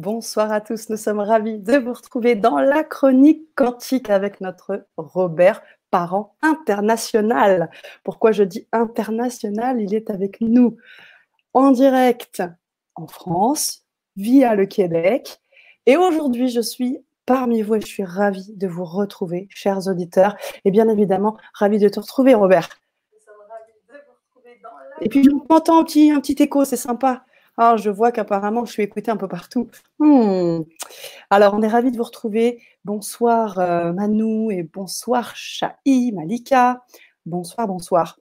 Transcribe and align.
Bonsoir 0.00 0.50
à 0.50 0.62
tous, 0.62 0.88
nous 0.88 0.96
sommes 0.96 1.20
ravis 1.20 1.58
de 1.58 1.76
vous 1.76 1.92
retrouver 1.92 2.34
dans 2.34 2.58
la 2.58 2.82
chronique 2.84 3.42
quantique 3.54 4.08
avec 4.08 4.40
notre 4.40 4.86
Robert, 4.96 5.60
parent 5.90 6.34
international. 6.40 7.70
Pourquoi 8.02 8.32
je 8.32 8.42
dis 8.42 8.66
international? 8.72 9.78
Il 9.78 9.94
est 9.94 10.08
avec 10.08 10.40
nous 10.40 10.78
en 11.52 11.70
direct 11.70 12.42
en 12.94 13.08
France, 13.08 13.84
via 14.16 14.54
le 14.54 14.64
Québec. 14.64 15.42
Et 15.84 15.98
aujourd'hui, 15.98 16.48
je 16.48 16.62
suis 16.62 17.04
parmi 17.26 17.60
vous 17.60 17.74
et 17.74 17.82
je 17.82 17.86
suis 17.86 18.04
ravie 18.04 18.54
de 18.56 18.66
vous 18.66 18.86
retrouver, 18.86 19.48
chers 19.50 19.86
auditeurs. 19.86 20.34
Et 20.64 20.70
bien 20.70 20.88
évidemment, 20.88 21.36
ravie 21.52 21.78
de 21.78 21.90
te 21.90 22.00
retrouver, 22.00 22.32
Robert. 22.32 22.70
Et 25.02 25.10
puis, 25.10 25.28
un 25.28 25.84
petit, 25.84 26.10
un 26.10 26.20
petit 26.20 26.42
écho, 26.42 26.64
c'est 26.64 26.78
sympa. 26.78 27.22
Alors, 27.60 27.76
je 27.76 27.90
vois 27.90 28.10
qu'apparemment, 28.10 28.64
je 28.64 28.72
suis 28.72 28.82
écoutée 28.82 29.10
un 29.10 29.18
peu 29.18 29.28
partout. 29.28 29.68
Hmm. 29.98 30.60
Alors, 31.28 31.52
on 31.52 31.60
est 31.60 31.68
ravis 31.68 31.90
de 31.90 31.98
vous 31.98 32.04
retrouver. 32.04 32.62
Bonsoir 32.86 33.58
euh, 33.58 33.92
Manou 33.92 34.50
et 34.50 34.62
bonsoir 34.62 35.36
Chahi, 35.36 36.10
Malika. 36.12 36.82
Bonsoir, 37.26 37.68
bonsoir. 37.68 38.18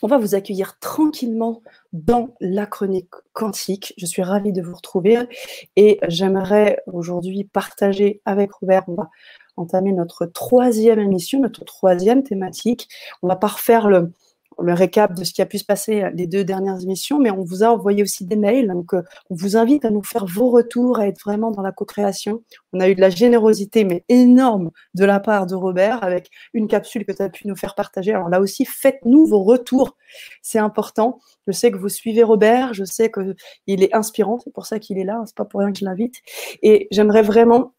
On 0.00 0.06
va 0.06 0.16
vous 0.16 0.34
accueillir 0.34 0.78
tranquillement 0.78 1.60
dans 1.92 2.34
la 2.40 2.64
chronique 2.64 3.10
quantique. 3.34 3.92
Je 3.98 4.06
suis 4.06 4.22
ravie 4.22 4.54
de 4.54 4.62
vous 4.62 4.74
retrouver 4.74 5.18
et 5.76 6.00
j'aimerais 6.08 6.82
aujourd'hui 6.86 7.44
partager 7.44 8.22
avec 8.24 8.50
Robert, 8.50 8.84
on 8.88 8.94
va 8.94 9.10
entamer 9.58 9.92
notre 9.92 10.24
troisième 10.24 11.00
émission, 11.00 11.40
notre 11.40 11.66
troisième 11.66 12.22
thématique. 12.22 12.88
On 13.22 13.28
va 13.28 13.36
pas 13.36 13.48
refaire 13.48 13.88
le, 13.88 14.10
le 14.62 14.74
récap 14.74 15.14
de 15.14 15.24
ce 15.24 15.32
qui 15.32 15.42
a 15.42 15.46
pu 15.46 15.58
se 15.58 15.64
passer 15.64 16.04
les 16.14 16.26
deux 16.26 16.44
dernières 16.44 16.82
émissions, 16.82 17.18
mais 17.18 17.30
on 17.30 17.42
vous 17.42 17.62
a 17.62 17.68
envoyé 17.68 18.02
aussi 18.02 18.24
des 18.24 18.36
mails. 18.36 18.68
Donc, 18.68 18.94
euh, 18.94 19.02
on 19.30 19.34
vous 19.34 19.56
invite 19.56 19.84
à 19.84 19.90
nous 19.90 20.02
faire 20.02 20.26
vos 20.26 20.50
retours, 20.50 20.98
à 20.98 21.06
être 21.06 21.20
vraiment 21.20 21.50
dans 21.50 21.62
la 21.62 21.72
co-création. 21.72 22.42
On 22.72 22.80
a 22.80 22.88
eu 22.88 22.94
de 22.94 23.00
la 23.00 23.10
générosité, 23.10 23.84
mais 23.84 24.04
énorme, 24.08 24.70
de 24.94 25.04
la 25.04 25.20
part 25.20 25.46
de 25.46 25.54
Robert, 25.54 26.02
avec 26.04 26.30
une 26.54 26.68
capsule 26.68 27.04
que 27.04 27.12
tu 27.12 27.22
as 27.22 27.28
pu 27.28 27.46
nous 27.48 27.56
faire 27.56 27.74
partager. 27.74 28.12
Alors 28.12 28.28
là 28.28 28.40
aussi, 28.40 28.64
faites-nous 28.64 29.26
vos 29.26 29.42
retours. 29.42 29.96
C'est 30.42 30.58
important. 30.58 31.18
Je 31.46 31.52
sais 31.52 31.70
que 31.70 31.78
vous 31.78 31.88
suivez 31.88 32.22
Robert, 32.22 32.74
je 32.74 32.84
sais 32.84 33.10
qu'il 33.10 33.82
est 33.82 33.94
inspirant, 33.94 34.38
c'est 34.38 34.52
pour 34.52 34.66
ça 34.66 34.78
qu'il 34.78 34.98
est 34.98 35.04
là, 35.04 35.22
c'est 35.26 35.36
pas 35.36 35.44
pour 35.44 35.60
rien 35.60 35.72
que 35.72 35.78
je 35.78 35.84
l'invite. 35.84 36.16
Et 36.62 36.88
j'aimerais 36.90 37.22
vraiment 37.22 37.74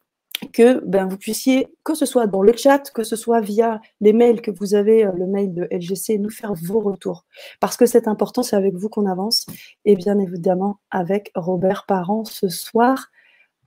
que 0.52 0.84
ben, 0.84 1.06
vous 1.06 1.16
puissiez, 1.16 1.68
que 1.84 1.94
ce 1.94 2.06
soit 2.06 2.26
dans 2.26 2.42
le 2.42 2.56
chat, 2.56 2.90
que 2.90 3.04
ce 3.04 3.16
soit 3.16 3.40
via 3.40 3.80
les 4.00 4.12
mails 4.12 4.40
que 4.40 4.50
vous 4.50 4.74
avez, 4.74 5.04
euh, 5.04 5.12
le 5.16 5.26
mail 5.26 5.54
de 5.54 5.68
LGC, 5.70 6.18
nous 6.18 6.30
faire 6.30 6.54
vos 6.54 6.80
retours. 6.80 7.24
Parce 7.60 7.76
que 7.76 7.86
c'est 7.86 8.08
important, 8.08 8.42
c'est 8.42 8.56
avec 8.56 8.74
vous 8.74 8.88
qu'on 8.88 9.06
avance. 9.06 9.46
Et 9.84 9.96
bien 9.96 10.18
évidemment, 10.18 10.80
avec 10.90 11.30
Robert 11.34 11.84
Parent 11.86 12.24
ce 12.24 12.48
soir, 12.48 13.10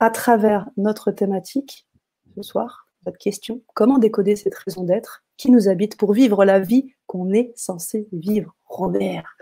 à 0.00 0.10
travers 0.10 0.68
notre 0.76 1.10
thématique, 1.10 1.86
ce 2.36 2.42
soir, 2.42 2.86
votre 3.04 3.18
question, 3.18 3.62
comment 3.74 3.98
décoder 3.98 4.36
cette 4.36 4.54
raison 4.54 4.82
d'être 4.84 5.24
qui 5.36 5.50
nous 5.50 5.68
habite 5.68 5.96
pour 5.96 6.12
vivre 6.12 6.44
la 6.44 6.60
vie 6.60 6.92
qu'on 7.06 7.32
est 7.32 7.52
censé 7.56 8.08
vivre 8.12 8.54
Robert? 8.66 9.36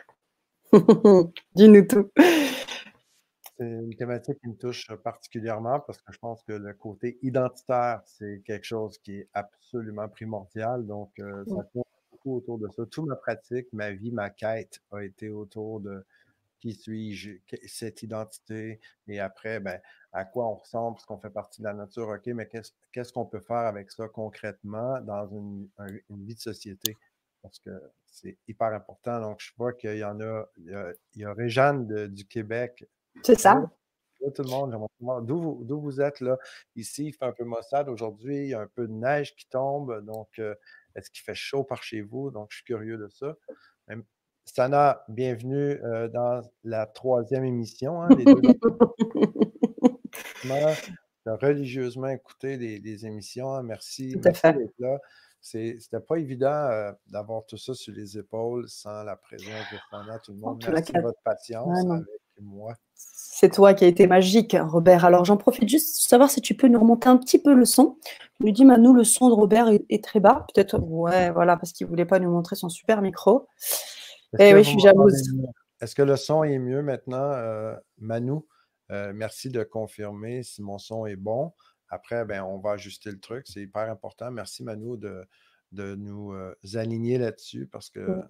Dis-nous 1.55 1.87
tout. 1.87 2.11
C'est 3.65 3.71
une 3.71 3.95
thématique 3.95 4.39
qui 4.41 4.49
me 4.49 4.57
touche 4.57 4.93
particulièrement 4.97 5.81
parce 5.81 6.03
que 6.03 6.13
je 6.13 6.19
pense 6.19 6.43
que 6.43 6.53
le 6.53 6.75
côté 6.75 7.19
identitaire, 7.23 8.03
c'est 8.05 8.43
quelque 8.45 8.65
chose 8.65 8.99
qui 8.99 9.21
est 9.21 9.29
absolument 9.33 10.09
primordial. 10.09 10.87
Donc, 10.87 11.13
euh, 11.19 11.45
ça 11.47 11.63
tourne 11.73 11.85
beaucoup 12.11 12.37
autour 12.37 12.59
de 12.59 12.69
ça. 12.69 12.85
Toute 12.87 13.07
ma 13.07 13.17
pratique, 13.17 13.73
ma 13.73 13.91
vie, 13.93 14.13
ma 14.13 14.29
quête 14.29 14.81
a 14.93 15.03
été 15.03 15.31
autour 15.31 15.81
de 15.81 16.05
qui 16.61 16.75
suis-je, 16.75 17.33
cette 17.67 18.03
identité, 18.03 18.81
et 19.07 19.21
après, 19.21 19.61
ben, 19.61 19.79
à 20.13 20.25
quoi 20.25 20.47
on 20.47 20.55
ressemble, 20.55 20.95
parce 20.95 21.05
qu'on 21.05 21.19
fait 21.19 21.29
partie 21.29 21.61
de 21.61 21.67
la 21.67 21.75
nature, 21.75 22.09
OK, 22.09 22.27
mais 22.29 22.49
qu'est-ce 22.91 23.13
qu'on 23.13 23.27
peut 23.27 23.41
faire 23.41 23.67
avec 23.67 23.91
ça 23.91 24.09
concrètement 24.09 24.99
dans 25.03 25.29
une, 25.29 25.69
vie 26.11 26.35
de 26.35 26.41
société? 26.41 26.97
Parce 27.43 27.59
que 27.59 27.71
c'est 28.07 28.39
hyper 28.49 28.69
important. 28.69 29.21
Donc, 29.21 29.41
je 29.41 29.53
vois 29.59 29.75
qu'il 29.75 29.99
y 29.99 30.05
en 30.05 30.19
a, 30.21 30.47
il 30.57 30.95
y 31.17 31.25
a, 31.25 31.35
Réjeanne 31.35 32.09
du 32.09 32.25
Québec 32.25 32.87
c'est 33.23 33.39
ça. 33.39 33.71
tout 34.35 34.43
le 34.43 34.49
monde. 34.49 35.27
D'où 35.27 35.81
vous, 35.81 36.01
êtes 36.01 36.21
là? 36.21 36.39
Ici, 36.77 37.07
il 37.07 37.13
fait 37.13 37.25
un 37.25 37.33
peu 37.33 37.45
maussade 37.45 37.89
aujourd'hui, 37.89 38.37
il 38.37 38.49
y 38.49 38.55
a 38.55 38.61
un 38.61 38.69
peu 38.75 38.87
de 38.87 38.93
neige 38.93 39.35
qui 39.37 39.49
tombe. 39.49 40.05
Donc, 40.05 40.29
euh, 40.39 40.55
est-ce 40.95 41.11
qu'il 41.11 41.23
fait 41.23 41.35
chaud 41.35 41.65
par 41.65 41.83
chez 41.83 42.01
vous? 42.01 42.31
Donc, 42.31 42.49
je 42.51 42.57
suis 42.57 42.65
curieux 42.65 42.99
de 42.99 43.09
ça. 43.09 43.37
Sana, 44.47 45.03
bienvenue 45.09 45.81
euh, 45.85 46.07
dans 46.09 46.43
la 46.65 46.87
troisième 46.87 47.45
émission. 47.45 48.03
Hein, 48.03 48.09
les 48.17 48.25
deux 48.25 48.43
religieusement 51.27 52.09
écouté 52.09 52.57
les, 52.57 53.07
émissions. 53.07 53.55
Hein. 53.55 53.63
Merci, 53.63 54.17
merci 54.23 54.43
d'être 54.43 54.75
là. 54.79 54.99
C'était 55.41 56.01
pas 56.01 56.17
évident 56.17 56.47
euh, 56.47 56.93
d'avoir 57.07 57.45
tout 57.47 57.59
ça 57.59 57.75
sur 57.75 57.93
les 57.95 58.19
épaules 58.19 58.69
sans 58.69 59.03
la 59.03 59.17
présence 59.17 59.65
de 59.73 59.79
Sana, 59.91 60.19
tout 60.19 60.33
le 60.33 60.39
monde. 60.39 60.65
Merci 60.67 60.93
de 60.93 61.01
votre 61.01 61.21
patience 61.23 61.85
avec 61.87 62.07
moi. 62.41 62.75
C'est 63.37 63.51
toi 63.51 63.75
qui 63.75 63.85
as 63.85 63.89
été 63.89 64.07
magique, 64.07 64.57
Robert. 64.61 65.05
Alors 65.05 65.25
j'en 65.25 65.37
profite 65.37 65.69
juste 65.69 65.97
pour 65.97 66.09
savoir 66.09 66.31
si 66.31 66.41
tu 66.41 66.55
peux 66.55 66.69
nous 66.69 66.79
remonter 66.79 67.09
un 67.09 67.17
petit 67.17 67.41
peu 67.41 67.53
le 67.53 67.65
son. 67.65 67.99
Tu 68.37 68.45
lui 68.45 68.53
dis, 68.53 68.65
Manu, 68.65 68.95
le 68.95 69.03
son 69.03 69.29
de 69.29 69.35
Robert 69.35 69.67
est, 69.67 70.05
très 70.05 70.21
bas. 70.21 70.47
Peut-être, 70.55 70.79
ouais, 70.79 71.33
voilà, 71.33 71.57
parce 71.57 71.73
qu'il 71.73 71.85
ne 71.89 71.91
voulait 71.91 72.05
pas 72.05 72.21
nous 72.21 72.31
montrer 72.31 72.55
son 72.55 72.69
super 72.69 73.03
micro. 73.03 73.49
Eh 74.39 74.55
oui, 74.55 74.63
je 74.63 74.69
suis 74.69 74.79
jalouse. 74.79 75.21
Est-ce 75.81 75.97
que 75.97 76.03
le 76.03 76.15
son 76.15 76.45
est 76.45 76.61
mieux 76.61 76.81
maintenant, 76.81 77.33
euh, 77.33 77.75
Manu? 77.99 78.39
Euh, 78.93 79.11
merci 79.13 79.51
de 79.51 79.65
confirmer 79.65 80.45
si 80.45 80.63
mon 80.63 80.79
son 80.79 81.05
est 81.05 81.17
bon. 81.17 81.53
Après, 81.89 82.25
ben, 82.25 82.45
on 82.45 82.59
va 82.59 82.71
ajuster 82.71 83.11
le 83.11 83.19
truc. 83.19 83.47
C'est 83.49 83.63
hyper 83.63 83.91
important. 83.91 84.31
Merci, 84.31 84.63
Manu, 84.63 84.97
de, 84.97 85.27
de 85.73 85.97
nous 85.97 86.33
euh, 86.35 86.55
aligner 86.75 87.19
là-dessus 87.19 87.67
parce 87.67 87.91
que 87.91 88.23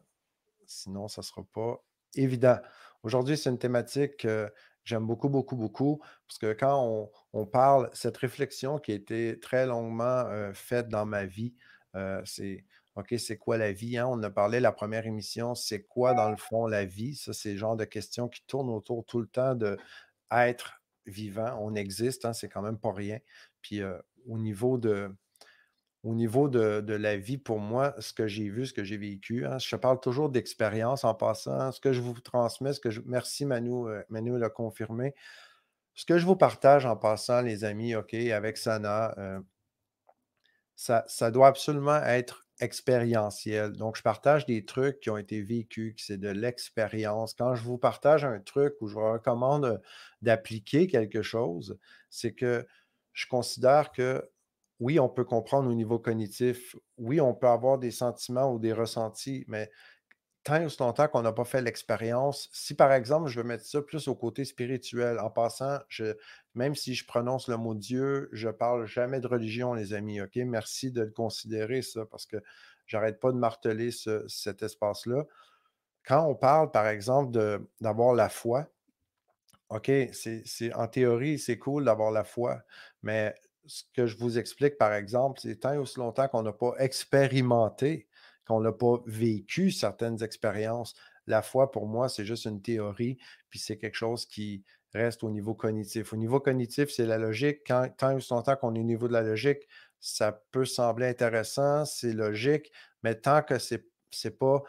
sinon, 0.64 1.08
ça 1.08 1.20
ne 1.20 1.24
sera 1.24 1.42
pas 1.52 1.84
évident. 2.14 2.56
Aujourd'hui, 3.02 3.36
c'est 3.36 3.50
une 3.50 3.58
thématique 3.58 4.16
que 4.16 4.50
j'aime 4.84 5.06
beaucoup, 5.06 5.28
beaucoup, 5.28 5.56
beaucoup, 5.56 6.02
parce 6.26 6.38
que 6.38 6.52
quand 6.52 7.10
on, 7.32 7.46
parle, 7.46 7.90
cette 7.92 8.16
réflexion 8.16 8.78
qui 8.78 8.92
a 8.92 8.94
été 8.94 9.38
très 9.40 9.66
longuement 9.66 10.24
faite 10.54 10.88
dans 10.88 11.06
ma 11.06 11.24
vie, 11.24 11.54
c'est 12.24 12.64
OK, 12.96 13.14
c'est 13.18 13.36
quoi 13.38 13.58
la 13.58 13.72
vie? 13.72 13.98
Hein? 13.98 14.06
On 14.08 14.22
a 14.22 14.30
parlé 14.30 14.60
la 14.60 14.70
première 14.70 15.06
émission, 15.06 15.54
c'est 15.54 15.82
quoi 15.82 16.14
dans 16.14 16.30
le 16.30 16.36
fond 16.36 16.66
la 16.66 16.84
vie? 16.84 17.16
Ça, 17.16 17.32
c'est 17.32 17.52
le 17.52 17.58
genre 17.58 17.76
de 17.76 17.84
questions 17.84 18.28
qui 18.28 18.42
tournent 18.46 18.70
autour 18.70 19.04
tout 19.04 19.20
le 19.20 19.26
temps 19.26 19.54
de 19.56 19.76
être 20.30 20.80
vivant. 21.06 21.58
On 21.60 21.74
existe, 21.74 22.24
hein, 22.24 22.32
c'est 22.32 22.48
quand 22.48 22.62
même 22.62 22.78
pas 22.78 22.92
rien. 22.92 23.18
Puis 23.62 23.82
au 24.26 24.38
niveau 24.38 24.78
de, 24.78 25.10
au 26.04 26.14
niveau 26.14 26.48
de, 26.48 26.92
la 26.92 27.16
vie, 27.16 27.38
pour 27.38 27.58
moi, 27.58 27.94
ce 27.98 28.12
que 28.12 28.26
j'ai 28.26 28.50
vu, 28.50 28.66
ce 28.66 28.74
que 28.74 28.84
j'ai 28.84 28.98
vécu, 28.98 29.46
hein, 29.46 29.58
je 29.58 29.74
parle 29.74 29.98
toujours 30.00 30.28
d'expérience 30.28 31.02
en 31.04 31.14
passant. 31.14 31.72
Ce 31.72 31.80
que 31.80 31.94
je 31.94 32.02
vous 32.02 32.12
transmets, 32.20 32.74
ce 32.74 32.80
que 32.80 32.90
je. 32.90 33.00
Merci 33.06 33.46
Manu, 33.46 33.88
euh, 33.88 34.02
Manu 34.10 34.38
l'a 34.38 34.50
confirmé. 34.50 35.14
Ce 35.94 36.04
que 36.04 36.18
je 36.18 36.26
vous 36.26 36.36
partage 36.36 36.84
en 36.84 36.96
passant, 36.96 37.40
les 37.40 37.64
amis, 37.64 37.94
OK, 37.94 38.12
avec 38.14 38.58
Sana, 38.58 39.14
euh, 39.18 39.40
ça, 40.76 41.04
ça 41.06 41.30
doit 41.30 41.46
absolument 41.46 42.02
être 42.02 42.46
expérientiel. 42.60 43.72
Donc, 43.72 43.96
je 43.96 44.02
partage 44.02 44.44
des 44.44 44.64
trucs 44.64 45.00
qui 45.00 45.08
ont 45.08 45.16
été 45.16 45.40
vécus, 45.40 45.94
c'est 45.98 46.18
de 46.18 46.28
l'expérience. 46.28 47.32
Quand 47.32 47.54
je 47.54 47.62
vous 47.62 47.78
partage 47.78 48.26
un 48.26 48.40
truc 48.40 48.74
ou 48.80 48.88
je 48.88 48.94
vous 48.94 49.12
recommande 49.12 49.80
d'appliquer 50.20 50.86
quelque 50.86 51.22
chose, 51.22 51.78
c'est 52.10 52.34
que 52.34 52.66
je 53.12 53.26
considère 53.26 53.90
que 53.92 54.28
oui, 54.80 54.98
on 55.00 55.08
peut 55.08 55.24
comprendre 55.24 55.70
au 55.70 55.74
niveau 55.74 55.98
cognitif, 55.98 56.76
oui, 56.98 57.20
on 57.20 57.34
peut 57.34 57.48
avoir 57.48 57.78
des 57.78 57.90
sentiments 57.90 58.52
ou 58.52 58.58
des 58.58 58.72
ressentis, 58.72 59.44
mais 59.48 59.70
tant 60.44 60.56
et 60.56 60.68
longtemps 60.80 61.08
qu'on 61.08 61.22
n'a 61.22 61.32
pas 61.32 61.44
fait 61.44 61.62
l'expérience, 61.62 62.50
si 62.52 62.74
par 62.74 62.92
exemple, 62.92 63.28
je 63.28 63.40
veux 63.40 63.46
mettre 63.46 63.64
ça 63.64 63.80
plus 63.82 64.08
au 64.08 64.14
côté 64.14 64.44
spirituel, 64.44 65.18
en 65.18 65.30
passant, 65.30 65.78
même 66.54 66.74
si 66.74 66.94
je 66.94 67.06
prononce 67.06 67.48
le 67.48 67.56
mot 67.56 67.74
Dieu, 67.74 68.28
je 68.32 68.48
ne 68.48 68.52
parle 68.52 68.86
jamais 68.86 69.20
de 69.20 69.26
religion, 69.26 69.74
les 69.74 69.94
amis, 69.94 70.20
OK? 70.20 70.36
Merci 70.36 70.90
de 70.92 71.02
le 71.02 71.10
considérer, 71.10 71.82
ça, 71.82 72.04
parce 72.06 72.26
que 72.26 72.36
j'arrête 72.86 73.20
pas 73.20 73.32
de 73.32 73.38
marteler 73.38 73.90
cet 74.28 74.62
espace-là. 74.62 75.24
Quand 76.04 76.26
on 76.26 76.34
parle, 76.34 76.70
par 76.70 76.88
exemple, 76.88 77.32
d'avoir 77.80 78.14
la 78.14 78.28
foi, 78.28 78.68
OK, 79.70 79.90
en 80.74 80.88
théorie, 80.88 81.38
c'est 81.38 81.58
cool 81.58 81.84
d'avoir 81.84 82.10
la 82.12 82.22
foi, 82.24 82.62
mais 83.02 83.34
ce 83.66 83.82
que 83.94 84.06
je 84.06 84.16
vous 84.16 84.38
explique, 84.38 84.78
par 84.78 84.92
exemple, 84.92 85.40
c'est 85.40 85.56
tant 85.56 85.72
et 85.72 85.78
aussi 85.78 85.98
longtemps 85.98 86.28
qu'on 86.28 86.42
n'a 86.42 86.52
pas 86.52 86.74
expérimenté, 86.78 88.08
qu'on 88.46 88.60
n'a 88.60 88.72
pas 88.72 89.00
vécu 89.06 89.70
certaines 89.70 90.22
expériences. 90.22 90.94
La 91.26 91.42
foi, 91.42 91.70
pour 91.70 91.86
moi, 91.86 92.08
c'est 92.08 92.24
juste 92.24 92.44
une 92.44 92.60
théorie, 92.60 93.18
puis 93.48 93.58
c'est 93.58 93.78
quelque 93.78 93.96
chose 93.96 94.26
qui 94.26 94.62
reste 94.92 95.24
au 95.24 95.30
niveau 95.30 95.54
cognitif. 95.54 96.12
Au 96.12 96.16
niveau 96.16 96.40
cognitif, 96.40 96.90
c'est 96.90 97.06
la 97.06 97.18
logique. 97.18 97.60
Quand, 97.66 97.88
tant 97.96 98.10
et 98.10 98.14
aussi 98.14 98.32
longtemps 98.32 98.56
qu'on 98.56 98.74
est 98.74 98.80
au 98.80 98.84
niveau 98.84 99.08
de 99.08 99.12
la 99.12 99.22
logique, 99.22 99.66
ça 100.00 100.32
peut 100.52 100.66
sembler 100.66 101.06
intéressant, 101.06 101.84
c'est 101.86 102.12
logique, 102.12 102.70
mais 103.02 103.14
tant 103.14 103.42
que 103.42 103.58
ce 103.58 103.76
n'est 103.76 104.30
pas 104.30 104.62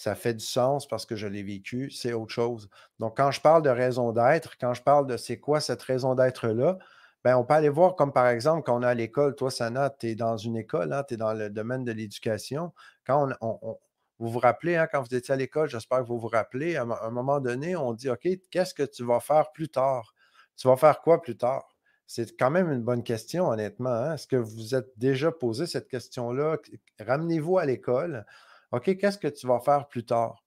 ça 0.00 0.14
fait 0.14 0.32
du 0.32 0.44
sens 0.44 0.88
parce 0.88 1.04
que 1.04 1.14
je 1.14 1.26
l'ai 1.26 1.42
vécu, 1.42 1.90
c'est 1.90 2.14
autre 2.14 2.32
chose. 2.32 2.70
Donc, 3.00 3.18
quand 3.18 3.30
je 3.32 3.40
parle 3.42 3.62
de 3.62 3.68
raison 3.68 4.12
d'être, 4.12 4.56
quand 4.58 4.72
je 4.72 4.82
parle 4.82 5.06
de 5.06 5.18
c'est 5.18 5.38
quoi 5.38 5.60
cette 5.60 5.82
raison 5.82 6.14
d'être-là, 6.14 6.78
ben, 7.24 7.36
on 7.36 7.44
peut 7.44 7.54
aller 7.54 7.68
voir 7.68 7.96
comme 7.96 8.12
par 8.12 8.28
exemple 8.28 8.62
quand 8.64 8.78
on 8.78 8.82
est 8.82 8.86
à 8.86 8.94
l'école, 8.94 9.34
toi, 9.36 9.50
Sana, 9.50 9.90
tu 9.90 10.08
es 10.08 10.14
dans 10.14 10.36
une 10.36 10.56
école, 10.56 10.92
hein, 10.92 11.04
tu 11.06 11.14
es 11.14 11.16
dans 11.16 11.34
le 11.34 11.50
domaine 11.50 11.84
de 11.84 11.92
l'éducation. 11.92 12.72
Quand 13.06 13.28
on, 13.40 13.78
vous 14.18 14.28
vous 14.28 14.38
rappelez, 14.38 14.76
hein, 14.76 14.86
quand 14.90 15.02
vous 15.02 15.14
étiez 15.14 15.34
à 15.34 15.36
l'école, 15.36 15.68
j'espère 15.68 16.00
que 16.00 16.06
vous 16.06 16.18
vous 16.18 16.28
rappelez, 16.28 16.76
à 16.76 16.82
un 16.82 17.10
moment 17.10 17.40
donné, 17.40 17.76
on 17.76 17.92
dit 17.94 18.10
OK, 18.10 18.28
qu'est-ce 18.50 18.74
que 18.74 18.82
tu 18.82 19.04
vas 19.04 19.20
faire 19.20 19.50
plus 19.52 19.68
tard? 19.68 20.14
Tu 20.56 20.68
vas 20.68 20.76
faire 20.76 21.00
quoi 21.00 21.22
plus 21.22 21.36
tard? 21.36 21.66
C'est 22.06 22.36
quand 22.38 22.50
même 22.50 22.70
une 22.70 22.82
bonne 22.82 23.02
question, 23.02 23.48
honnêtement. 23.48 23.90
Hein. 23.90 24.14
Est-ce 24.14 24.26
que 24.26 24.36
vous 24.36 24.74
êtes 24.74 24.90
déjà 24.98 25.30
posé 25.32 25.66
cette 25.66 25.88
question-là? 25.88 26.58
Ramenez-vous 26.98 27.58
à 27.58 27.64
l'école. 27.64 28.26
OK, 28.72 28.96
qu'est-ce 28.98 29.18
que 29.18 29.28
tu 29.28 29.46
vas 29.46 29.60
faire 29.60 29.88
plus 29.88 30.04
tard? 30.04 30.44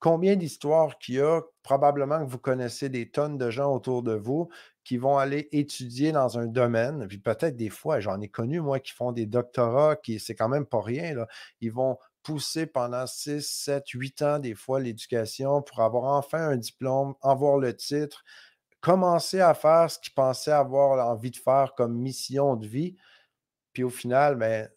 Combien 0.00 0.34
d'histoires 0.34 0.98
qu'il 0.98 1.16
y 1.16 1.20
a? 1.20 1.42
Probablement 1.62 2.18
que 2.24 2.30
vous 2.30 2.38
connaissez 2.38 2.88
des 2.88 3.10
tonnes 3.10 3.38
de 3.38 3.50
gens 3.50 3.72
autour 3.72 4.02
de 4.02 4.14
vous 4.14 4.48
qui 4.84 4.98
vont 4.98 5.16
aller 5.18 5.48
étudier 5.52 6.12
dans 6.12 6.38
un 6.38 6.46
domaine. 6.46 7.06
Puis 7.08 7.18
peut-être 7.18 7.56
des 7.56 7.70
fois, 7.70 8.00
j'en 8.00 8.20
ai 8.20 8.28
connu, 8.28 8.60
moi, 8.60 8.80
qui 8.80 8.92
font 8.92 9.12
des 9.12 9.26
doctorats, 9.26 9.96
qui 9.96 10.20
c'est 10.20 10.34
quand 10.34 10.48
même 10.48 10.66
pas 10.66 10.82
rien. 10.82 11.14
Là. 11.14 11.26
Ils 11.60 11.72
vont 11.72 11.98
pousser 12.22 12.66
pendant 12.66 13.06
6, 13.06 13.46
7, 13.46 13.88
8 13.88 14.22
ans, 14.22 14.38
des 14.38 14.54
fois, 14.54 14.80
l'éducation 14.80 15.62
pour 15.62 15.80
avoir 15.80 16.04
enfin 16.04 16.48
un 16.48 16.56
diplôme, 16.56 17.14
avoir 17.22 17.58
le 17.58 17.74
titre, 17.74 18.24
commencer 18.80 19.40
à 19.40 19.54
faire 19.54 19.90
ce 19.90 19.98
qu'ils 19.98 20.14
pensaient 20.14 20.52
avoir 20.52 21.08
envie 21.08 21.30
de 21.30 21.36
faire 21.36 21.74
comme 21.76 21.96
mission 21.96 22.56
de 22.56 22.66
vie. 22.66 22.96
Puis 23.72 23.82
au 23.82 23.90
final, 23.90 24.36
ben, 24.36 24.68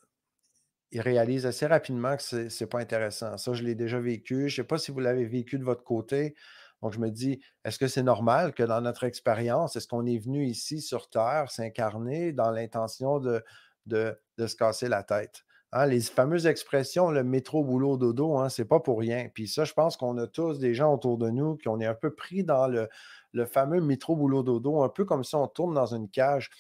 ils 0.92 1.02
réalisent 1.02 1.46
assez 1.46 1.66
rapidement 1.66 2.16
que 2.16 2.24
ce 2.24 2.64
n'est 2.64 2.70
pas 2.70 2.80
intéressant. 2.80 3.38
Ça, 3.38 3.54
je 3.54 3.64
l'ai 3.64 3.76
déjà 3.76 4.00
vécu. 4.00 4.50
Je 4.50 4.62
ne 4.62 4.64
sais 4.64 4.68
pas 4.68 4.78
si 4.78 4.92
vous 4.92 5.00
l'avez 5.00 5.26
vécu 5.26 5.60
de 5.60 5.64
votre 5.64 5.84
côté. 5.84 6.36
Donc, 6.82 6.94
je 6.94 7.00
me 7.00 7.10
dis, 7.10 7.42
est-ce 7.66 7.80
que 7.80 7.88
c'est 7.88 8.04
normal 8.04 8.54
que 8.54 8.64
dans 8.64 8.82
notre 8.82 9.04
expérience, 9.04 9.76
est-ce 9.76 9.88
qu'on 9.88 10.06
est 10.06 10.20
venu 10.20 10.46
ici 10.46 10.82
sur 10.82 11.10
Terre 11.10 11.50
s'incarner 11.50 12.34
dans 12.34 12.52
l'intention 12.52 13.20
de, 13.20 13.44
de, 13.86 14.18
se 14.38 14.56
casser 14.56 14.88
la 14.88 15.04
tête? 15.04 15.44
Hein, 15.74 15.88
les 15.88 16.02
fameuses 16.02 16.48
expressions, 16.48 17.12
le 17.12 17.24
métro, 17.24 17.64
boulot, 17.64 17.98
dodo, 17.98 18.38
hein, 18.38 18.50
c'est 18.50 18.66
pas 18.66 18.80
pour 18.80 19.00
rien. 19.00 19.28
Puis 19.34 19.48
ça, 19.48 19.66
je 19.66 19.74
pense 19.74 19.98
qu'on 19.98 20.18
a 20.18 20.28
tous 20.28 20.60
des 20.60 20.74
gens 20.74 20.94
autour 20.94 21.18
de 21.18 21.30
nous 21.30 21.58
qui 21.58 21.68
on 21.68 21.80
est 21.80 21.86
un 21.86 21.96
peu 21.96 22.14
pris 22.14 22.44
dans 22.44 22.68
le, 22.68 22.88
le 23.34 23.46
fameux 23.46 23.82
métro, 23.82 24.16
boulot, 24.16 24.44
dodo, 24.44 24.82
un 24.84 24.90
peu 24.90 25.04
comme 25.04 25.24
si 25.24 25.36
on 25.36 25.48
tourne 25.48 25.74
dans 25.74 25.94
une 25.94 26.10
cage. 26.10 26.52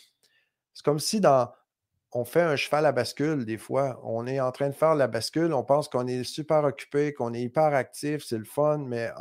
C'est 0.73 0.83
comme 0.83 0.99
si 0.99 1.21
dans, 1.21 1.51
on 2.11 2.25
fait 2.25 2.41
un 2.41 2.55
cheval 2.55 2.85
à 2.85 2.91
bascule 2.91 3.45
des 3.45 3.57
fois. 3.57 3.99
On 4.03 4.27
est 4.27 4.39
en 4.39 4.51
train 4.51 4.69
de 4.69 4.75
faire 4.75 4.95
la 4.95 5.07
bascule, 5.07 5.53
on 5.53 5.63
pense 5.63 5.87
qu'on 5.89 6.07
est 6.07 6.23
super 6.23 6.63
occupé, 6.63 7.13
qu'on 7.13 7.33
est 7.33 7.41
hyper 7.41 7.73
actif, 7.73 8.23
c'est 8.25 8.37
le 8.37 8.45
fun, 8.45 8.79
mais 8.79 9.11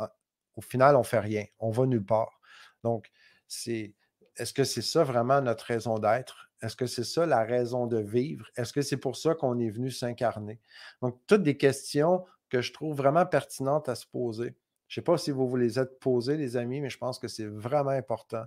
au 0.57 0.61
final, 0.61 0.95
on 0.95 0.99
ne 0.99 1.05
fait 1.05 1.19
rien. 1.19 1.45
On 1.59 1.69
va 1.69 1.85
nulle 1.85 2.03
part. 2.03 2.41
Donc, 2.83 3.09
c'est 3.47 3.93
est-ce 4.35 4.53
que 4.53 4.63
c'est 4.63 4.81
ça 4.81 5.03
vraiment 5.03 5.41
notre 5.41 5.65
raison 5.65 5.99
d'être? 5.99 6.49
Est-ce 6.61 6.75
que 6.75 6.87
c'est 6.87 7.03
ça 7.03 7.25
la 7.25 7.43
raison 7.43 7.85
de 7.85 7.99
vivre? 7.99 8.47
Est-ce 8.55 8.73
que 8.73 8.81
c'est 8.81 8.97
pour 8.97 9.15
ça 9.15 9.35
qu'on 9.35 9.59
est 9.59 9.69
venu 9.69 9.91
s'incarner? 9.91 10.59
Donc, 11.01 11.19
toutes 11.27 11.43
des 11.43 11.57
questions 11.57 12.25
que 12.49 12.61
je 12.61 12.73
trouve 12.73 12.95
vraiment 12.95 13.25
pertinentes 13.25 13.87
à 13.89 13.95
se 13.95 14.07
poser. 14.07 14.55
Je 14.87 14.99
ne 14.99 15.03
sais 15.03 15.05
pas 15.05 15.17
si 15.17 15.31
vous 15.31 15.47
vous 15.47 15.57
les 15.57 15.79
êtes 15.79 15.99
posées, 15.99 16.37
les 16.37 16.57
amis, 16.57 16.81
mais 16.81 16.89
je 16.89 16.97
pense 16.97 17.19
que 17.19 17.27
c'est 17.27 17.45
vraiment 17.45 17.89
important. 17.91 18.43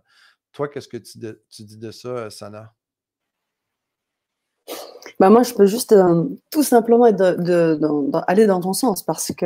Toi, 0.53 0.69
qu'est-ce 0.69 0.89
que 0.89 0.97
tu, 0.97 1.19
dis 1.19 1.77
de 1.77 1.91
ça, 1.91 2.31
Sana? 2.31 2.75
Bah 5.21 5.29
moi, 5.29 5.43
je 5.43 5.53
peux 5.53 5.67
juste 5.67 5.93
euh, 5.93 6.25
tout 6.51 6.63
simplement 6.63 7.05
aller 7.05 8.47
dans 8.47 8.61
ton 8.61 8.73
sens 8.73 9.05
parce 9.05 9.33
que 9.33 9.45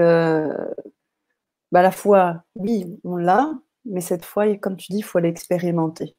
bah, 1.74 1.82
la 1.82 1.90
fois, 1.90 2.44
oui, 2.54 2.86
on 3.02 3.16
l'a, 3.16 3.52
mais 3.84 4.00
cette 4.00 4.24
fois, 4.24 4.46
comme 4.58 4.76
tu 4.76 4.92
dis, 4.92 4.98
il 4.98 5.02
faut 5.02 5.18
l'expérimenter. 5.18 6.14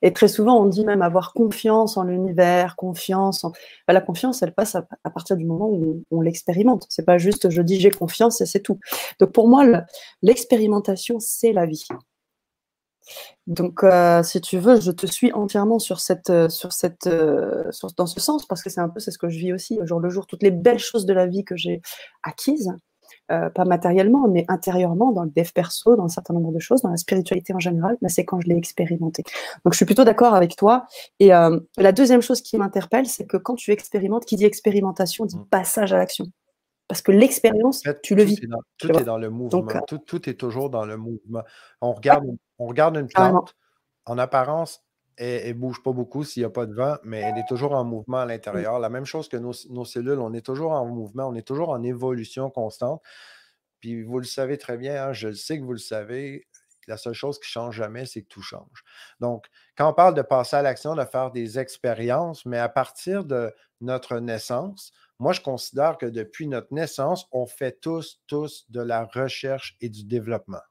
Et 0.00 0.12
très 0.12 0.28
souvent, 0.28 0.62
on 0.62 0.66
dit 0.66 0.84
même 0.84 1.02
avoir 1.02 1.32
confiance 1.32 1.96
en 1.96 2.04
l'univers, 2.04 2.76
confiance. 2.76 3.44
Bah, 3.88 3.94
la 3.94 4.00
confiance, 4.00 4.42
elle 4.42 4.54
passe 4.54 4.76
à, 4.76 5.10
partir 5.10 5.36
du 5.36 5.44
moment 5.44 5.68
où 5.68 6.04
on, 6.12 6.20
l'expérimente. 6.20 6.86
C'est 6.88 7.04
pas 7.04 7.18
juste 7.18 7.50
je 7.50 7.62
dis 7.62 7.80
j'ai 7.80 7.90
confiance 7.90 8.40
et 8.40 8.46
c'est 8.46 8.60
tout. 8.60 8.78
Donc 9.18 9.32
pour 9.32 9.48
moi, 9.48 9.64
l'expérimentation, 10.22 11.18
c'est 11.18 11.52
la 11.52 11.66
vie. 11.66 11.86
Donc, 13.48 13.82
euh, 13.82 14.22
si 14.22 14.40
tu 14.40 14.58
veux, 14.58 14.80
je 14.80 14.92
te 14.92 15.06
suis 15.06 15.32
entièrement 15.32 15.80
sur 15.80 15.98
cette, 15.98 16.30
euh, 16.30 16.48
sur 16.48 16.72
cette, 16.72 17.08
euh, 17.08 17.64
dans 17.96 18.06
ce 18.06 18.20
sens, 18.20 18.46
parce 18.46 18.62
que 18.62 18.70
c'est 18.70 18.80
un 18.80 18.88
peu 18.88 19.00
c'est 19.00 19.10
ce 19.10 19.18
que 19.18 19.28
je 19.28 19.38
vis 19.38 19.52
aussi 19.52 19.80
au 19.80 19.86
jour 19.86 19.98
le 19.98 20.10
jour. 20.10 20.28
Toutes 20.28 20.44
les 20.44 20.52
belles 20.52 20.78
choses 20.78 21.06
de 21.06 21.12
la 21.12 21.26
vie 21.26 21.44
que 21.44 21.56
j'ai 21.56 21.82
acquises, 22.22 22.72
pas 23.28 23.64
matériellement, 23.64 24.28
mais 24.28 24.44
intérieurement, 24.48 25.12
dans 25.12 25.24
le 25.24 25.30
dev 25.30 25.50
perso, 25.54 25.96
dans 25.96 26.04
un 26.04 26.08
certain 26.08 26.34
nombre 26.34 26.52
de 26.52 26.58
choses, 26.58 26.82
dans 26.82 26.90
la 26.90 26.96
spiritualité 26.96 27.54
en 27.54 27.58
général, 27.58 27.96
bah, 28.02 28.08
c'est 28.08 28.24
quand 28.24 28.40
je 28.40 28.48
l'ai 28.48 28.56
expérimenté. 28.56 29.22
Donc, 29.64 29.72
je 29.72 29.76
suis 29.76 29.86
plutôt 29.86 30.04
d'accord 30.04 30.34
avec 30.34 30.54
toi. 30.56 30.86
Et 31.18 31.28
la 31.28 31.92
deuxième 31.92 32.20
chose 32.20 32.42
qui 32.42 32.58
m'interpelle, 32.58 33.06
c'est 33.06 33.26
que 33.26 33.38
quand 33.38 33.54
tu 33.54 33.70
expérimentes, 33.70 34.26
qui 34.26 34.36
dit 34.36 34.44
expérimentation, 34.44 35.24
dit 35.24 35.36
mmh. 35.36 35.46
passage 35.46 35.92
à 35.92 35.96
l'action. 35.96 36.26
Parce 36.88 37.00
que 37.00 37.12
l'expérience, 37.12 37.82
tu 38.02 38.14
le 38.14 38.22
vis. 38.22 38.38
tout 38.76 38.90
est 38.90 39.04
dans 39.04 39.16
le 39.16 39.30
mouvement. 39.30 39.66
tout, 40.06 40.28
est 40.28 40.34
toujours 40.34 40.68
dans 40.68 40.84
le 40.84 40.98
mouvement. 40.98 41.42
On 41.80 41.94
regarde, 41.94 42.26
on 42.58 42.66
regarde 42.66 42.96
une 42.96 43.06
plante, 43.06 43.56
en 44.04 44.18
apparence, 44.18 44.84
elle 45.16 45.48
ne 45.48 45.60
bouge 45.60 45.82
pas 45.82 45.92
beaucoup 45.92 46.24
s'il 46.24 46.42
n'y 46.42 46.46
a 46.46 46.50
pas 46.50 46.66
de 46.66 46.74
vent, 46.74 46.96
mais 47.04 47.20
elle 47.20 47.38
est 47.38 47.46
toujours 47.48 47.72
en 47.72 47.84
mouvement 47.84 48.18
à 48.18 48.26
l'intérieur. 48.26 48.78
La 48.78 48.88
même 48.88 49.04
chose 49.04 49.28
que 49.28 49.36
nos, 49.36 49.84
cellules, 49.84 50.18
on 50.18 50.32
est 50.32 50.44
toujours 50.44 50.72
en 50.72 50.86
mouvement, 50.86 51.28
on 51.28 51.34
est 51.34 51.46
toujours 51.46 51.70
en 51.70 51.82
évolution 51.82 52.50
constante. 52.50 53.02
Puis 53.80 54.02
vous 54.02 54.18
le 54.18 54.24
savez 54.24 54.58
très 54.58 54.76
bien, 54.76 55.08
hein, 55.08 55.12
je 55.12 55.28
le 55.28 55.34
sais 55.34 55.58
que 55.58 55.64
vous 55.64 55.72
le 55.72 55.78
savez, 55.78 56.46
la 56.88 56.96
seule 56.96 57.14
chose 57.14 57.38
qui 57.38 57.46
ne 57.46 57.52
change 57.52 57.76
jamais, 57.76 58.06
c'est 58.06 58.22
que 58.22 58.28
tout 58.28 58.42
change. 58.42 58.84
Donc, 59.20 59.46
quand 59.76 59.88
on 59.88 59.94
parle 59.94 60.14
de 60.14 60.22
passer 60.22 60.56
à 60.56 60.62
l'action, 60.62 60.94
de 60.94 61.04
faire 61.04 61.30
des 61.30 61.58
expériences, 61.58 62.44
mais 62.46 62.58
à 62.58 62.68
partir 62.68 63.24
de 63.24 63.52
notre 63.80 64.18
naissance, 64.18 64.92
moi, 65.18 65.32
je 65.32 65.40
considère 65.40 65.98
que 65.98 66.06
depuis 66.06 66.48
notre 66.48 66.72
naissance, 66.72 67.26
on 67.32 67.46
fait 67.46 67.80
tous, 67.80 68.20
tous 68.26 68.66
de 68.70 68.80
la 68.80 69.04
recherche 69.04 69.76
et 69.80 69.88
du 69.88 70.04
développement. 70.04 70.62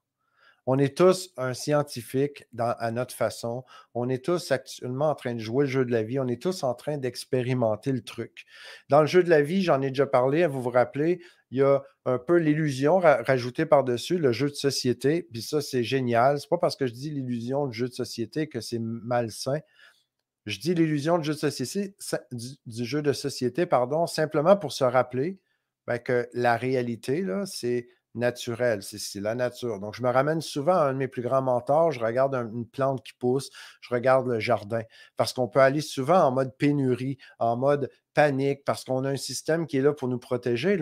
On 0.67 0.77
est 0.77 0.95
tous 0.95 1.31
un 1.37 1.53
scientifique 1.53 2.45
à 2.59 2.91
notre 2.91 3.15
façon. 3.15 3.63
On 3.95 4.09
est 4.09 4.23
tous 4.23 4.51
actuellement 4.51 5.09
en 5.09 5.15
train 5.15 5.33
de 5.33 5.39
jouer 5.39 5.65
le 5.65 5.71
jeu 5.71 5.85
de 5.85 5.91
la 5.91 6.03
vie. 6.03 6.19
On 6.19 6.27
est 6.27 6.41
tous 6.41 6.63
en 6.63 6.75
train 6.75 6.97
d'expérimenter 6.97 7.91
le 7.91 8.03
truc. 8.03 8.45
Dans 8.87 9.01
le 9.01 9.07
jeu 9.07 9.23
de 9.23 9.29
la 9.29 9.41
vie, 9.41 9.63
j'en 9.63 9.81
ai 9.81 9.89
déjà 9.89 10.05
parlé, 10.05 10.45
vous 10.45 10.61
vous 10.61 10.69
rappelez, 10.69 11.21
il 11.49 11.57
y 11.57 11.63
a 11.63 11.83
un 12.05 12.19
peu 12.19 12.37
l'illusion 12.37 12.99
rajoutée 12.99 13.65
par-dessus, 13.65 14.17
le 14.17 14.31
jeu 14.31 14.49
de 14.49 14.55
société. 14.55 15.27
Puis 15.31 15.41
ça, 15.41 15.61
c'est 15.61 15.83
génial. 15.83 16.39
C'est 16.39 16.49
pas 16.49 16.57
parce 16.57 16.75
que 16.75 16.85
je 16.85 16.93
dis 16.93 17.09
l'illusion 17.09 17.67
du 17.67 17.77
jeu 17.77 17.87
de 17.89 17.93
société 17.93 18.47
que 18.47 18.61
c'est 18.61 18.79
malsain. 18.79 19.59
Je 20.45 20.59
dis 20.59 20.73
l'illusion 20.73 21.17
du 21.17 21.25
jeu 21.25 21.33
de 21.33 21.39
société, 21.39 21.95
du, 22.31 22.85
jeu 22.85 23.01
de 23.01 23.13
société, 23.13 23.65
pardon, 23.65 24.07
simplement 24.07 24.55
pour 24.55 24.71
se 24.71 24.83
rappeler 24.83 25.39
ben, 25.87 25.99
que 25.99 26.29
la 26.33 26.55
réalité, 26.57 27.21
là, 27.21 27.45
c'est 27.45 27.89
naturel, 28.15 28.83
c'est 28.83 29.19
la 29.19 29.35
nature. 29.35 29.79
Donc, 29.79 29.95
je 29.95 30.03
me 30.03 30.09
ramène 30.09 30.41
souvent 30.41 30.75
à 30.75 30.85
un 30.85 30.93
de 30.93 30.97
mes 30.97 31.07
plus 31.07 31.21
grands 31.21 31.41
mentors, 31.41 31.91
je 31.91 31.99
regarde 31.99 32.35
une 32.35 32.65
plante 32.65 33.03
qui 33.03 33.13
pousse, 33.13 33.49
je 33.81 33.93
regarde 33.93 34.27
le 34.27 34.39
jardin, 34.39 34.81
parce 35.17 35.33
qu'on 35.33 35.47
peut 35.47 35.61
aller 35.61 35.81
souvent 35.81 36.21
en 36.21 36.31
mode 36.31 36.55
pénurie, 36.57 37.17
en 37.39 37.57
mode 37.57 37.89
panique, 38.13 38.63
parce 38.65 38.83
qu'on 38.83 39.05
a 39.05 39.09
un 39.09 39.17
système 39.17 39.67
qui 39.67 39.77
est 39.77 39.81
là 39.81 39.93
pour 39.93 40.07
nous 40.07 40.19
protéger. 40.19 40.77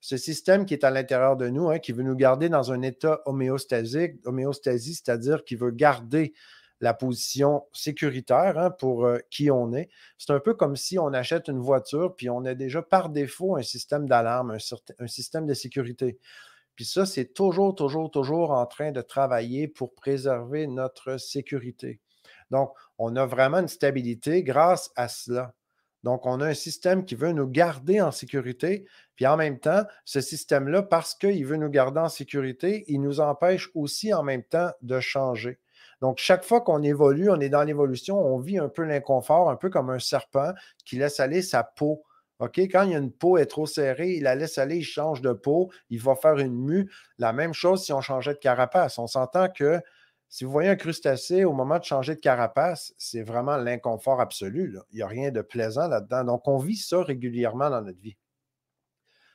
Ce 0.00 0.16
système 0.16 0.64
qui 0.64 0.74
est 0.74 0.84
à 0.84 0.90
l'intérieur 0.90 1.36
de 1.36 1.48
nous, 1.48 1.68
hein, 1.68 1.78
qui 1.78 1.92
veut 1.92 2.02
nous 2.02 2.16
garder 2.16 2.48
dans 2.48 2.72
un 2.72 2.80
état 2.82 3.20
homéostasique, 3.26 4.14
homéostasie, 4.24 4.94
c'est-à-dire 4.94 5.44
qui 5.44 5.56
veut 5.56 5.70
garder 5.70 6.32
la 6.80 6.94
position 6.94 7.64
sécuritaire 7.72 8.58
hein, 8.58 8.70
pour 8.70 9.04
euh, 9.04 9.18
qui 9.30 9.50
on 9.50 9.72
est. 9.72 9.90
C'est 10.18 10.32
un 10.32 10.40
peu 10.40 10.54
comme 10.54 10.76
si 10.76 10.98
on 10.98 11.12
achète 11.12 11.48
une 11.48 11.60
voiture, 11.60 12.14
puis 12.16 12.30
on 12.30 12.44
a 12.44 12.54
déjà 12.54 12.82
par 12.82 13.10
défaut 13.10 13.56
un 13.56 13.62
système 13.62 14.08
d'alarme, 14.08 14.56
un, 14.98 15.06
système 15.06 15.46
de 15.46 15.54
sécurité. 15.54 16.18
Puis 16.76 16.84
ça, 16.84 17.06
c'est 17.06 17.34
toujours, 17.34 17.74
toujours, 17.74 18.10
toujours 18.10 18.52
en 18.52 18.66
train 18.66 18.92
de 18.92 19.00
travailler 19.00 19.68
pour 19.68 19.94
préserver 19.94 20.66
notre 20.66 21.18
sécurité. 21.18 22.00
Donc, 22.50 22.72
on 22.98 23.16
a 23.16 23.26
vraiment 23.26 23.58
une 23.58 23.68
stabilité 23.68 24.42
grâce 24.42 24.90
à 24.96 25.08
cela. 25.08 25.54
Donc, 26.02 26.24
on 26.24 26.40
a 26.40 26.46
un 26.46 26.54
système 26.54 27.04
qui 27.04 27.14
veut 27.14 27.32
nous 27.32 27.46
garder 27.46 28.00
en 28.00 28.10
sécurité, 28.10 28.86
puis 29.16 29.26
en 29.26 29.36
même 29.36 29.58
temps, 29.58 29.84
ce 30.04 30.20
système-là, 30.20 30.82
parce 30.82 31.14
qu'il 31.14 31.44
veut 31.44 31.56
nous 31.56 31.68
garder 31.68 32.00
en 32.00 32.08
sécurité, 32.08 32.84
il 32.88 33.02
nous 33.02 33.20
empêche 33.20 33.70
aussi 33.74 34.14
en 34.14 34.22
même 34.22 34.42
temps 34.42 34.70
de 34.80 34.98
changer. 34.98 35.58
Donc, 36.00 36.18
chaque 36.18 36.44
fois 36.44 36.62
qu'on 36.62 36.82
évolue, 36.82 37.28
on 37.30 37.40
est 37.40 37.50
dans 37.50 37.62
l'évolution, 37.62 38.18
on 38.18 38.38
vit 38.38 38.58
un 38.58 38.70
peu 38.70 38.84
l'inconfort, 38.84 39.50
un 39.50 39.56
peu 39.56 39.68
comme 39.68 39.90
un 39.90 39.98
serpent 39.98 40.52
qui 40.86 40.96
laisse 40.96 41.20
aller 41.20 41.42
sa 41.42 41.62
peau 41.62 42.02
OK, 42.40 42.58
quand 42.58 42.82
il 42.84 42.90
y 42.92 42.94
a 42.94 42.98
une 42.98 43.12
peau 43.12 43.38
est 43.38 43.46
trop 43.46 43.66
serrée, 43.66 44.12
il 44.14 44.22
la 44.24 44.34
laisse 44.34 44.58
aller, 44.58 44.78
il 44.78 44.84
change 44.84 45.20
de 45.20 45.32
peau, 45.32 45.70
il 45.90 46.00
va 46.00 46.14
faire 46.16 46.38
une 46.38 46.54
mue. 46.54 46.90
La 47.18 47.32
même 47.32 47.52
chose 47.54 47.84
si 47.84 47.92
on 47.92 48.00
changeait 48.00 48.34
de 48.34 48.38
carapace. 48.38 48.98
On 48.98 49.06
s'entend 49.06 49.48
que 49.48 49.80
si 50.28 50.44
vous 50.44 50.50
voyez 50.50 50.70
un 50.70 50.76
crustacé, 50.76 51.44
au 51.44 51.52
moment 51.52 51.78
de 51.78 51.84
changer 51.84 52.14
de 52.14 52.20
carapace, 52.20 52.94
c'est 52.98 53.22
vraiment 53.22 53.56
l'inconfort 53.56 54.20
absolu. 54.20 54.76
Il 54.92 54.96
n'y 54.96 55.02
a 55.02 55.06
rien 55.06 55.30
de 55.30 55.42
plaisant 55.42 55.88
là-dedans. 55.88 56.24
Donc, 56.24 56.48
on 56.48 56.56
vit 56.58 56.76
ça 56.76 57.02
régulièrement 57.02 57.68
dans 57.70 57.82
notre 57.82 58.00
vie. 58.00 58.16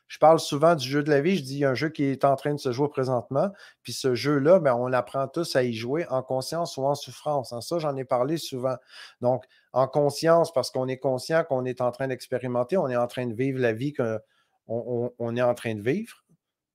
Je 0.07 0.19
parle 0.19 0.39
souvent 0.39 0.75
du 0.75 0.87
jeu 0.87 1.03
de 1.03 1.09
la 1.09 1.21
vie. 1.21 1.37
Je 1.37 1.43
dis, 1.43 1.65
un 1.65 1.73
jeu 1.73 1.89
qui 1.89 2.03
est 2.03 2.25
en 2.25 2.35
train 2.35 2.53
de 2.53 2.59
se 2.59 2.71
jouer 2.71 2.89
présentement. 2.89 3.49
Puis 3.81 3.93
ce 3.93 4.13
jeu-là, 4.13 4.59
ben, 4.59 4.75
on 4.75 4.93
apprend 4.93 5.27
tous 5.27 5.55
à 5.55 5.63
y 5.63 5.73
jouer 5.73 6.05
en 6.09 6.21
conscience 6.21 6.77
ou 6.77 6.85
en 6.85 6.95
souffrance. 6.95 7.51
En 7.51 7.61
ça, 7.61 7.79
j'en 7.79 7.95
ai 7.97 8.05
parlé 8.05 8.37
souvent. 8.37 8.75
Donc, 9.21 9.45
en 9.73 9.87
conscience, 9.87 10.53
parce 10.53 10.69
qu'on 10.69 10.87
est 10.87 10.99
conscient 10.99 11.43
qu'on 11.43 11.65
est 11.65 11.81
en 11.81 11.91
train 11.91 12.07
d'expérimenter, 12.07 12.77
on 12.77 12.87
est 12.87 12.95
en 12.95 13.07
train 13.07 13.25
de 13.25 13.33
vivre 13.33 13.59
la 13.59 13.73
vie 13.73 13.93
qu'on 13.93 14.19
on, 14.67 15.35
est 15.35 15.41
en 15.41 15.53
train 15.53 15.75
de 15.75 15.81
vivre. 15.81 16.23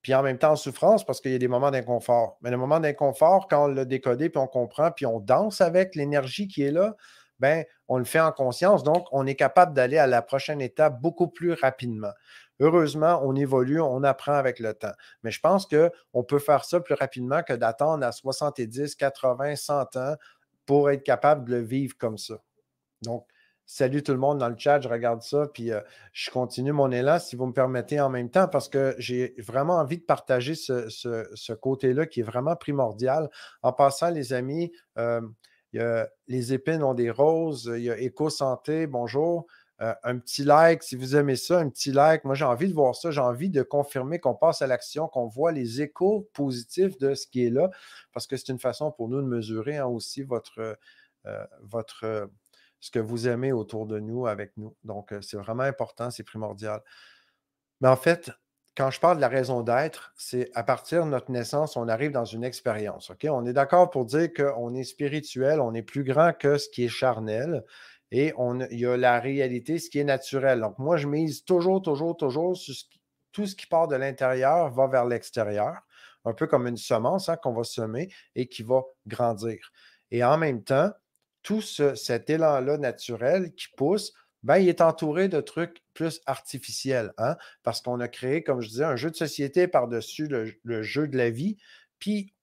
Puis 0.01 0.13
en 0.13 0.23
même 0.23 0.37
temps, 0.37 0.51
en 0.51 0.55
souffrance, 0.55 1.05
parce 1.05 1.21
qu'il 1.21 1.31
y 1.31 1.35
a 1.35 1.39
des 1.39 1.47
moments 1.47 1.71
d'inconfort. 1.71 2.37
Mais 2.41 2.51
le 2.51 2.57
moment 2.57 2.79
d'inconfort, 2.79 3.47
quand 3.47 3.65
on 3.65 3.67
l'a 3.67 3.85
décodé, 3.85 4.29
puis 4.29 4.39
on 4.39 4.47
comprend, 4.47 4.91
puis 4.91 5.05
on 5.05 5.19
danse 5.19 5.61
avec 5.61 5.95
l'énergie 5.95 6.47
qui 6.47 6.63
est 6.63 6.71
là, 6.71 6.95
ben, 7.39 7.65
on 7.87 7.97
le 7.97 8.03
fait 8.03 8.19
en 8.19 8.31
conscience. 8.31 8.83
Donc, 8.83 9.07
on 9.11 9.25
est 9.25 9.35
capable 9.35 9.73
d'aller 9.73 9.97
à 9.97 10.05
la 10.05 10.21
prochaine 10.21 10.61
étape 10.61 11.01
beaucoup 11.01 11.27
plus 11.27 11.53
rapidement. 11.53 12.11
Heureusement, 12.61 13.19
on 13.23 13.35
évolue, 13.35 13.81
on 13.81 14.03
apprend 14.03 14.33
avec 14.33 14.59
le 14.59 14.75
temps. 14.75 14.93
Mais 15.23 15.31
je 15.31 15.39
pense 15.39 15.65
qu'on 15.65 16.23
peut 16.23 16.37
faire 16.37 16.63
ça 16.63 16.79
plus 16.79 16.93
rapidement 16.93 17.41
que 17.41 17.53
d'attendre 17.53 18.05
à 18.05 18.11
70, 18.11 18.95
80, 18.95 19.55
100 19.55 19.95
ans 19.97 20.15
pour 20.67 20.91
être 20.91 21.03
capable 21.03 21.49
de 21.49 21.55
le 21.55 21.61
vivre 21.61 21.97
comme 21.97 22.19
ça. 22.19 22.35
Donc, 23.01 23.25
salut 23.65 24.03
tout 24.03 24.11
le 24.11 24.19
monde 24.19 24.37
dans 24.37 24.47
le 24.47 24.55
chat, 24.55 24.79
je 24.79 24.87
regarde 24.87 25.23
ça, 25.23 25.47
puis 25.51 25.71
euh, 25.71 25.81
je 26.13 26.29
continue 26.29 26.71
mon 26.71 26.91
élan, 26.91 27.17
si 27.17 27.35
vous 27.35 27.47
me 27.47 27.53
permettez, 27.53 27.99
en 27.99 28.09
même 28.09 28.29
temps, 28.29 28.47
parce 28.47 28.69
que 28.69 28.93
j'ai 28.99 29.33
vraiment 29.39 29.77
envie 29.77 29.97
de 29.97 30.03
partager 30.03 30.53
ce, 30.53 31.53
côté-là 31.53 32.05
qui 32.05 32.19
est 32.19 32.23
vraiment 32.23 32.55
primordial. 32.55 33.29
En 33.63 33.73
passant, 33.73 34.11
les 34.11 34.33
amis, 34.33 34.71
euh, 34.99 35.21
Les 36.27 36.53
épines 36.53 36.83
ont 36.83 36.93
des 36.93 37.09
roses, 37.09 37.71
il 37.75 37.83
y 37.83 37.89
a 37.89 37.97
Éco-Santé, 37.97 38.85
bonjour. 38.85 39.47
Euh, 39.81 39.95
un 40.03 40.19
petit 40.19 40.43
like 40.43 40.83
si 40.83 40.95
vous 40.95 41.15
aimez 41.15 41.35
ça, 41.35 41.59
un 41.59 41.69
petit 41.69 41.91
like. 41.91 42.23
Moi, 42.23 42.35
j'ai 42.35 42.45
envie 42.45 42.67
de 42.67 42.73
voir 42.73 42.95
ça. 42.95 43.09
J'ai 43.09 43.21
envie 43.21 43.49
de 43.49 43.63
confirmer 43.63 44.19
qu'on 44.19 44.35
passe 44.35 44.61
à 44.61 44.67
l'action, 44.67 45.07
qu'on 45.07 45.27
voit 45.27 45.51
les 45.51 45.81
échos 45.81 46.29
positifs 46.33 46.97
de 46.99 47.15
ce 47.15 47.25
qui 47.25 47.45
est 47.45 47.49
là, 47.49 47.71
parce 48.13 48.27
que 48.27 48.37
c'est 48.37 48.49
une 48.49 48.59
façon 48.59 48.91
pour 48.91 49.09
nous 49.09 49.21
de 49.21 49.27
mesurer 49.27 49.77
hein, 49.77 49.87
aussi 49.87 50.21
votre, 50.21 50.77
euh, 51.25 51.45
votre, 51.63 52.29
ce 52.79 52.91
que 52.91 52.99
vous 52.99 53.27
aimez 53.27 53.51
autour 53.51 53.87
de 53.87 53.99
nous, 53.99 54.27
avec 54.27 54.55
nous. 54.57 54.75
Donc, 54.83 55.13
euh, 55.13 55.21
c'est 55.21 55.37
vraiment 55.37 55.63
important, 55.63 56.11
c'est 56.11 56.23
primordial. 56.23 56.81
Mais 57.79 57.87
en 57.87 57.95
fait, 57.95 58.31
quand 58.77 58.91
je 58.91 58.99
parle 58.99 59.17
de 59.17 59.21
la 59.21 59.29
raison 59.29 59.63
d'être, 59.63 60.13
c'est 60.15 60.51
à 60.53 60.63
partir 60.63 61.05
de 61.05 61.09
notre 61.09 61.31
naissance, 61.31 61.75
on 61.75 61.87
arrive 61.87 62.11
dans 62.11 62.25
une 62.25 62.43
expérience. 62.43 63.11
On 63.23 63.45
est 63.45 63.53
d'accord 63.53 63.89
pour 63.89 64.05
dire 64.05 64.29
qu'on 64.31 64.75
est 64.75 64.83
spirituel, 64.83 65.59
on 65.59 65.73
est 65.73 65.81
plus 65.81 66.03
grand 66.03 66.33
que 66.33 66.57
ce 66.57 66.69
qui 66.69 66.85
est 66.85 66.89
charnel 66.89 67.63
et 68.11 68.33
on, 68.37 68.59
il 68.59 68.79
y 68.79 68.85
a 68.85 68.97
la 68.97 69.19
réalité, 69.19 69.79
ce 69.79 69.89
qui 69.89 69.99
est 69.99 70.03
naturel. 70.03 70.59
Donc, 70.59 70.77
moi, 70.77 70.97
je 70.97 71.07
mise 71.07 71.43
toujours, 71.45 71.81
toujours, 71.81 72.17
toujours 72.17 72.57
sur 72.57 72.75
tout 73.31 73.47
ce 73.47 73.55
qui 73.55 73.67
part 73.67 73.87
de 73.87 73.95
l'intérieur 73.95 74.69
va 74.69 74.87
vers 74.87 75.05
l'extérieur, 75.05 75.77
un 76.25 76.33
peu 76.33 76.47
comme 76.47 76.67
une 76.67 76.77
semence 76.77 77.29
hein, 77.29 77.37
qu'on 77.37 77.53
va 77.53 77.63
semer 77.63 78.09
et 78.35 78.47
qui 78.47 78.63
va 78.63 78.83
grandir. 79.07 79.71
Et 80.11 80.23
en 80.23 80.37
même 80.37 80.63
temps, 80.63 80.91
tout 81.41 81.61
cet 81.61 82.29
élan-là 82.29 82.77
naturel 82.77 83.53
qui 83.55 83.67
pousse, 83.75 84.13
ben, 84.43 84.57
il 84.57 84.69
est 84.69 84.81
entouré 84.81 85.27
de 85.27 85.39
trucs 85.39 85.83
plus 85.93 86.19
artificiels, 86.25 87.13
hein, 87.17 87.37
parce 87.63 87.81
qu'on 87.81 87.99
a 87.99 88.07
créé, 88.07 88.43
comme 88.43 88.61
je 88.61 88.69
disais, 88.69 88.83
un 88.83 88.95
jeu 88.95 89.11
de 89.11 89.15
société 89.15 89.67
par-dessus 89.67 90.27
le, 90.27 90.81
jeu 90.81 91.07
de 91.07 91.17
la 91.17 91.29
vie. 91.29 91.57
Puis 91.99 92.33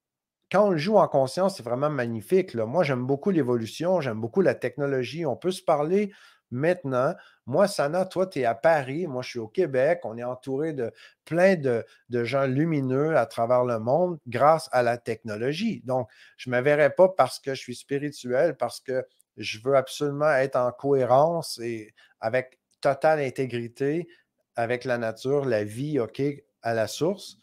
quand 0.51 0.69
on 0.69 0.71
le 0.71 0.79
joue 0.79 0.97
en 0.97 1.09
conscience, 1.09 1.57
c'est 1.57 1.63
vraiment 1.63 1.91
magnifique. 1.91 2.55
Moi, 2.55 2.83
j'aime 2.85 3.07
beaucoup 3.07 3.31
l'évolution, 3.31 4.01
j'aime 4.01 4.21
beaucoup 4.21 4.41
la 4.41 4.55
technologie. 4.55 5.27
On 5.27 5.37
peut 5.37 5.51
se 5.51 5.63
parler 5.63 6.13
maintenant. 6.51 7.15
Moi, 7.47 7.69
Sana, 7.69 8.07
toi, 8.07 8.27
tu 8.27 8.41
es 8.41 8.45
à 8.45 8.55
Paris, 8.55 9.07
moi, 9.07 9.23
je 9.23 9.31
suis 9.31 9.39
au 9.39 9.49
Québec. 9.49 10.01
On 10.05 10.17
est 10.17 10.25
entouré 10.25 10.73
de 10.73 10.93
plein 11.25 11.57
de, 11.57 11.85
gens 12.25 12.47
lumineux 12.47 13.17
à 13.17 13.27
travers 13.27 13.65
le 13.65 13.79
monde 13.79 14.19
grâce 14.27 14.69
à 14.73 14.83
la 14.83 14.97
technologie. 14.97 15.83
Donc, 15.85 16.09
je 16.37 16.51
ne 16.51 16.57
me 16.57 16.63
verrais 16.63 16.91
pas 16.91 17.09
parce 17.09 17.39
que 17.39 17.55
je 17.55 17.61
suis 17.61 17.77
spirituel, 17.77 18.57
parce 18.57 18.81
que 18.81 19.05
je 19.37 19.59
veux 19.63 19.77
absolument 19.77 20.33
être 20.33 20.57
en 20.57 20.73
cohérence 20.73 21.59
et 21.63 21.95
avec 22.21 22.59
totale 22.81 23.21
intégrité 23.21 24.09
avec 24.57 24.85
la 24.85 24.99
nature, 24.99 25.45
la 25.45 25.63
vie, 25.63 26.01
OK, 26.01 26.21
à 26.63 26.75
la 26.75 26.89
source. 26.89 27.39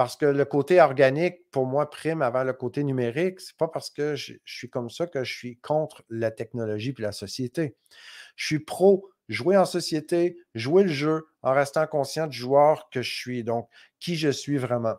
Parce 0.00 0.16
que 0.16 0.24
le 0.24 0.46
côté 0.46 0.80
organique, 0.80 1.50
pour 1.50 1.66
moi, 1.66 1.90
prime 1.90 2.22
avant 2.22 2.42
le 2.42 2.54
côté 2.54 2.84
numérique. 2.84 3.38
Ce 3.38 3.52
n'est 3.52 3.56
pas 3.58 3.68
parce 3.68 3.90
que 3.90 4.16
je, 4.16 4.32
suis 4.46 4.70
comme 4.70 4.88
ça 4.88 5.06
que 5.06 5.24
je 5.24 5.30
suis 5.30 5.58
contre 5.58 6.04
la 6.08 6.30
technologie 6.30 6.94
et 6.98 7.02
la 7.02 7.12
société. 7.12 7.76
Je 8.34 8.46
suis 8.46 8.60
pro 8.60 9.10
jouer 9.28 9.58
en 9.58 9.66
société, 9.66 10.38
jouer 10.54 10.84
le 10.84 10.88
jeu 10.88 11.28
en 11.42 11.52
restant 11.52 11.86
conscient 11.86 12.28
du 12.28 12.38
joueur 12.38 12.88
que 12.88 13.02
je 13.02 13.14
suis, 13.14 13.44
donc 13.44 13.68
qui 13.98 14.16
je 14.16 14.30
suis 14.30 14.56
vraiment. 14.56 14.96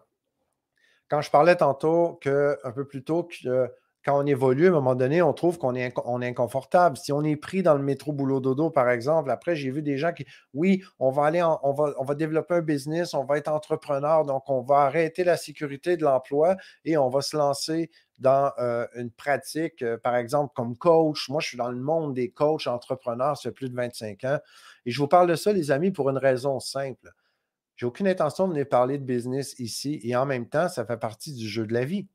Quand 1.07 1.21
je 1.21 1.31
parlais 1.31 1.55
tantôt 1.55 2.19
que, 2.21 2.59
un 2.63 2.71
peu 2.71 2.85
plus 2.85 3.03
tôt 3.03 3.23
que 3.23 3.71
quand 4.03 4.21
on 4.21 4.25
évolue, 4.25 4.65
à 4.65 4.69
un 4.69 4.73
moment 4.73 4.95
donné, 4.95 5.21
on 5.21 5.33
trouve 5.33 5.57
qu'on 5.57 5.75
est, 5.75 5.93
on 6.05 6.21
est 6.21 6.27
inconfortable. 6.27 6.97
Si 6.97 7.11
on 7.11 7.23
est 7.23 7.35
pris 7.35 7.61
dans 7.61 7.75
le 7.75 7.83
métro 7.83 8.13
boulot 8.13 8.39
dodo, 8.39 8.69
par 8.69 8.89
exemple, 8.89 9.29
après, 9.29 9.55
j'ai 9.55 9.69
vu 9.69 9.81
des 9.81 9.97
gens 9.97 10.11
qui, 10.11 10.25
oui, 10.53 10.83
on 10.99 11.11
va 11.11 11.25
aller, 11.25 11.43
on, 11.43 11.73
va, 11.73 11.93
on 11.97 12.03
va 12.03 12.15
développer 12.15 12.55
un 12.55 12.61
business, 12.61 13.13
on 13.13 13.25
va 13.25 13.37
être 13.37 13.47
entrepreneur, 13.47 14.25
donc 14.25 14.49
on 14.49 14.61
va 14.61 14.79
arrêter 14.79 15.23
la 15.23 15.37
sécurité 15.37 15.97
de 15.97 16.03
l'emploi 16.03 16.55
et 16.83 16.97
on 16.97 17.09
va 17.09 17.21
se 17.21 17.37
lancer 17.37 17.91
dans 18.17 18.51
euh, 18.59 18.85
une 18.95 19.11
pratique, 19.11 19.81
euh, 19.81 19.97
par 19.97 20.15
exemple, 20.15 20.53
comme 20.55 20.75
coach. 20.77 21.29
Moi, 21.29 21.41
je 21.41 21.49
suis 21.49 21.57
dans 21.57 21.71
le 21.71 21.79
monde 21.79 22.13
des 22.13 22.31
coachs 22.31 22.67
entrepreneurs, 22.67 23.37
ça 23.37 23.49
fait 23.49 23.51
plus 23.51 23.69
de 23.69 23.75
25 23.75 24.23
ans. 24.23 24.39
Et 24.85 24.91
je 24.91 24.99
vous 24.99 25.07
parle 25.07 25.27
de 25.27 25.35
ça, 25.35 25.53
les 25.53 25.71
amis, 25.71 25.91
pour 25.91 26.09
une 26.09 26.17
raison 26.17 26.59
simple. 26.59 27.11
J'ai 27.75 27.87
aucune 27.87 28.07
intention 28.07 28.47
de 28.47 28.53
venir 28.53 28.69
parler 28.69 28.99
de 28.99 29.03
business 29.03 29.57
ici 29.57 29.99
et 30.03 30.15
en 30.15 30.27
même 30.27 30.47
temps, 30.47 30.69
ça 30.69 30.85
fait 30.85 30.97
partie 30.97 31.33
du 31.33 31.47
jeu 31.47 31.65
de 31.65 31.73
la 31.73 31.83
vie. 31.83 32.07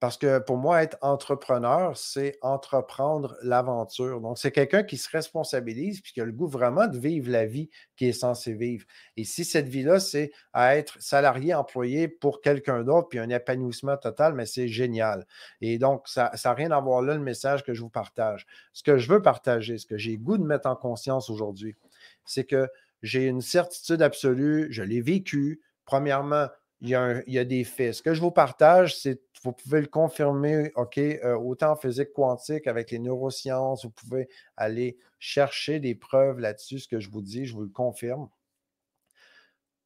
Parce 0.00 0.16
que 0.16 0.38
pour 0.38 0.56
moi, 0.56 0.82
être 0.82 0.96
entrepreneur, 1.02 1.94
c'est 1.94 2.38
entreprendre 2.40 3.36
l'aventure. 3.42 4.22
Donc, 4.22 4.38
c'est 4.38 4.50
quelqu'un 4.50 4.82
qui 4.82 4.96
se 4.96 5.10
responsabilise 5.10 6.00
puis 6.00 6.14
qui 6.14 6.22
a 6.22 6.24
le 6.24 6.32
goût 6.32 6.46
vraiment 6.46 6.86
de 6.86 6.98
vivre 6.98 7.30
la 7.30 7.44
vie 7.44 7.68
qui 7.96 8.06
est 8.08 8.12
censé 8.12 8.54
vivre. 8.54 8.86
Et 9.18 9.24
si 9.24 9.44
cette 9.44 9.68
vie-là, 9.68 10.00
c'est 10.00 10.32
à 10.54 10.76
être 10.76 10.96
salarié, 11.02 11.52
employé 11.52 12.08
pour 12.08 12.40
quelqu'un 12.40 12.82
d'autre, 12.82 13.08
puis 13.08 13.18
un 13.18 13.28
épanouissement 13.28 13.98
total, 13.98 14.32
mais 14.32 14.46
c'est 14.46 14.68
génial. 14.68 15.26
Et 15.60 15.78
donc, 15.78 16.08
ça 16.08 16.32
n'a 16.42 16.54
rien 16.54 16.70
à 16.70 16.80
voir 16.80 17.02
là 17.02 17.12
le 17.12 17.20
message 17.20 17.62
que 17.62 17.74
je 17.74 17.82
vous 17.82 17.90
partage. 17.90 18.46
Ce 18.72 18.82
que 18.82 18.96
je 18.96 19.06
veux 19.06 19.20
partager, 19.20 19.76
ce 19.76 19.84
que 19.84 19.98
j'ai 19.98 20.16
goût 20.16 20.38
de 20.38 20.44
mettre 20.44 20.66
en 20.66 20.76
conscience 20.76 21.28
aujourd'hui, 21.28 21.76
c'est 22.24 22.44
que 22.44 22.68
j'ai 23.02 23.26
une 23.26 23.42
certitude 23.42 24.00
absolue, 24.00 24.68
je 24.70 24.82
l'ai 24.82 25.02
vécu. 25.02 25.60
Premièrement, 25.84 26.46
il 26.80 26.88
y, 26.88 27.38
a 27.38 27.44
des 27.44 27.64
faits. 27.64 27.94
Ce 27.94 28.02
que 28.02 28.14
je 28.14 28.20
vous 28.20 28.30
partage, 28.30 28.96
c'est, 28.96 29.20
vous 29.42 29.52
pouvez 29.52 29.80
le 29.80 29.86
confirmer, 29.86 30.70
OK, 30.76 30.98
euh, 30.98 31.36
autant 31.36 31.72
en 31.72 31.76
physique 31.76 32.12
quantique 32.12 32.66
avec 32.66 32.90
les 32.90 32.98
neurosciences, 32.98 33.84
vous 33.84 33.90
pouvez 33.90 34.28
aller 34.56 34.98
chercher 35.18 35.80
des 35.80 35.94
preuves 35.94 36.38
là-dessus. 36.38 36.80
Ce 36.80 36.88
que 36.88 37.00
je 37.00 37.10
vous 37.10 37.22
dis, 37.22 37.46
je 37.46 37.54
vous 37.54 37.62
le 37.62 37.68
confirme 37.68 38.28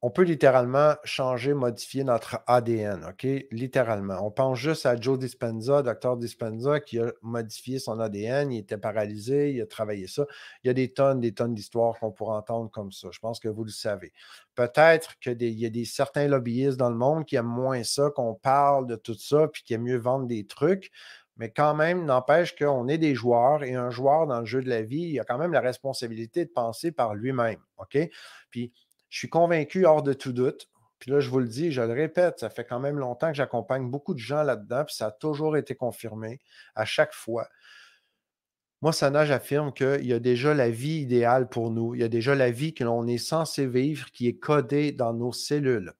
on 0.05 0.11
peut 0.11 0.21
littéralement 0.21 0.93
changer, 1.03 1.55
modifier 1.55 2.03
notre 2.03 2.43
ADN, 2.45 3.05
OK? 3.09 3.25
Littéralement. 3.49 4.19
On 4.23 4.29
pense 4.29 4.59
juste 4.59 4.85
à 4.85 4.95
Joe 4.95 5.17
Dispenza, 5.17 5.81
docteur 5.81 6.15
Dispenza, 6.15 6.79
qui 6.79 6.99
a 6.99 7.11
modifié 7.23 7.79
son 7.79 7.99
ADN, 7.99 8.51
il 8.51 8.59
était 8.59 8.77
paralysé, 8.77 9.53
il 9.53 9.61
a 9.63 9.65
travaillé 9.65 10.05
ça. 10.05 10.27
Il 10.63 10.67
y 10.67 10.69
a 10.69 10.75
des 10.75 10.93
tonnes, 10.93 11.21
des 11.21 11.33
tonnes 11.33 11.55
d'histoires 11.55 11.97
qu'on 11.97 12.11
pourrait 12.11 12.35
entendre 12.35 12.69
comme 12.69 12.91
ça. 12.91 13.07
Je 13.11 13.17
pense 13.17 13.39
que 13.39 13.47
vous 13.47 13.63
le 13.63 13.71
savez. 13.71 14.13
Peut-être 14.53 15.17
qu'il 15.17 15.41
y 15.41 15.65
a 15.65 15.69
des 15.71 15.85
certains 15.85 16.27
lobbyistes 16.27 16.77
dans 16.77 16.91
le 16.91 16.97
monde 16.97 17.25
qui 17.25 17.35
aiment 17.35 17.47
moins 17.47 17.83
ça, 17.83 18.11
qu'on 18.11 18.35
parle 18.35 18.85
de 18.85 18.97
tout 18.97 19.17
ça, 19.17 19.47
puis 19.47 19.63
qui 19.63 19.73
aiment 19.73 19.85
mieux 19.85 19.97
vendre 19.97 20.27
des 20.27 20.45
trucs. 20.45 20.91
Mais 21.37 21.49
quand 21.49 21.73
même, 21.73 22.05
n'empêche 22.05 22.55
qu'on 22.55 22.87
est 22.87 22.99
des 22.99 23.15
joueurs 23.15 23.63
et 23.63 23.73
un 23.73 23.89
joueur 23.89 24.27
dans 24.27 24.39
le 24.39 24.45
jeu 24.45 24.61
de 24.61 24.69
la 24.69 24.83
vie, 24.83 25.01
il 25.13 25.19
a 25.19 25.23
quand 25.23 25.39
même 25.39 25.51
la 25.51 25.61
responsabilité 25.61 26.45
de 26.45 26.51
penser 26.51 26.91
par 26.91 27.15
lui-même. 27.15 27.59
OK? 27.77 27.97
Puis 28.51 28.71
je 29.15 29.19
suis 29.19 29.29
convaincu 29.29 29.85
hors 29.85 30.03
de 30.03 30.11
tout 30.11 30.33
doute. 30.33 30.67
Puis 30.99 31.09
là, 31.09 31.21
je 31.21 31.29
vous 31.29 31.39
le 31.39 31.47
dis, 31.47 31.71
je 31.71 31.81
le 31.81 31.93
répète, 31.93 32.39
ça 32.39 32.49
fait 32.49 32.65
quand 32.65 32.81
même 32.81 32.99
longtemps 32.99 33.29
que 33.29 33.37
j'accompagne 33.37 33.89
beaucoup 33.89 34.13
de 34.13 34.19
gens 34.19 34.43
là-dedans, 34.43 34.83
puis 34.83 34.93
ça 34.93 35.07
a 35.07 35.11
toujours 35.11 35.55
été 35.55 35.73
confirmé 35.73 36.41
à 36.75 36.83
chaque 36.83 37.13
fois. 37.13 37.47
Moi, 38.81 38.91
Sana, 38.91 39.25
j'affirme 39.25 39.71
qu'il 39.71 40.05
y 40.05 40.11
a 40.11 40.19
déjà 40.19 40.53
la 40.53 40.69
vie 40.69 40.97
idéale 40.97 41.47
pour 41.47 41.71
nous. 41.71 41.95
Il 41.95 42.01
y 42.01 42.03
a 42.03 42.09
déjà 42.09 42.35
la 42.35 42.51
vie 42.51 42.73
que 42.73 42.83
l'on 42.83 43.07
est 43.07 43.17
censé 43.17 43.65
vivre 43.65 44.11
qui 44.11 44.27
est 44.27 44.37
codée 44.37 44.91
dans 44.91 45.13
nos 45.13 45.31
cellules. 45.31 45.93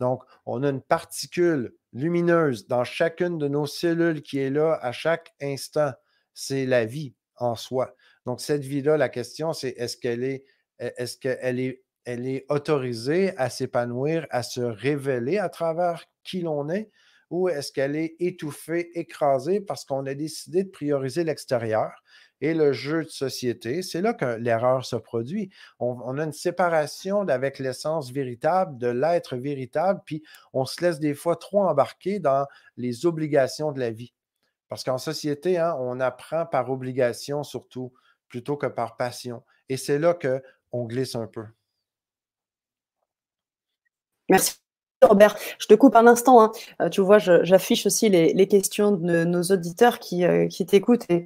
Donc, 0.00 0.22
on 0.46 0.62
a 0.62 0.70
une 0.70 0.80
particule 0.80 1.74
lumineuse 1.92 2.68
dans 2.68 2.84
chacune 2.84 3.36
de 3.36 3.48
nos 3.48 3.66
cellules 3.66 4.22
qui 4.22 4.38
est 4.38 4.50
là 4.50 4.78
à 4.80 4.92
chaque 4.92 5.34
instant. 5.42 5.92
C'est 6.32 6.64
la 6.64 6.86
vie 6.86 7.14
en 7.36 7.54
soi. 7.54 7.94
Donc, 8.24 8.40
cette 8.40 8.64
vie-là, 8.64 8.96
la 8.96 9.10
question, 9.10 9.52
c'est 9.52 9.74
est-ce 9.76 9.98
qu'elle 9.98 10.24
est, 10.24 10.46
est-ce 10.78 11.18
qu'elle 11.18 11.60
est 11.60 11.81
elle 12.04 12.26
est 12.26 12.46
autorisée 12.48 13.36
à 13.36 13.50
s'épanouir, 13.50 14.26
à 14.30 14.42
se 14.42 14.60
révéler 14.60 15.38
à 15.38 15.48
travers 15.48 16.04
qui 16.24 16.40
l'on 16.40 16.68
est, 16.68 16.90
ou 17.30 17.48
est-ce 17.48 17.72
qu'elle 17.72 17.96
est 17.96 18.14
étouffée, 18.20 18.90
écrasée 18.98 19.60
parce 19.60 19.86
qu'on 19.86 20.04
a 20.04 20.14
décidé 20.14 20.64
de 20.64 20.70
prioriser 20.70 21.24
l'extérieur 21.24 22.02
et 22.42 22.52
le 22.52 22.74
jeu 22.74 23.04
de 23.04 23.08
société? 23.08 23.82
C'est 23.82 24.02
là 24.02 24.12
que 24.12 24.36
l'erreur 24.36 24.84
se 24.84 24.96
produit. 24.96 25.50
On, 25.78 26.18
a 26.18 26.24
une 26.24 26.32
séparation 26.32 27.26
avec 27.26 27.58
l'essence 27.58 28.12
véritable, 28.12 28.76
de 28.76 28.88
l'être 28.88 29.36
véritable, 29.36 30.02
puis 30.04 30.22
on 30.52 30.66
se 30.66 30.82
laisse 30.82 31.00
des 31.00 31.14
fois 31.14 31.36
trop 31.36 31.62
embarquer 31.62 32.18
dans 32.18 32.46
les 32.76 33.06
obligations 33.06 33.72
de 33.72 33.80
la 33.80 33.90
vie. 33.90 34.12
Parce 34.68 34.84
qu'en 34.84 34.98
société, 34.98 35.58
hein, 35.58 35.74
on 35.80 36.00
apprend 36.00 36.44
par 36.44 36.70
obligation 36.70 37.44
surtout, 37.44 37.94
plutôt 38.28 38.58
que 38.58 38.66
par 38.66 38.96
passion. 38.96 39.42
Et 39.70 39.78
c'est 39.78 39.98
là 39.98 40.14
qu'on 40.14 40.84
glisse 40.84 41.14
un 41.14 41.26
peu. 41.26 41.44
Merci. 44.32 44.54
Robert, 45.02 45.36
je 45.58 45.66
te 45.66 45.74
coupe 45.74 45.96
un 45.96 46.06
instant. 46.06 46.40
Hein. 46.40 46.52
Euh, 46.80 46.88
tu 46.88 47.00
vois, 47.00 47.18
j'affiche 47.18 47.86
aussi 47.86 48.08
les, 48.08 48.48
questions 48.48 48.92
de 48.92 49.24
nos 49.24 49.42
auditeurs 49.42 49.98
qui, 49.98 50.24
euh, 50.24 50.48
t'écoutent. 50.66 51.04
Et, 51.10 51.24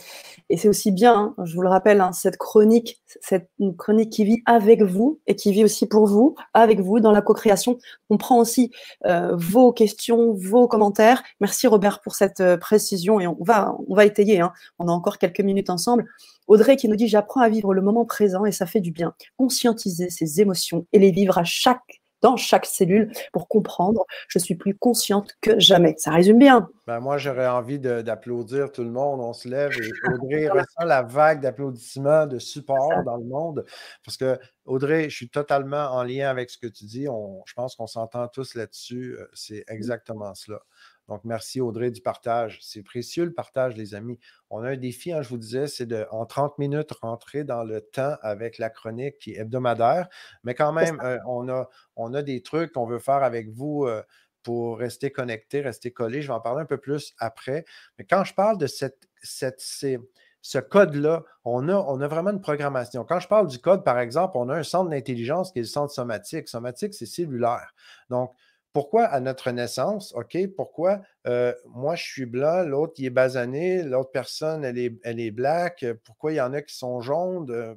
c'est 0.57 0.69
aussi 0.69 0.91
bien, 0.91 1.35
hein, 1.37 1.45
je 1.45 1.55
vous 1.55 1.63
le 1.63 1.69
rappelle, 1.69 2.01
hein, 2.01 2.13
cette 2.13 2.37
chronique, 2.37 3.01
cette 3.21 3.51
chronique 3.79 4.11
qui 4.11 4.25
vit 4.25 4.43
avec 4.47 4.83
vous 4.83 5.21
et 5.27 5.37
qui 5.37 5.53
vit 5.53 5.63
aussi 5.63 5.87
pour 5.87 6.07
vous, 6.07 6.35
avec 6.55 6.81
vous, 6.81 7.01
dans 7.01 7.13
la 7.13 7.23
co-création. 7.23 7.79
On 8.11 8.17
prend 8.17 8.39
aussi 8.39 8.71
euh, 9.07 9.37
vos 9.37 9.73
questions, 9.73 10.33
vos 10.33 10.67
commentaires. 10.69 11.23
Merci 11.41 11.67
Robert 11.67 12.01
pour 12.01 12.15
cette 12.15 12.43
précision 12.57 13.21
et 13.21 13.27
on 13.27 13.37
va, 13.41 13.77
on 13.89 13.95
va 13.95 14.05
étayer. 14.05 14.43
On 14.79 14.89
a 14.89 14.93
encore 14.93 15.19
quelques 15.19 15.41
minutes 15.41 15.71
ensemble. 15.71 16.07
Audrey 16.49 16.77
qui 16.77 16.89
nous 16.89 16.97
dit 16.97 17.09
J'apprends 17.09 17.41
à 17.41 17.49
vivre 17.49 17.75
le 17.75 17.83
moment 17.83 18.05
présent 18.05 18.47
et 18.47 18.53
ça 18.53 18.67
fait 18.67 18.81
du 18.81 18.91
bien. 18.91 19.15
Conscientiser 19.37 20.11
ses 20.11 20.41
émotions 20.41 20.87
et 20.93 20.99
les 20.99 21.11
vivre 21.11 21.39
à 21.39 21.45
chaque 21.45 22.01
dans 22.23 22.37
chaque 22.37 22.67
cellule 22.67 23.13
pour 23.33 23.49
comprendre. 23.49 24.05
Je 24.29 24.39
suis 24.39 24.55
plus 24.55 24.75
consciente 24.75 25.33
que 25.41 25.59
jamais. 25.59 25.95
Ça 25.99 26.11
résume 26.11 26.39
bien. 26.39 26.69
Ben 26.87 27.01
moi, 27.01 27.19
j'aurais 27.19 27.49
envie 27.49 27.79
d'applaudir 27.79 28.71
tout 28.71 28.85
le 28.85 28.91
monde. 28.91 29.21
On 29.21 29.33
se 29.33 29.49
lève 29.49 29.73
et 29.73 29.91
Audrey 30.15 30.49
ressent 30.49 30.85
la 30.85 31.03
vague 31.03 31.41
d'applaudissements, 31.41 32.27
de 32.27 32.39
support 32.39 33.03
dans 33.05 33.17
le 33.17 33.25
monde. 33.25 33.65
Parce 34.05 34.17
que, 34.17 34.39
Audrey, 34.65 35.11
je 35.11 35.17
suis 35.17 35.29
totalement 35.29 35.87
en 35.93 36.03
lien 36.03 36.29
avec 36.29 36.51
ce 36.51 36.59
que 36.59 36.67
tu 36.67 36.85
dis. 36.85 37.09
On, 37.09 37.43
je 37.47 37.55
pense 37.55 37.75
qu'on 37.77 37.87
s'entend 37.87 38.29
tous 38.29 38.55
là-dessus. 38.55 39.17
Euh, 39.19 39.27
c'est 39.35 39.65
exactement 39.69 40.35
cela. 40.35 40.61
Donc, 41.09 41.23
merci 41.25 41.61
Audrey 41.61 41.91
du 41.91 42.01
partage. 42.01 42.59
C'est 42.63 42.83
précieux 42.83 43.25
le 43.25 43.33
partage, 43.33 43.77
les 43.77 43.95
amis. 43.95 44.19
On 44.51 44.63
a 44.63 44.71
un 44.71 44.77
défi, 44.77 45.13
hein, 45.13 45.23
je 45.23 45.29
vous 45.29 45.39
disais, 45.39 45.67
c'est 45.67 45.87
de, 45.87 46.07
en 46.11 46.27
30 46.27 46.59
minutes, 46.59 46.93
rentrer 46.93 47.45
dans 47.45 47.65
le 47.65 47.81
temps 47.81 48.17
avec 48.23 48.59
la 48.59 48.71
chronique 48.71 49.19
qui 49.19 49.33
est 49.33 49.41
hebdomadaire. 49.41 50.09
Mais 50.45 50.55
quand 50.55 50.73
même, 50.73 51.01
euh, 51.03 51.19
on, 51.27 51.49
a, 51.49 51.69
on 51.97 52.15
a 52.15 52.23
des 52.23 52.43
trucs 52.43 52.73
qu'on 52.73 52.87
veut 52.87 52.99
faire 52.99 53.23
avec 53.23 53.51
vous. 53.51 53.85
Euh, 53.85 54.03
pour 54.43 54.79
rester 54.79 55.11
connecté, 55.11 55.61
rester 55.61 55.91
collé. 55.91 56.23
Je 56.23 56.29
vais 56.29 56.33
en 56.33 56.41
parler 56.41 56.63
un 56.63 56.67
peu 56.67 56.79
plus 56.79 57.15
après. 57.19 57.65
Mais 57.99 58.05
quand 58.05 58.23
je 58.23 58.33
parle 58.33 58.59
de 58.59 58.69
cette, 58.69 59.09
cette, 59.21 59.61
ce 59.61 60.59
code-là, 60.59 61.25
on 61.45 61.69
a, 61.69 61.75
on 61.75 62.01
a 62.01 62.07
vraiment 62.07 62.31
une 62.31 62.41
programmation. 62.41 63.05
Quand 63.05 63.19
je 63.19 63.27
parle 63.27 63.49
du 63.49 63.59
code, 63.59 63.83
par 63.83 63.99
exemple, 63.99 64.37
on 64.37 64.49
a 64.49 64.55
un 64.55 64.63
centre 64.63 64.89
d'intelligence 64.89 65.51
qui 65.51 65.59
est 65.59 65.63
le 65.63 65.67
centre 65.67 65.93
somatique. 65.93 66.47
Somatique, 66.47 66.95
c'est 66.95 67.07
cellulaire. 67.07 67.75
Donc, 68.09 68.33
pourquoi 68.77 69.07
à 69.07 69.21
notre 69.21 69.53
naissance, 69.53 70.13
OK, 70.15 70.37
pourquoi 70.55 71.01
euh, 71.27 71.55
moi 71.65 71.95
je 71.95 72.03
suis 72.03 72.27
blanc, 72.27 72.63
l'autre 72.63 72.93
il 72.99 73.07
est 73.07 73.11
basané, 73.11 73.83
l'autre 73.83 74.11
personne 74.11 74.67
elle 74.67 74.77
est, 74.77 74.99
elle 75.03 75.31
black, 75.31 75.87
pourquoi 76.05 76.33
il 76.33 76.35
y 76.35 76.41
en 76.43 76.53
a 76.53 76.61
qui 76.61 76.77
sont 76.77 77.01
jaunes, 77.01 77.51
euh, 77.51 77.75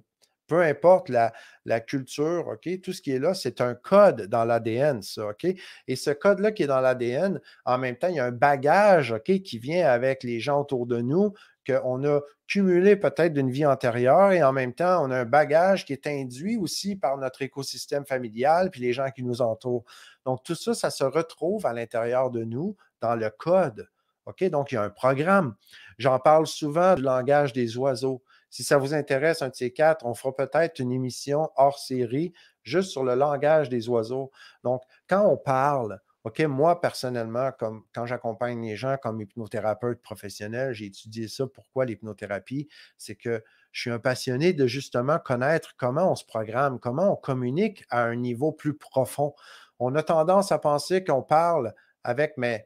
peu 0.47 0.61
importe 0.61 1.07
la, 1.07 1.31
culture, 1.79 2.49
OK, 2.49 2.81
tout 2.81 2.91
ce 2.91 3.01
qui 3.01 3.11
est 3.11 3.19
là, 3.19 3.33
c'est 3.33 3.61
un 3.61 3.75
code 3.75 4.23
dans 4.23 4.43
l'ADN, 4.43 5.01
ça, 5.01 5.27
OK? 5.27 5.45
Et 5.87 5.95
ce 5.95 6.09
code-là 6.09 6.51
qui 6.51 6.63
est 6.63 6.67
dans 6.67 6.81
l'ADN, 6.81 7.39
en 7.63 7.77
même 7.77 7.95
temps, 7.95 8.07
il 8.09 8.15
y 8.15 8.19
a 8.19 8.25
un 8.25 8.31
bagage, 8.31 9.15
qui 9.23 9.57
vient 9.57 9.87
avec 9.87 10.23
les 10.23 10.41
gens 10.41 10.59
autour 10.59 10.85
de 10.87 10.99
nous, 10.99 11.31
qu'on 11.69 12.03
a 12.03 12.21
cumulé 12.47 12.95
peut-être 12.95 13.33
d'une 13.33 13.51
vie 13.51 13.65
antérieure 13.65 14.31
et 14.31 14.41
en 14.41 14.51
même 14.51 14.73
temps, 14.73 15.05
on 15.05 15.11
a 15.11 15.19
un 15.19 15.25
bagage 15.25 15.85
qui 15.85 15.93
est 15.93 16.07
induit 16.07 16.57
aussi 16.57 16.95
par 16.95 17.17
notre 17.17 17.43
écosystème 17.43 18.05
familial 18.05 18.71
puis 18.71 18.81
les 18.81 18.91
gens 18.91 19.09
qui 19.11 19.23
nous 19.23 19.41
entourent. 19.41 19.85
Donc, 20.29 20.43
tout 20.43 20.53
ça, 20.53 20.75
ça 20.75 20.91
se 20.91 21.03
retrouve 21.03 21.65
à 21.65 21.73
l'intérieur 21.73 22.29
de 22.29 22.43
nous 22.43 22.77
dans 23.01 23.15
le 23.15 23.31
code. 23.31 23.89
OK? 24.27 24.43
Donc, 24.43 24.71
il 24.71 24.75
y 24.75 24.77
a 24.77 24.83
un 24.83 24.91
programme. 24.91 25.55
J'en 25.97 26.19
parle 26.19 26.45
souvent 26.45 26.93
du 26.93 27.01
langage 27.01 27.51
des 27.51 27.79
oiseaux. 27.79 28.21
Si 28.51 28.63
ça 28.63 28.77
vous 28.77 28.93
intéresse, 28.93 29.41
un 29.41 29.49
de 29.49 29.55
ces 29.55 29.73
quatre, 29.73 30.05
on 30.05 30.13
fera 30.13 30.35
peut-être 30.35 30.77
une 30.77 30.91
émission 30.91 31.49
hors 31.55 31.79
série 31.79 32.31
juste 32.61 32.91
sur 32.91 33.03
le 33.03 33.15
langage 33.15 33.69
des 33.69 33.89
oiseaux. 33.89 34.29
Donc, 34.63 34.83
quand 35.07 35.25
on 35.25 35.35
parle, 35.35 35.99
OK, 36.25 36.41
moi, 36.41 36.79
personnellement, 36.79 37.49
quand 37.57 38.05
j'accompagne 38.05 38.61
les 38.61 38.75
gens 38.75 38.97
comme 39.01 39.19
hypnothérapeute 39.19 39.99
professionnel, 40.03 40.73
j'ai 40.73 40.85
étudié 40.85 41.27
ça. 41.27 41.47
Pourquoi 41.47 41.85
l'hypnothérapie? 41.85 42.67
C'est 42.99 43.15
que 43.15 43.43
je 43.71 43.81
suis 43.81 43.89
un 43.89 43.99
passionné 43.99 44.53
de 44.53 44.67
justement 44.67 45.17
connaître 45.17 45.75
comment 45.77 46.11
on 46.11 46.15
se 46.15 46.25
programme, 46.25 46.79
comment 46.79 47.13
on 47.13 47.15
communique 47.15 47.83
à 47.89 48.03
un 48.03 48.15
niveau 48.15 48.51
plus 48.51 48.75
profond. 48.77 49.33
On 49.79 49.95
a 49.95 50.03
tendance 50.03 50.51
à 50.51 50.59
penser 50.59 51.03
qu'on 51.03 51.23
parle 51.23 51.73
avec, 52.03 52.33
mais 52.37 52.65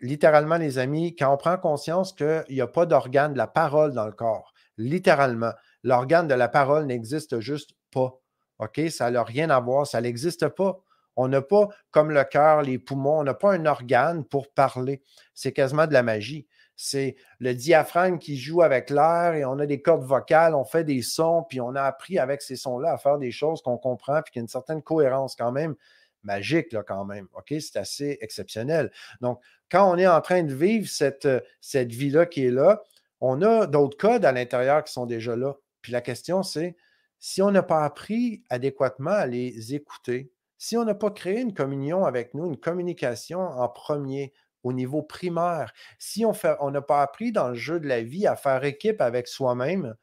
littéralement, 0.00 0.56
les 0.56 0.78
amis, 0.78 1.16
quand 1.16 1.32
on 1.32 1.36
prend 1.36 1.56
conscience 1.56 2.12
qu'il 2.12 2.44
n'y 2.50 2.60
a 2.60 2.66
pas 2.66 2.86
d'organe 2.86 3.32
de 3.32 3.38
la 3.38 3.46
parole 3.46 3.92
dans 3.92 4.06
le 4.06 4.12
corps, 4.12 4.52
littéralement, 4.76 5.52
l'organe 5.82 6.28
de 6.28 6.34
la 6.34 6.48
parole 6.48 6.86
n'existe 6.86 7.40
juste 7.40 7.72
pas. 7.90 8.14
OK? 8.58 8.80
Ça 8.90 9.10
n'a 9.10 9.22
rien 9.22 9.50
à 9.50 9.60
voir, 9.60 9.86
ça 9.86 10.00
n'existe 10.00 10.48
pas. 10.48 10.78
On 11.16 11.26
n'a 11.26 11.42
pas, 11.42 11.68
comme 11.90 12.12
le 12.12 12.22
cœur, 12.22 12.62
les 12.62 12.78
poumons, 12.78 13.18
on 13.18 13.24
n'a 13.24 13.34
pas 13.34 13.52
un 13.52 13.66
organe 13.66 14.24
pour 14.24 14.52
parler. 14.52 15.02
C'est 15.34 15.52
quasiment 15.52 15.86
de 15.88 15.92
la 15.92 16.04
magie. 16.04 16.46
C'est 16.76 17.16
le 17.40 17.54
diaphragme 17.54 18.18
qui 18.18 18.36
joue 18.36 18.62
avec 18.62 18.88
l'air 18.88 19.34
et 19.34 19.44
on 19.44 19.58
a 19.58 19.66
des 19.66 19.82
cordes 19.82 20.04
vocales, 20.04 20.54
on 20.54 20.64
fait 20.64 20.84
des 20.84 21.02
sons, 21.02 21.44
puis 21.48 21.60
on 21.60 21.74
a 21.74 21.82
appris 21.82 22.20
avec 22.20 22.40
ces 22.40 22.54
sons-là 22.54 22.92
à 22.92 22.98
faire 22.98 23.18
des 23.18 23.32
choses 23.32 23.62
qu'on 23.62 23.78
comprend, 23.78 24.22
puis 24.22 24.32
qu'il 24.32 24.38
y 24.38 24.42
a 24.42 24.44
une 24.44 24.48
certaine 24.48 24.80
cohérence 24.80 25.34
quand 25.34 25.50
même 25.50 25.74
magique, 26.22 26.72
là, 26.72 26.82
quand 26.82 27.04
même. 27.04 27.28
OK? 27.34 27.54
C'est 27.60 27.76
assez 27.76 28.18
exceptionnel. 28.20 28.90
Donc, 29.20 29.40
quand 29.70 29.90
on 29.90 29.96
est 29.98 30.06
en 30.06 30.20
train 30.20 30.42
de 30.42 30.54
vivre 30.54 30.88
cette, 30.88 31.28
cette 31.60 31.92
vie-là 31.92 32.26
qui 32.26 32.46
est 32.46 32.50
là, 32.50 32.82
on 33.20 33.42
a 33.42 33.66
d'autres 33.66 33.96
codes 33.96 34.24
à 34.24 34.32
l'intérieur 34.32 34.84
qui 34.84 34.92
sont 34.92 35.06
déjà 35.06 35.36
là. 35.36 35.56
Puis 35.82 35.92
la 35.92 36.00
question, 36.00 36.42
c'est 36.42 36.76
si 37.18 37.42
on 37.42 37.50
n'a 37.50 37.62
pas 37.62 37.84
appris 37.84 38.44
adéquatement 38.48 39.10
à 39.10 39.26
les 39.26 39.74
écouter, 39.74 40.32
si 40.56 40.76
on 40.76 40.84
n'a 40.84 40.94
pas 40.94 41.10
créé 41.10 41.40
une 41.40 41.54
communion 41.54 42.04
avec 42.04 42.34
nous, 42.34 42.46
une 42.46 42.58
communication 42.58 43.40
en 43.40 43.68
premier, 43.68 44.32
au 44.64 44.72
niveau 44.72 45.02
primaire, 45.02 45.72
si 45.98 46.24
on 46.24 46.70
n'a 46.70 46.82
pas 46.82 47.02
appris 47.02 47.32
dans 47.32 47.48
le 47.48 47.54
jeu 47.54 47.80
de 47.80 47.86
la 47.86 48.02
vie 48.02 48.26
à 48.26 48.36
faire 48.36 48.64
équipe 48.64 49.00
avec 49.00 49.28
soi-même, 49.28 49.94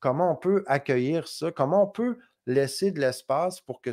comment 0.00 0.32
on 0.32 0.36
peut 0.36 0.64
accueillir 0.66 1.28
ça? 1.28 1.52
Comment 1.52 1.84
on 1.84 1.88
peut 1.88 2.18
laisser 2.46 2.90
de 2.92 3.00
l'espace 3.00 3.60
pour 3.60 3.82
que 3.82 3.92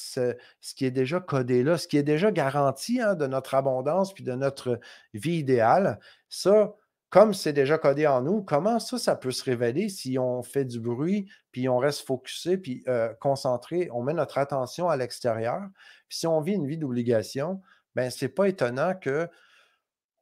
ce, 0.00 0.74
qui 0.74 0.84
est 0.84 0.90
déjà 0.90 1.20
codé 1.20 1.62
là, 1.62 1.78
ce 1.78 1.88
qui 1.88 1.96
est 1.96 2.02
déjà 2.02 2.30
garanti 2.30 3.00
hein, 3.00 3.14
de 3.14 3.26
notre 3.26 3.54
abondance 3.54 4.12
puis 4.12 4.24
de 4.24 4.32
notre 4.32 4.80
vie 5.14 5.38
idéale, 5.38 5.98
ça, 6.28 6.74
comme 7.10 7.34
c'est 7.34 7.52
déjà 7.52 7.76
codé 7.76 8.06
en 8.06 8.22
nous, 8.22 8.42
comment 8.42 8.78
ça, 8.78 8.98
ça 8.98 9.16
peut 9.16 9.32
se 9.32 9.44
révéler 9.44 9.88
si 9.88 10.18
on 10.18 10.42
fait 10.42 10.64
du 10.64 10.80
bruit, 10.80 11.28
puis 11.52 11.68
on 11.68 11.78
reste 11.78 12.06
focusé, 12.06 12.56
puis 12.56 12.82
euh, 12.88 13.12
concentré, 13.20 13.88
on 13.92 14.02
met 14.02 14.14
notre 14.14 14.38
attention 14.38 14.88
à 14.88 14.96
l'extérieur. 14.96 15.60
Puis 16.08 16.18
si 16.18 16.26
on 16.26 16.40
vit 16.40 16.54
une 16.54 16.66
vie 16.66 16.78
d'obligation, 16.78 17.60
ben 17.96 18.10
c'est 18.10 18.28
pas 18.28 18.48
étonnant 18.48 18.94
que 18.94 19.28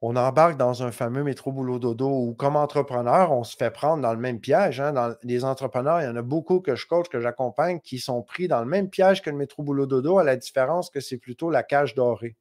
on 0.01 0.15
embarque 0.15 0.57
dans 0.57 0.83
un 0.83 0.91
fameux 0.91 1.23
métro 1.23 1.51
boulot 1.51 1.77
dodo 1.77 2.09
ou 2.09 2.33
comme 2.33 2.55
entrepreneur, 2.55 3.31
on 3.31 3.43
se 3.43 3.57
fait 3.57 3.71
prendre 3.71 4.01
dans 4.01 4.13
le 4.13 4.19
même 4.19 4.39
piège. 4.39 4.79
Hein. 4.79 4.93
Dans 4.93 5.15
les 5.23 5.43
entrepreneurs, 5.43 6.01
il 6.01 6.05
y 6.05 6.07
en 6.07 6.15
a 6.15 6.21
beaucoup 6.21 6.61
que 6.61 6.75
je 6.75 6.87
coach, 6.87 7.09
que 7.09 7.19
j'accompagne, 7.19 7.81
qui 7.81 7.99
sont 7.99 8.21
pris 8.21 8.47
dans 8.47 8.61
le 8.61 8.65
même 8.65 8.89
piège 8.89 9.21
que 9.21 9.29
le 9.29 9.35
métro 9.35 9.61
boulot 9.63 9.87
dodo, 9.87 10.17
à 10.17 10.23
la 10.23 10.37
différence 10.37 10.89
que 10.89 11.01
c'est 11.01 11.17
plutôt 11.17 11.49
la 11.49 11.63
cage 11.63 11.95
dorée. 11.95 12.37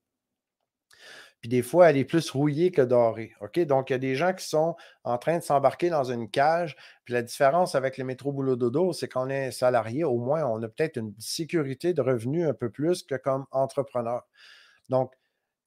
Puis 1.40 1.49
des 1.49 1.62
fois, 1.62 1.88
elle 1.90 1.97
est 1.97 2.05
plus 2.05 2.31
rouillée 2.31 2.71
que 2.73 2.83
dorée. 2.83 3.33
Donc, 3.66 3.90
il 3.90 3.92
y 3.92 3.97
a 3.97 3.99
des 3.99 4.16
gens 4.16 4.33
qui 4.33 4.44
sont 4.44 4.75
en 5.05 5.18
train 5.18 5.38
de 5.38 5.42
s'embarquer 5.42 5.88
dans 5.88 6.05
une 6.05 6.29
cage. 6.29 6.77
Puis 7.05 7.14
la 7.14 7.23
différence 7.23 7.75
avec 7.75 7.97
les 7.97 8.05
métro 8.05 8.33
boulot 8.33 8.57
dodo, 8.57 8.92
c'est 8.92 9.09
qu'on 9.09 9.29
est 9.29 9.53
salarié, 9.53 10.05
au 10.05 10.18
moins, 10.18 10.44
on 10.44 10.62
a 10.62 10.68
peut-être 10.68 10.97
une 10.97 11.14
sécurité 11.18 11.94
de 11.94 12.03
revenus 12.03 12.49
un 12.49 12.55
peu 12.55 12.71
plus 12.71 13.05
que 13.05 13.14
comme 13.14 13.47
entrepreneur. 13.53 14.27
Donc, 14.88 15.12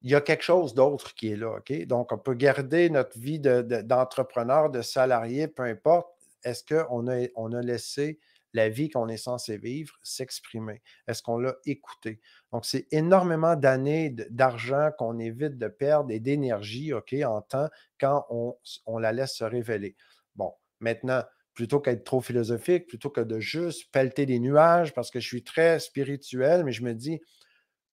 il 0.01 0.09
y 0.09 0.15
a 0.15 0.21
quelque 0.21 0.43
chose 0.43 0.73
d'autre 0.73 1.13
qui 1.13 1.31
est 1.31 1.35
là. 1.35 1.57
OK? 1.57 1.85
Donc, 1.85 2.11
on 2.11 2.17
peut 2.17 2.33
garder 2.33 2.89
notre 2.89 3.17
vie 3.19 3.39
d'entrepreneur, 3.39 4.69
de, 4.69 4.81
salarié, 4.81 5.47
peu 5.47 5.63
importe. 5.63 6.09
Est-ce 6.43 6.63
qu'on 6.63 7.07
a, 7.07 7.27
on 7.35 7.53
a 7.53 7.61
laissé 7.61 8.19
la 8.53 8.67
vie 8.67 8.89
qu'on 8.89 9.07
est 9.07 9.17
censé 9.17 9.57
vivre 9.57 9.93
s'exprimer? 10.01 10.81
Est-ce 11.07 11.21
qu'on 11.21 11.37
l'a 11.37 11.55
écouté? 11.65 12.19
Donc, 12.51 12.65
c'est 12.65 12.87
énormément 12.91 13.55
d'années 13.55 14.09
d'argent 14.31 14.89
qu'on 14.97 15.19
évite 15.19 15.57
de 15.59 15.67
perdre 15.67 16.11
et 16.11 16.19
d'énergie, 16.19 16.93
OK, 16.93 17.13
en 17.23 17.41
temps 17.41 17.69
quand 17.99 18.25
on, 18.29 18.97
la 18.97 19.11
laisse 19.11 19.35
se 19.35 19.43
révéler. 19.43 19.95
Bon, 20.35 20.51
maintenant, 20.79 21.23
plutôt 21.53 21.79
qu'être 21.79 22.03
trop 22.03 22.21
philosophique, 22.21 22.87
plutôt 22.87 23.11
que 23.11 23.21
de 23.21 23.39
juste 23.39 23.91
pelleter 23.91 24.25
des 24.25 24.39
nuages, 24.39 24.93
parce 24.93 25.11
que 25.11 25.19
je 25.19 25.27
suis 25.27 25.43
très 25.43 25.79
spirituel, 25.79 26.63
mais 26.63 26.71
je 26.71 26.83
me 26.83 26.93
dis, 26.93 27.21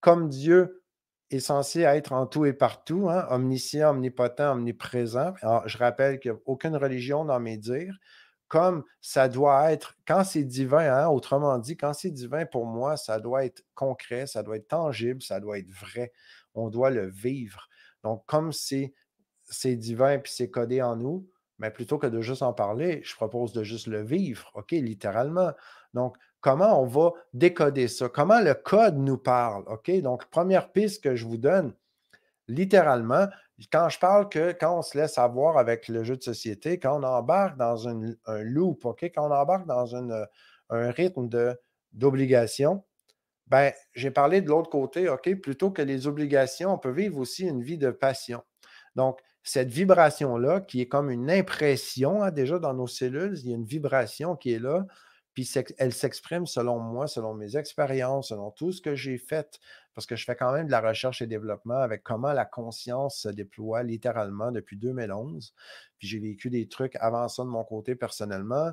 comme 0.01 0.29
Dieu 0.29 0.78
est 1.31 1.41
censé 1.41 1.81
être 1.81 2.13
en 2.13 2.27
tout 2.27 2.47
et 2.47 2.53
partout, 2.53 3.09
hein, 3.11 3.27
omniscient, 3.31 3.91
omnipotent, 3.91 4.53
omniprésent. 4.53 5.35
Je 5.67 5.79
rappelle 5.79 6.19
qu'il 6.21 6.33
aucune 6.47 6.77
religion 6.77 7.25
dans 7.25 7.41
mes 7.41 7.57
dires. 7.57 7.99
Comme 8.49 8.85
ça 9.03 9.29
doit 9.29 9.73
être, 9.73 9.95
quand 10.07 10.25
c'est 10.25 10.45
divin, 10.45 10.91
hein, 10.91 11.09
autrement 11.09 11.59
dit, 11.59 11.77
quand 11.77 11.93
c'est 11.93 12.11
divin 12.11 12.47
pour 12.47 12.65
moi, 12.65 12.97
ça 12.97 13.21
doit 13.21 13.45
être 13.45 13.63
concret, 13.75 14.27
ça 14.27 14.43
doit 14.43 14.57
être 14.57 14.69
tangible, 14.69 15.21
ça 15.21 15.39
doit 15.39 15.59
être 15.59 15.71
vrai. 15.71 16.13
On 16.55 16.71
doit 16.71 16.89
le 16.89 17.11
vivre. 17.11 17.69
Donc, 18.03 18.25
comme 18.25 18.53
c'est 18.53 18.95
divin 19.77 20.19
puis 20.19 20.33
c'est 20.35 20.49
codé 20.49 20.81
en 20.81 20.97
nous, 20.97 21.29
mais 21.59 21.71
plutôt 21.71 21.99
que 21.99 22.07
de 22.07 22.23
juste 22.23 22.43
en 22.43 22.55
parler, 22.55 23.03
je 23.05 23.15
propose 23.17 23.53
de 23.53 23.65
juste 23.65 23.87
le 23.87 24.03
vivre, 24.03 24.51
OK, 24.55 24.71
littéralement. 24.71 25.53
Donc, 25.93 26.17
comment 26.49 26.81
on 26.81 26.87
va 26.87 27.13
décoder 27.35 27.89
ça? 27.89 28.09
Comment 28.09 28.41
le 28.41 28.55
code 28.55 28.97
nous 28.97 29.19
parle? 29.19 29.65
OK? 29.67 29.91
Donc, 30.01 30.25
première 30.31 30.73
piste 30.73 31.05
que 31.05 31.15
je 31.15 31.27
vous 31.27 31.37
donne, 31.37 31.75
littéralement, 32.47 33.27
quand 33.71 33.91
je 33.91 33.99
parle 33.99 34.31
que 34.31 34.53
quand 34.53 34.79
on 34.79 34.81
se 34.81 34.97
laisse 34.97 35.19
avoir 35.19 35.59
avec 35.59 35.89
le 35.89 36.05
jeu 36.05 36.17
de 36.17 36.23
société, 36.23 36.79
quand 36.79 36.99
on 36.99 37.03
embarque 37.03 37.59
dans 37.59 37.87
un 37.87 38.15
loop, 38.45 38.87
OK? 38.87 39.03
Quand 39.15 39.29
on 39.29 39.31
embarque 39.31 39.67
dans 39.67 39.95
un 39.95 40.91
rythme 40.91 41.29
d'obligation, 41.93 42.83
ben, 43.49 43.75
j'ai 43.93 44.11
parlé 44.11 44.41
de 44.41 44.49
l'autre 44.49 44.71
côté, 44.71 45.11
OK? 45.11 45.35
Plutôt 45.43 45.71
que 45.71 45.83
les 45.83 46.07
obligations, 46.07 46.73
on 46.73 46.79
peut 46.79 46.93
vivre 46.93 47.19
aussi 47.19 47.47
une 47.47 47.63
vie 47.63 47.77
de 47.77 47.91
passion. 47.91 48.43
Donc, 48.97 49.21
cette 49.43 49.69
vibration-là, 49.69 50.63
qui 50.63 50.81
est 50.81 50.89
comme 50.89 51.11
une 51.11 51.31
impression 51.31 52.23
hein, 52.23 52.31
déjà 52.31 52.59
dans 52.59 52.73
nos 52.73 52.87
cellules, 52.87 53.39
il 53.43 53.51
y 53.51 53.53
a 53.53 53.57
une 53.57 53.67
vibration 53.67 54.35
qui 54.35 54.55
est 54.55 54.59
là, 54.59 54.87
puis 55.39 55.49
elle 55.79 55.93
s'exprime 55.93 56.47
selon 56.47 56.81
moi, 56.81 57.07
selon 57.07 57.33
mes 57.33 57.57
expériences, 57.57 58.31
selon 58.31 58.51
tout 58.51 58.73
ce 58.73 58.83
que 58.83 58.97
j'ai 58.97 59.19
fait, 59.19 59.61
parce 59.95 60.05
que 60.05 60.17
je 60.17 60.25
fais 60.25 60.35
quand 60.35 60.51
même 60.51 60.67
de 60.67 60.73
la 60.73 60.81
recherche 60.81 61.23
et 61.23 61.29
développement 61.29 61.77
avec 61.79 62.03
comment 62.03 62.33
la 62.33 62.45
conscience 62.45 63.21
se 63.21 63.29
déploie 63.29 63.85
littéralement 63.85 64.51
depuis 64.51 64.77
2011. 64.77 65.55
Puis 65.97 66.09
j'ai 66.09 66.19
vécu 66.19 66.51
des 66.51 66.67
trucs 66.67 66.97
avant 66.97 67.29
ça 67.29 67.45
de 67.45 67.49
mon 67.51 67.63
côté 67.63 67.95
personnellement. 67.95 68.73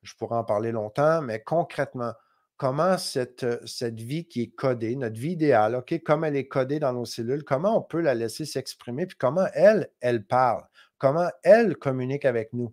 Je 0.00 0.14
pourrais 0.14 0.38
en 0.38 0.44
parler 0.44 0.72
longtemps, 0.72 1.20
mais 1.20 1.42
concrètement, 1.42 2.14
comment 2.56 2.96
cette, 2.96 3.42
euh, 3.42 3.58
cette 3.66 4.00
vie 4.00 4.26
qui 4.26 4.40
est 4.40 4.54
codée, 4.54 4.96
notre 4.96 5.20
vie 5.20 5.32
idéale, 5.32 5.74
OK, 5.74 6.02
comme 6.02 6.24
elle 6.24 6.36
est 6.36 6.48
codée 6.48 6.80
dans 6.80 6.94
nos 6.94 7.04
cellules, 7.04 7.44
comment 7.44 7.76
on 7.76 7.82
peut 7.82 8.00
la 8.00 8.14
laisser 8.14 8.46
s'exprimer, 8.46 9.04
puis 9.04 9.18
comment 9.18 9.48
elle, 9.52 9.90
elle 10.00 10.24
parle, 10.24 10.64
comment 10.96 11.28
elle 11.42 11.76
communique 11.76 12.24
avec 12.24 12.54
nous? 12.54 12.72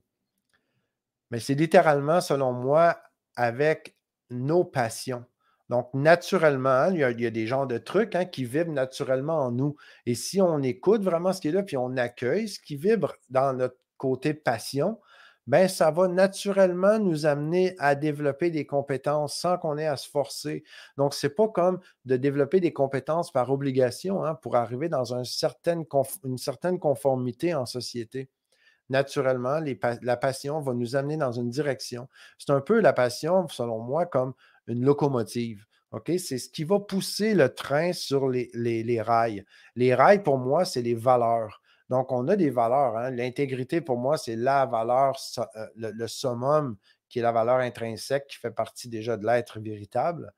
Mais 1.29 1.41
c'est 1.41 1.55
littéralement, 1.55 2.21
selon 2.21 2.53
moi, 2.53 2.95
avec 3.35 3.95
nos 4.29 4.63
passions. 4.63 5.25
Donc, 5.69 5.89
naturellement, 5.93 6.87
il 6.91 6.99
y, 6.99 7.03
a, 7.03 7.31
des 7.31 7.47
genres 7.47 7.67
de 7.67 7.77
trucs 7.77 8.15
hein, 8.15 8.25
qui 8.25 8.45
vibrent 8.45 8.73
naturellement 8.73 9.39
en 9.39 9.51
nous. 9.51 9.75
Et 10.05 10.13
si 10.13 10.41
on 10.41 10.61
écoute 10.61 11.03
vraiment 11.03 11.33
ce 11.33 11.41
qui 11.41 11.47
est 11.47 11.51
là, 11.51 11.63
puis 11.63 11.77
on 11.77 11.97
accueille 11.97 12.47
ce 12.47 12.59
qui 12.59 12.75
vibre 12.75 13.15
dans 13.29 13.53
notre 13.53 13.77
côté 13.97 14.33
passion, 14.33 14.99
ben, 15.47 15.67
ça 15.67 15.91
va 15.91 16.07
naturellement 16.07 16.99
nous 16.99 17.25
amener 17.25 17.75
à 17.79 17.95
développer 17.95 18.49
des 18.49 18.65
compétences 18.65 19.35
sans 19.35 19.57
qu'on 19.57 19.77
ait 19.77 19.87
à 19.87 19.97
se 19.97 20.09
forcer. 20.09 20.63
Donc, 20.97 21.13
ce 21.13 21.27
n'est 21.27 21.33
pas 21.33 21.47
comme 21.47 21.79
de 22.05 22.17
développer 22.17 22.59
des 22.59 22.71
compétences 22.71 23.31
par 23.31 23.49
obligation 23.51 24.23
hein, 24.23 24.35
pour 24.35 24.55
arriver 24.55 24.89
dans 24.89 25.13
une 25.13 25.25
certaine 25.25 25.85
conformité 25.85 27.55
en 27.55 27.65
société. 27.65 28.29
Naturellement, 28.89 29.59
la 30.01 30.17
passion 30.17 30.59
va 30.59 30.73
nous 30.73 30.95
amener 30.95 31.17
dans 31.17 31.31
une 31.31 31.49
direction. 31.49 32.09
C'est 32.37 32.51
un 32.51 32.61
peu 32.61 32.79
la 32.79 32.93
passion, 32.93 33.47
selon 33.47 33.79
moi, 33.79 34.05
comme 34.05 34.33
une 34.67 34.83
locomotive. 34.83 35.65
C'est 36.17 36.37
ce 36.37 36.49
qui 36.49 36.63
va 36.63 36.79
pousser 36.79 37.35
le 37.35 37.53
train 37.53 37.93
sur 37.93 38.27
les, 38.27 39.01
rails. 39.01 39.45
Les 39.75 39.93
rails, 39.93 40.23
pour 40.23 40.37
moi, 40.37 40.65
c'est 40.65 40.81
les 40.81 40.95
valeurs. 40.95 41.61
Donc, 41.89 42.11
on 42.11 42.27
a 42.27 42.35
des 42.35 42.49
valeurs. 42.49 42.97
Hein. 42.97 43.11
L'intégrité, 43.11 43.79
pour 43.79 43.97
moi, 43.97 44.17
c'est 44.17 44.35
la 44.35 44.65
valeur, 44.65 45.15
euh, 45.37 45.67
le, 45.75 46.07
summum, 46.07 46.77
qui 47.09 47.19
est 47.19 47.21
la 47.21 47.31
valeur 47.31 47.57
intrinsèque, 47.57 48.27
qui 48.27 48.37
fait 48.37 48.51
partie 48.51 48.89
déjà 48.89 49.17
de 49.17 49.25
l'être 49.25 49.59
véritable. 49.59 50.33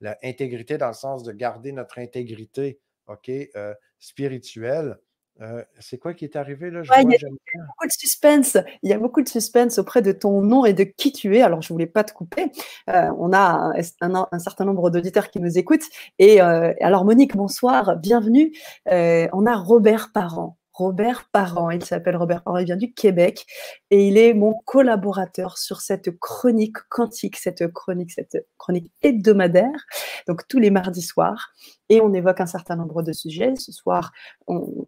L'intégrité 0.00 0.78
dans 0.78 0.88
le 0.88 0.94
sens 0.94 1.24
de 1.24 1.32
garder 1.32 1.72
notre 1.72 1.98
intégrité 1.98 2.78
OK, 3.08 3.28
euh, 3.28 3.74
spirituelle. 3.98 4.98
Euh, 5.40 5.64
c'est 5.78 5.98
quoi 5.98 6.14
qui 6.14 6.24
est 6.24 6.36
arrivé 6.36 6.70
là? 6.70 6.82
il, 6.82 7.10
y 7.10 7.14
a, 7.14 7.28
beaucoup 7.28 7.86
de 7.86 7.92
suspense. 7.92 8.58
Il 8.82 8.90
y 8.90 8.92
a 8.92 8.98
beaucoup 8.98 9.22
de 9.22 9.28
suspense 9.28 9.78
auprès 9.78 10.02
de 10.02 10.12
ton 10.12 10.42
nom 10.42 10.64
et 10.64 10.72
de 10.72 10.84
qui 10.84 11.12
tu 11.12 11.36
es. 11.36 11.42
Alors, 11.42 11.62
je 11.62 11.72
ne 11.72 11.74
voulais 11.74 11.86
pas 11.86 12.04
te 12.04 12.12
couper. 12.12 12.52
on 12.86 13.32
a 13.32 13.72
un, 14.00 14.38
certain 14.38 14.64
nombre 14.64 14.90
d'auditeurs 14.90 15.30
qui 15.30 15.40
nous 15.40 15.58
écoutent. 15.58 15.88
Et 16.18 16.40
alors, 16.40 17.04
Monique, 17.04 17.36
bonsoir, 17.36 17.96
bienvenue. 17.96 18.52
on 18.86 19.46
a 19.46 19.56
Robert 19.56 20.10
Parent. 20.12 20.59
Robert 20.80 21.28
Parent. 21.30 21.70
Il 21.70 21.84
s'appelle 21.84 22.16
Robert 22.16 22.42
Parent, 22.42 22.56
il 22.56 22.64
vient 22.64 22.76
du 22.76 22.94
Québec 22.94 23.44
et 23.90 24.08
il 24.08 24.16
est 24.16 24.32
mon 24.32 24.54
collaborateur 24.64 25.58
sur 25.58 25.82
cette 25.82 26.18
chronique 26.18 26.78
quantique, 26.88 27.36
cette 27.36 27.70
chronique, 27.70 28.12
cette 28.12 28.46
chronique 28.56 28.90
hebdomadaire, 29.02 29.84
donc 30.26 30.48
tous 30.48 30.58
les 30.58 30.70
mardis 30.70 31.02
soirs. 31.02 31.50
Et 31.90 32.00
on 32.00 32.14
évoque 32.14 32.40
un 32.40 32.46
certain 32.46 32.76
nombre 32.76 33.02
de 33.02 33.12
sujets. 33.12 33.56
Ce 33.56 33.72
soir, 33.72 34.12
on, 34.46 34.86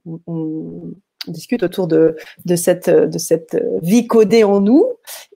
discute 1.29 1.63
autour 1.63 1.87
de, 1.87 2.17
cette, 2.57 2.91
vie 3.83 4.07
codée 4.09 4.43
en 4.45 4.61
nous 4.61 4.85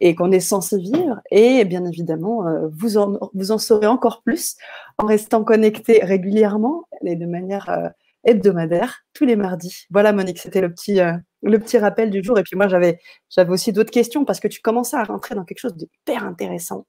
et 0.00 0.14
qu'on 0.14 0.32
est 0.32 0.40
censé 0.40 0.78
vivre. 0.78 1.20
Et 1.30 1.64
bien 1.64 1.84
évidemment, 1.84 2.48
euh, 2.48 2.66
vous 2.72 2.96
en, 2.96 3.18
vous 3.34 3.52
en 3.52 3.58
saurez 3.58 3.86
encore 3.86 4.22
plus 4.22 4.56
en 4.98 5.06
restant 5.06 5.44
connecté 5.44 6.02
régulièrement 6.02 6.88
et 7.04 7.14
de 7.14 7.26
manière 7.26 7.68
euh, 7.68 7.88
hebdomadaire 8.26 9.04
tous 9.14 9.24
les 9.24 9.36
mardis. 9.36 9.86
Voilà, 9.90 10.12
Monique, 10.12 10.38
c'était 10.38 10.60
le 10.60 10.70
petit, 10.70 11.00
euh, 11.00 11.12
le 11.42 11.58
petit 11.58 11.78
rappel 11.78 12.10
du 12.10 12.22
jour. 12.22 12.38
Et 12.38 12.42
puis 12.42 12.56
moi, 12.56 12.68
j'avais, 12.68 12.98
j'avais 13.30 13.50
aussi 13.50 13.72
d'autres 13.72 13.90
questions 13.90 14.24
parce 14.24 14.40
que 14.40 14.48
tu 14.48 14.60
commençais 14.60 14.96
à 14.96 15.04
rentrer 15.04 15.34
dans 15.34 15.44
quelque 15.44 15.60
chose 15.60 15.74
d'hyper 15.74 16.24
intéressant. 16.24 16.86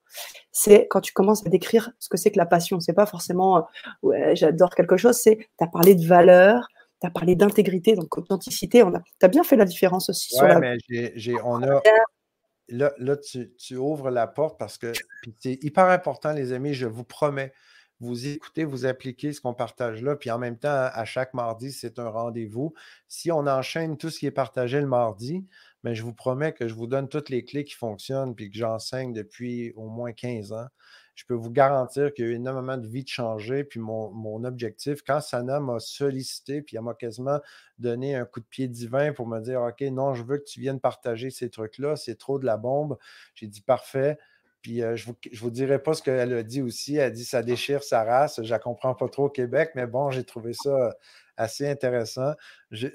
C'est 0.52 0.88
quand 0.90 1.00
tu 1.00 1.14
commences 1.14 1.46
à 1.46 1.50
décrire 1.50 1.92
ce 2.00 2.10
que 2.10 2.18
c'est 2.18 2.32
que 2.32 2.38
la 2.38 2.46
passion. 2.46 2.80
C'est 2.80 2.94
pas 2.94 3.06
forcément, 3.06 3.58
euh, 3.58 3.62
ouais, 4.02 4.36
j'adore 4.36 4.76
quelque 4.76 4.98
chose. 4.98 5.16
C'est, 5.16 5.38
tu 5.38 5.64
as 5.64 5.68
parlé 5.68 5.96
de 5.96 6.06
valeur, 6.06 6.68
tu 7.00 7.08
as 7.08 7.12
parlé 7.12 7.36
d'intégrité, 7.36 7.96
donc 7.96 8.18
authenticité. 8.18 8.84
On 8.84 8.94
a, 8.94 9.00
tu 9.00 9.26
as 9.26 9.30
bien 9.30 9.44
fait 9.44 9.56
la 9.56 9.66
différence 9.66 10.10
aussi 10.10 10.34
sur 10.34 10.48
la. 10.48 10.60
mais 10.60 10.78
j'ai, 10.84 11.36
on 11.44 11.62
a. 11.64 11.82
Là, 12.70 12.92
là 12.98 13.16
tu, 13.16 13.56
tu, 13.56 13.78
ouvres 13.78 14.10
la 14.10 14.28
porte 14.28 14.60
parce 14.60 14.78
que 14.78 14.92
c'est 15.40 15.64
hyper 15.64 15.86
important, 15.86 16.34
les 16.34 16.52
amis, 16.52 16.74
je 16.74 16.86
vous 16.86 17.06
promets 17.06 17.54
vous 18.00 18.28
écoutez, 18.28 18.64
vous 18.64 18.86
appliquez 18.86 19.34
ce 19.34 19.42
qu'on 19.42 19.54
partage 19.54 20.04
là, 20.04 20.16
puis 20.16 20.30
en 20.30 20.38
même 20.38 20.58
temps, 20.58 20.70
à 20.70 21.06
chaque 21.06 21.34
mardi, 21.34 21.72
c'est 21.72 21.98
un 21.98 22.10
rendez-vous. 22.10 22.74
Si 23.08 23.32
on 23.32 23.48
enchaîne 23.48 23.98
tout 23.98 24.10
ce 24.10 24.20
qui 24.20 24.28
est 24.28 24.32
partagé 24.32 24.80
le 24.80 24.88
mardi, 24.88 25.48
mais 25.84 25.92
ben, 25.92 25.96
je 25.96 26.04
vous 26.04 26.14
promets 26.14 26.54
que 26.54 26.68
je 26.68 26.76
vous 26.76 26.88
donne 26.88 27.10
toutes 27.10 27.30
les 27.30 27.44
clés 27.44 27.64
qui 27.64 27.74
fonctionnent, 27.74 28.36
puis 28.36 28.52
que 28.52 28.58
j'enseigne 28.58 29.14
depuis 29.14 29.74
au 29.76 29.88
moins 29.90 30.12
15 30.14 30.52
ans. 30.54 30.68
Je 31.16 31.26
peux 31.26 31.34
vous 31.34 31.50
garantir 31.50 32.14
qu'il 32.14 32.26
y 32.26 32.28
a 32.28 32.32
eu 32.32 32.36
énormément 32.36 32.78
de 32.78 32.88
vie 32.88 33.04
de 33.04 33.10
changer, 33.10 33.64
puis 33.64 33.80
mon, 33.80 34.44
objectif, 34.44 35.02
quand 35.02 35.20
Sana 35.20 35.60
m'a 35.60 35.80
sollicité, 35.80 36.62
puis 36.62 36.78
elle 36.78 36.84
m'a 36.84 36.94
quasiment 36.94 37.40
donné 37.80 38.16
un 38.16 38.26
coup 38.26 38.40
de 38.40 38.46
pied 38.46 38.68
divin 38.68 39.14
pour 39.14 39.28
me 39.28 39.40
dire, 39.40 39.62
OK, 39.62 39.82
non, 39.82 40.14
je 40.14 40.24
veux 40.24 40.38
que 40.38 40.44
tu 40.44 40.60
viennes 40.60 40.80
partager 40.80 41.32
ces 41.32 41.50
trucs-là, 41.50 41.96
c'est 41.96 42.16
trop 42.16 42.38
de 42.38 42.46
la 42.46 42.58
bombe. 42.58 42.98
J'ai 43.34 43.48
dit, 43.48 43.62
parfait. 43.62 44.20
Puis 44.62 44.82
euh, 44.82 44.96
je 44.96 45.10
ne 45.10 45.38
vous, 45.38 45.52
dirai 45.52 45.82
pas 45.82 45.94
ce 45.94 46.02
qu'elle 46.02 46.34
a 46.34 46.44
dit 46.44 46.62
aussi. 46.62 46.96
Elle 46.98 47.14
dit 47.14 47.26
ça 47.26 47.44
déchire 47.44 47.84
sa 47.84 48.04
race. 48.04 48.42
Je 48.44 48.54
ne 48.54 48.60
comprends 48.60 48.96
pas 48.96 49.08
trop 49.10 49.26
au 49.26 49.30
Québec, 49.30 49.72
mais 49.76 49.88
bon, 49.88 50.12
j'ai 50.12 50.24
trouvé 50.24 50.54
ça 50.54 50.94
assez 51.38 51.68
intéressant. 51.68 52.34
tu, 52.72 52.88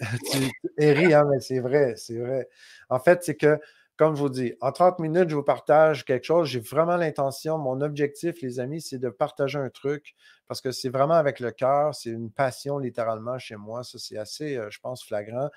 ris, 0.79 1.15
hein, 1.15 1.25
mais 1.31 1.41
c'est 1.41 1.61
vrai, 1.61 1.95
c'est 1.97 2.19
vrai. 2.19 2.49
En 2.89 2.99
fait, 2.99 3.23
c'est 3.23 3.37
que, 3.37 3.59
comme 3.97 4.17
je 4.17 4.21
vous 4.21 4.29
dis, 4.29 4.55
en 4.61 4.73
30 4.73 4.99
minutes, 4.99 5.31
je 5.31 5.37
vous 5.37 5.45
partage 5.45 6.05
quelque 6.05 6.25
chose. 6.25 6.49
J'ai 6.49 6.61
vraiment 6.61 6.97
l'intention, 6.97 7.59
mon 7.59 7.81
objectif, 7.81 8.43
les 8.43 8.59
amis, 8.59 8.81
c'est 8.81 8.99
de 8.99 9.11
partager 9.11 9.59
un 9.59 9.71
truc 9.71 10.15
parce 10.49 10.61
que 10.61 10.73
c'est 10.73 10.89
vraiment 10.89 11.15
avec 11.15 11.41
le 11.41 11.53
cœur, 11.53 11.95
c'est 11.95 12.11
une 12.11 12.31
passion 12.31 12.79
littéralement 12.79 13.39
chez 13.39 13.57
moi. 13.57 13.85
Ça, 13.85 13.99
c'est 13.99 14.19
assez, 14.19 14.57
euh, 14.57 14.69
je 14.71 14.81
pense, 14.81 15.05
flagrant 15.05 15.49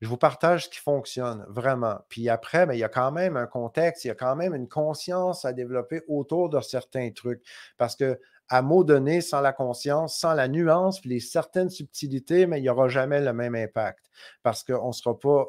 je 0.00 0.08
vous 0.08 0.16
partage 0.16 0.64
ce 0.64 0.68
qui 0.68 0.78
fonctionne 0.78 1.44
vraiment. 1.48 1.98
Puis 2.08 2.28
après, 2.28 2.66
ben, 2.66 2.74
il 2.74 2.78
y 2.78 2.84
a 2.84 2.88
quand 2.88 3.12
même 3.12 3.36
un 3.36 3.46
contexte, 3.46 4.04
il 4.04 4.08
y 4.08 4.10
a 4.10 4.14
quand 4.14 4.36
même 4.36 4.54
une 4.54 4.68
conscience 4.68 5.44
à 5.44 5.52
développer 5.52 6.02
autour 6.08 6.50
de 6.50 6.60
certains 6.60 7.10
trucs. 7.10 7.42
Parce 7.78 7.96
que 7.96 8.20
à 8.48 8.62
mots 8.62 8.84
donné, 8.84 9.20
sans 9.20 9.40
la 9.40 9.52
conscience, 9.52 10.18
sans 10.18 10.34
la 10.34 10.48
nuance, 10.48 11.00
puis 11.00 11.10
les 11.10 11.20
certaines 11.20 11.70
subtilités, 11.70 12.46
mais 12.46 12.58
il 12.58 12.62
n'y 12.62 12.68
aura 12.68 12.88
jamais 12.88 13.20
le 13.20 13.32
même 13.32 13.54
impact. 13.54 14.08
Parce 14.42 14.62
qu'on 14.62 14.88
ne 14.88 14.92
sera 14.92 15.18
pas 15.18 15.46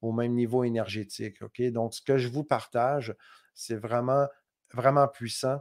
au 0.00 0.12
même 0.12 0.34
niveau 0.34 0.64
énergétique. 0.64 1.42
Donc, 1.72 1.94
ce 1.94 2.00
que 2.00 2.16
je 2.16 2.28
vous 2.28 2.44
partage, 2.44 3.14
c'est 3.54 3.74
vraiment, 3.74 4.26
vraiment 4.72 5.08
puissant. 5.08 5.58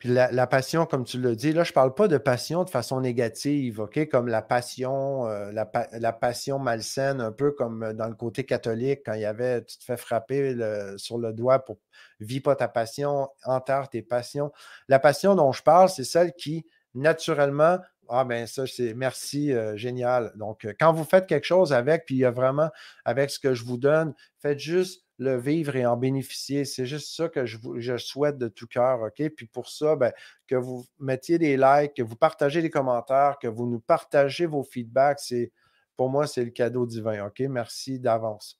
Puis 0.00 0.08
la, 0.08 0.46
passion, 0.46 0.86
comme 0.86 1.04
tu 1.04 1.20
l'as 1.20 1.34
dit, 1.34 1.52
là, 1.52 1.62
je 1.62 1.72
ne 1.72 1.74
parle 1.74 1.94
pas 1.94 2.08
de 2.08 2.16
passion 2.16 2.64
de 2.64 2.70
façon 2.70 3.02
négative, 3.02 3.80
OK? 3.80 4.08
Comme 4.08 4.28
la 4.28 4.40
passion, 4.40 5.26
euh, 5.26 5.52
la, 5.52 6.12
passion 6.14 6.58
malsaine, 6.58 7.20
un 7.20 7.32
peu 7.32 7.52
comme 7.52 7.92
dans 7.92 8.08
le 8.08 8.14
côté 8.14 8.44
catholique, 8.46 9.02
quand 9.04 9.12
il 9.12 9.20
y 9.20 9.26
avait, 9.26 9.62
tu 9.62 9.76
te 9.76 9.84
fais 9.84 9.98
frapper 9.98 10.56
sur 10.96 11.18
le 11.18 11.34
doigt 11.34 11.58
pour 11.66 11.76
vis 12.18 12.40
pas 12.40 12.56
ta 12.56 12.66
passion, 12.66 13.28
enterre 13.44 13.90
tes 13.90 14.00
passions. 14.00 14.52
La 14.88 15.00
passion 15.00 15.34
dont 15.34 15.52
je 15.52 15.62
parle, 15.62 15.90
c'est 15.90 16.04
celle 16.04 16.32
qui, 16.32 16.64
naturellement, 16.94 17.78
Ah, 18.08 18.24
ben 18.24 18.46
ça, 18.46 18.66
c'est 18.66 18.94
merci, 18.94 19.52
euh, 19.52 19.76
génial. 19.76 20.32
Donc, 20.34 20.64
euh, 20.64 20.72
quand 20.80 20.92
vous 20.92 21.04
faites 21.04 21.26
quelque 21.26 21.46
chose 21.46 21.72
avec, 21.74 22.06
puis 22.06 22.16
il 22.16 22.18
y 22.18 22.24
a 22.24 22.32
vraiment, 22.32 22.70
avec 23.04 23.30
ce 23.30 23.38
que 23.38 23.54
je 23.54 23.64
vous 23.64 23.76
donne, 23.76 24.14
faites 24.40 24.58
juste 24.58 25.04
le 25.20 25.36
vivre 25.36 25.76
et 25.76 25.84
en 25.84 25.98
bénéficier. 25.98 26.64
C'est 26.64 26.86
juste 26.86 27.14
ça 27.14 27.28
que 27.28 27.44
je, 27.44 27.96
souhaite 27.98 28.38
de 28.38 28.48
tout 28.48 28.66
cœur, 28.66 29.02
OK? 29.02 29.28
Puis 29.36 29.46
pour 29.46 29.68
ça, 29.68 29.94
ben, 29.94 30.12
que 30.48 30.54
vous 30.54 30.86
mettiez 30.98 31.38
des 31.38 31.58
likes, 31.58 31.94
que 31.94 32.02
vous 32.02 32.16
partagez 32.16 32.62
des 32.62 32.70
commentaires, 32.70 33.36
que 33.38 33.46
vous 33.46 33.66
nous 33.66 33.80
partagez 33.80 34.46
vos 34.46 34.64
feedbacks, 34.64 35.20
c'est 35.20 35.52
pour 35.96 36.08
moi, 36.08 36.26
c'est 36.26 36.42
le 36.42 36.50
cadeau 36.50 36.86
divin, 36.86 37.26
OK? 37.26 37.40
Merci 37.40 38.00
d'avance. 38.00 38.58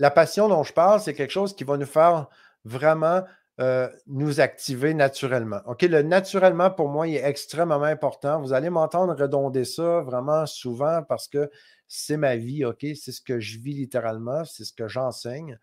La 0.00 0.10
passion 0.10 0.48
dont 0.48 0.64
je 0.64 0.72
parle, 0.72 1.00
c'est 1.00 1.14
quelque 1.14 1.30
chose 1.30 1.54
qui 1.54 1.62
va 1.62 1.76
nous 1.76 1.86
faire 1.86 2.26
vraiment 2.64 3.22
euh, 3.60 3.88
nous 4.08 4.40
activer 4.40 4.92
naturellement. 4.92 5.60
OK, 5.66 5.82
le 5.82 6.02
naturellement, 6.02 6.70
pour 6.70 6.88
moi, 6.88 7.06
il 7.06 7.14
est 7.14 7.24
extrêmement 7.24 7.82
important. 7.82 8.40
Vous 8.40 8.52
allez 8.52 8.70
m'entendre 8.70 9.14
redonder 9.14 9.64
ça 9.64 10.00
vraiment 10.00 10.46
souvent 10.46 11.02
parce 11.08 11.28
que 11.28 11.48
c'est 11.88 12.16
ma 12.16 12.36
vie, 12.36 12.64
OK? 12.64 12.86
C'est 12.94 13.12
ce 13.12 13.20
que 13.20 13.40
je 13.40 13.58
vis 13.58 13.72
littéralement, 13.72 14.44
c'est 14.44 14.64
ce 14.64 14.72
que 14.72 14.88
j'enseigne. 14.88 15.58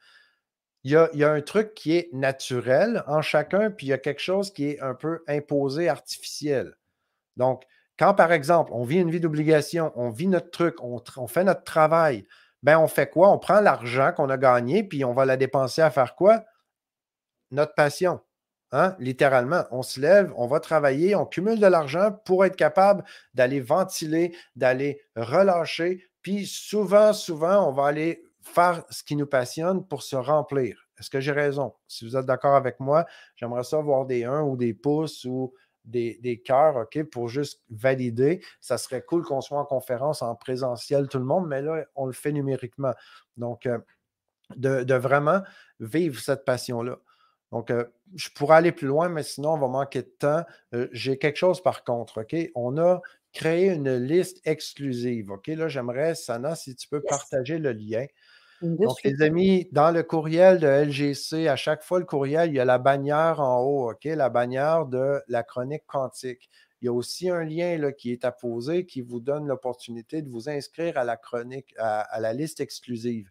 Il 0.83 0.91
y, 0.91 1.23
a, 1.23 1.31
un 1.31 1.41
truc 1.41 1.73
qui 1.73 1.95
est 1.95 2.09
naturel 2.13 3.03
en 3.07 3.21
chacun, 3.23 3.71
puis 3.71 3.87
il 3.87 3.89
y 3.89 3.93
a 3.93 3.97
quelque 3.97 4.21
chose 4.21 4.53
qui 4.53 4.65
est 4.69 4.79
un 4.81 4.93
peu 4.93 5.23
imposé, 5.27 5.89
artificiel. 5.89 6.75
Donc, 7.37 7.63
quand 7.97 8.13
par 8.13 8.31
exemple, 8.31 8.71
on 8.73 8.83
vit 8.83 8.99
une 8.99 9.09
vie 9.09 9.19
d'obligation, 9.19 9.91
on 9.95 10.09
vit 10.09 10.27
notre 10.27 10.51
truc, 10.51 10.75
on, 10.83 11.01
on 11.17 11.27
fait 11.27 11.43
notre 11.43 11.63
travail, 11.63 12.27
ben 12.61 12.77
on 12.77 12.87
fait 12.87 13.09
quoi? 13.09 13.31
On 13.31 13.39
prend 13.39 13.61
l'argent 13.61 14.11
qu'on 14.15 14.29
a 14.29 14.37
gagné, 14.37 14.83
puis 14.83 15.03
on 15.05 15.13
va 15.13 15.25
la 15.25 15.37
dépenser 15.37 15.81
à 15.81 15.89
faire 15.89 16.15
quoi? 16.15 16.45
notre 17.51 17.73
passion. 17.73 18.21
Hein? 18.71 18.95
Littéralement, 18.99 19.63
on 19.71 19.83
se 19.83 19.99
lève, 19.99 20.33
on 20.35 20.47
va 20.47 20.59
travailler, 20.59 21.15
on 21.15 21.25
cumule 21.25 21.59
de 21.59 21.67
l'argent 21.67 22.11
pour 22.25 22.45
être 22.45 22.55
capable 22.55 23.03
d'aller 23.33 23.61
ventiler, 23.61 24.35
d'aller 24.55 25.01
relâcher. 25.15 26.03
Puis 26.25 26.47
souvent, 26.47 27.13
souvent, 27.13 27.69
on 27.69 27.71
va 27.71 27.85
aller 27.85 28.25
faire 28.41 28.83
ce 28.89 29.03
qui 29.03 29.15
nous 29.15 29.27
passionne 29.27 29.85
pour 29.85 30.01
se 30.01 30.15
remplir. 30.15 30.89
Est-ce 30.97 31.11
que 31.11 31.19
j'ai 31.19 31.31
raison? 31.31 31.75
Si 31.87 32.03
vous 32.03 32.17
êtes 32.17 32.25
d'accord 32.25 32.55
avec 32.55 32.79
moi, 32.79 33.05
j'aimerais 33.35 33.63
ça 33.63 33.77
voir 33.77 34.07
des 34.07 34.23
1 34.23 34.41
ou 34.41 34.57
des 34.57 34.73
pouces 34.73 35.23
ou 35.25 35.53
des, 35.83 36.17
des 36.23 36.41
cœurs, 36.41 36.77
OK, 36.77 37.03
pour 37.11 37.29
juste 37.29 37.61
valider. 37.69 38.43
Ça 38.59 38.79
serait 38.79 39.03
cool 39.03 39.23
qu'on 39.23 39.39
soit 39.39 39.59
en 39.59 39.65
conférence 39.65 40.23
en 40.23 40.33
présentiel, 40.33 41.07
tout 41.09 41.19
le 41.19 41.25
monde, 41.25 41.47
mais 41.47 41.61
là, 41.61 41.85
on 41.93 42.07
le 42.07 42.13
fait 42.13 42.31
numériquement. 42.31 42.95
Donc, 43.37 43.67
euh, 43.67 43.77
de, 44.55 44.81
de, 44.81 44.95
vraiment 44.95 45.43
vivre 45.79 46.19
cette 46.19 46.43
passion-là. 46.43 46.97
Donc, 47.51 47.69
euh, 47.69 47.85
je 48.15 48.29
pourrais 48.29 48.57
aller 48.57 48.71
plus 48.71 48.87
loin, 48.87 49.09
mais 49.09 49.21
sinon, 49.21 49.53
on 49.53 49.59
va 49.59 49.67
manquer 49.67 50.01
de 50.01 50.15
temps. 50.17 50.43
Euh, 50.73 50.87
j'ai 50.91 51.19
quelque 51.19 51.37
chose 51.37 51.61
par 51.61 51.83
contre, 51.83 52.21
OK? 52.21 52.35
On 52.55 52.79
a 52.79 52.99
créé 53.35 53.67
une 53.67 53.95
liste 53.97 54.41
exclusive, 54.45 55.29
OK? 55.29 55.47
Là, 55.47 55.67
j'aimerais, 55.67 56.15
Sana, 56.15 56.55
si 56.55 56.75
tu 56.75 56.87
peux 56.87 57.01
partager 57.01 57.59
le 57.59 57.73
lien. 57.73 58.07
Donc, 58.61 58.97
les 59.03 59.21
amis, 59.21 59.67
dans 59.73 59.91
le 59.91 60.01
courriel 60.01 60.59
de 60.59 60.67
LGC, 60.67 61.47
à 61.47 61.55
chaque 61.55 61.83
fois 61.83 61.99
le 61.99 62.05
courriel, 62.05 62.49
il 62.49 62.55
y 62.55 62.59
a 62.59 62.65
la 62.65 62.79
bannière 62.79 63.39
en 63.41 63.61
haut, 63.61 63.91
OK? 63.91 64.05
La 64.05 64.29
bannière 64.29 64.87
de 64.87 65.21
la 65.27 65.43
chronique 65.43 65.83
quantique. 65.85 66.49
Il 66.81 66.85
y 66.85 66.87
a 66.87 66.93
aussi 66.93 67.29
un 67.29 67.43
lien 67.43 67.77
là, 67.77 67.91
qui 67.91 68.11
est 68.11 68.25
apposé 68.25 68.85
qui 68.85 69.01
vous 69.01 69.19
donne 69.19 69.45
l'opportunité 69.45 70.21
de 70.21 70.29
vous 70.29 70.49
inscrire 70.49 70.97
à 70.97 71.03
la 71.03 71.17
chronique, 71.17 71.75
à 71.77 72.19
la 72.19 72.33
liste 72.33 72.61
exclusive 72.61 73.29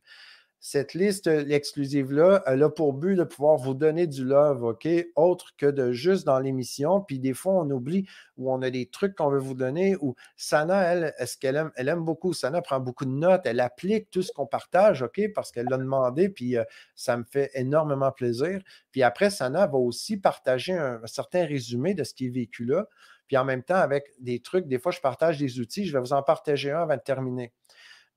cette 0.67 0.95
liste 0.95 1.27
exclusive-là, 1.27 2.43
elle 2.47 2.63
a 2.63 2.71
pour 2.71 2.95
but 2.95 3.17
de 3.17 3.25
pouvoir 3.25 3.59
vous 3.59 3.75
donner 3.75 4.07
du 4.07 4.25
love, 4.25 4.65
OK? 4.65 4.89
Autre 5.15 5.51
que 5.59 5.67
de 5.67 5.93
juste 5.93 6.25
dans 6.25 6.39
l'émission. 6.39 7.03
Puis 7.03 7.19
des 7.19 7.35
fois, 7.35 7.53
on 7.53 7.69
oublie 7.71 8.07
ou 8.39 8.51
on 8.51 8.63
a 8.63 8.71
des 8.71 8.87
trucs 8.87 9.15
qu'on 9.15 9.29
veut 9.29 9.39
vous 9.39 9.53
donner. 9.53 9.95
Ou 10.01 10.15
Sana, 10.39 10.81
elle, 10.85 11.15
est-ce 11.19 11.37
qu'elle 11.37 11.57
aime? 11.57 11.71
Elle 11.77 11.91
aime 11.91 12.03
beaucoup? 12.03 12.33
Sana 12.33 12.63
prend 12.63 12.81
beaucoup 12.81 13.05
de 13.05 13.11
notes. 13.11 13.43
Elle 13.45 13.61
applique 13.61 14.11
tout 14.11 14.23
ce 14.23 14.33
qu'on 14.33 14.47
partage, 14.47 15.03
OK? 15.03 15.21
Parce 15.35 15.53
qu'elle 15.53 15.67
l'a 15.69 15.77
demandé. 15.77 16.31
Puis 16.31 16.57
euh, 16.57 16.65
ça 16.95 17.19
me 17.19 17.25
fait 17.25 17.51
énormément 17.53 18.11
plaisir. 18.11 18.59
Puis 18.91 19.03
après, 19.03 19.29
Sana 19.29 19.67
va 19.67 19.77
aussi 19.77 20.17
partager 20.17 20.73
un, 20.73 20.99
un 21.03 21.07
certain 21.07 21.45
résumé 21.45 21.93
de 21.93 22.05
ce 22.05 22.15
qui 22.15 22.29
est 22.29 22.31
vécu 22.31 22.65
là. 22.65 22.87
Puis 23.27 23.37
en 23.37 23.45
même 23.45 23.65
temps, 23.65 23.75
avec 23.75 24.07
des 24.19 24.41
trucs, 24.41 24.67
des 24.67 24.79
fois, 24.79 24.93
je 24.93 25.01
partage 25.01 25.37
des 25.37 25.61
outils. 25.61 25.85
Je 25.85 25.93
vais 25.93 26.01
vous 26.01 26.15
en 26.15 26.23
partager 26.23 26.71
un 26.71 26.81
avant 26.81 26.97
de 26.97 27.03
terminer. 27.03 27.53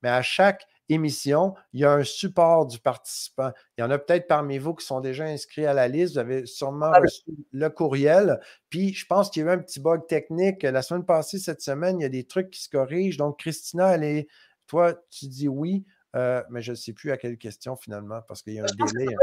Mais 0.03 0.09
à 0.09 0.21
chaque 0.21 0.67
émission, 0.89 1.53
il 1.73 1.81
y 1.81 1.85
a 1.85 1.91
un 1.91 2.03
support 2.03 2.65
du 2.65 2.79
participant. 2.79 3.51
Il 3.77 3.81
y 3.81 3.83
en 3.83 3.91
a 3.91 3.97
peut-être 3.97 4.27
parmi 4.27 4.57
vous 4.57 4.73
qui 4.73 4.85
sont 4.85 5.01
déjà 5.01 5.25
inscrits 5.25 5.65
à 5.65 5.73
la 5.73 5.87
liste. 5.87 6.13
Vous 6.13 6.19
avez 6.19 6.45
sûrement 6.45 6.91
ah 6.93 6.99
reçu 6.99 7.31
le 7.51 7.69
courriel. 7.69 8.39
Puis, 8.69 8.93
je 8.93 9.05
pense 9.05 9.29
qu'il 9.29 9.43
y 9.43 9.45
a 9.45 9.49
eu 9.49 9.53
un 9.53 9.59
petit 9.59 9.79
bug 9.79 10.07
technique. 10.07 10.63
La 10.63 10.81
semaine 10.81 11.05
passée, 11.05 11.39
cette 11.39 11.61
semaine, 11.61 11.99
il 11.99 12.03
y 12.03 12.05
a 12.05 12.09
des 12.09 12.25
trucs 12.25 12.49
qui 12.49 12.61
se 12.61 12.69
corrigent. 12.69 13.17
Donc, 13.17 13.39
Christina, 13.39 13.95
elle 13.95 14.03
est. 14.03 14.27
Toi, 14.67 14.93
tu 15.09 15.27
dis 15.27 15.47
oui, 15.47 15.85
euh, 16.15 16.43
mais 16.49 16.61
je 16.61 16.71
ne 16.71 16.75
sais 16.75 16.93
plus 16.93 17.11
à 17.11 17.17
quelle 17.17 17.37
question 17.37 17.75
finalement 17.75 18.21
parce 18.27 18.41
qu'il 18.41 18.53
y 18.53 18.59
a 18.59 18.63
un 18.63 18.85
délai. 18.85 19.15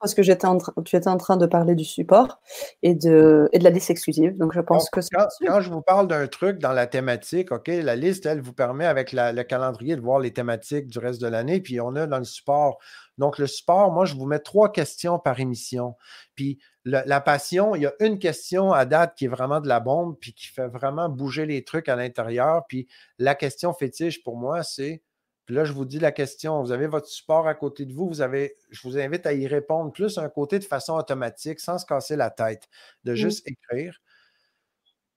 Parce 0.00 0.14
que 0.14 0.22
j'étais 0.22 0.46
en 0.46 0.58
tu 0.84 0.96
étais 0.96 1.08
en 1.08 1.18
train 1.18 1.36
de 1.36 1.46
parler 1.46 1.74
du 1.74 1.84
support 1.84 2.40
et 2.82 2.94
de, 2.94 3.48
et 3.52 3.58
de 3.58 3.64
la 3.64 3.70
liste 3.70 3.90
exclusive. 3.90 4.36
Donc, 4.36 4.52
je 4.54 4.60
pense 4.60 4.88
que 4.88 5.00
quand, 5.12 5.26
quand, 5.46 5.60
je 5.60 5.70
vous 5.70 5.82
parle 5.82 6.08
d'un 6.08 6.26
truc 6.26 6.58
dans 6.58 6.72
la 6.72 6.86
thématique, 6.86 7.52
OK, 7.52 7.68
la 7.68 7.96
liste, 7.96 8.24
elle 8.26 8.40
vous 8.40 8.54
permet 8.54 8.86
avec 8.86 9.12
le 9.12 9.42
calendrier 9.42 9.96
de 9.96 10.00
voir 10.00 10.18
les 10.18 10.32
thématiques 10.32 10.86
du 10.86 10.98
reste 10.98 11.20
de 11.20 11.26
l'année. 11.26 11.60
Puis, 11.60 11.80
on 11.80 11.94
a 11.96 12.06
dans 12.06 12.18
le 12.18 12.24
support. 12.24 12.78
Donc, 13.18 13.38
le 13.38 13.46
support, 13.46 13.92
moi, 13.92 14.06
je 14.06 14.14
vous 14.14 14.24
mets 14.24 14.38
trois 14.38 14.72
questions 14.72 15.18
par 15.18 15.38
émission. 15.38 15.96
Puis, 16.34 16.58
la 16.86 17.20
passion, 17.20 17.74
il 17.74 17.82
y 17.82 17.86
a 17.86 17.92
une 18.00 18.18
question 18.18 18.72
à 18.72 18.86
date 18.86 19.14
qui 19.16 19.26
est 19.26 19.28
vraiment 19.28 19.60
de 19.60 19.68
la 19.68 19.80
bombe, 19.80 20.16
puis 20.18 20.32
qui 20.32 20.46
fait 20.46 20.68
vraiment 20.68 21.10
bouger 21.10 21.44
les 21.44 21.62
trucs 21.62 21.90
à 21.90 21.96
l'intérieur. 21.96 22.62
Puis, 22.68 22.88
la 23.18 23.34
question 23.34 23.74
fétiche 23.74 24.22
pour 24.22 24.38
moi, 24.38 24.62
c'est 24.62 25.02
là, 25.50 25.64
je 25.64 25.72
vous 25.72 25.84
dis 25.84 25.98
la 25.98 26.12
question. 26.12 26.62
Vous 26.62 26.72
avez 26.72 26.86
votre 26.86 27.06
support 27.08 27.46
à 27.46 27.54
côté 27.54 27.84
de 27.86 27.92
vous. 27.92 28.08
vous 28.08 28.20
avez, 28.20 28.56
je 28.70 28.80
vous 28.82 28.98
invite 28.98 29.26
à 29.26 29.32
y 29.32 29.46
répondre 29.46 29.92
plus 29.92 30.18
un 30.18 30.28
côté 30.28 30.58
de 30.58 30.64
façon 30.64 30.94
automatique, 30.94 31.60
sans 31.60 31.78
se 31.78 31.86
casser 31.86 32.16
la 32.16 32.30
tête, 32.30 32.68
de 33.04 33.12
mmh. 33.12 33.16
juste 33.16 33.48
écrire. 33.48 34.00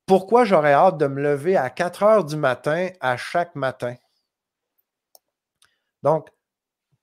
Pourquoi 0.06 0.43
j'aurais 0.43 0.74
hâte 0.74 0.98
de 0.98 1.08
me 1.08 1.22
lever 1.22 1.56
à 1.56 1.69
4 1.69 2.04
heures 2.04 2.26
du 2.26 2.36
matin 2.36 2.89
à 3.00 3.15
chaque 3.17 3.56
matin? 3.56 3.96
Donc, 6.04 6.28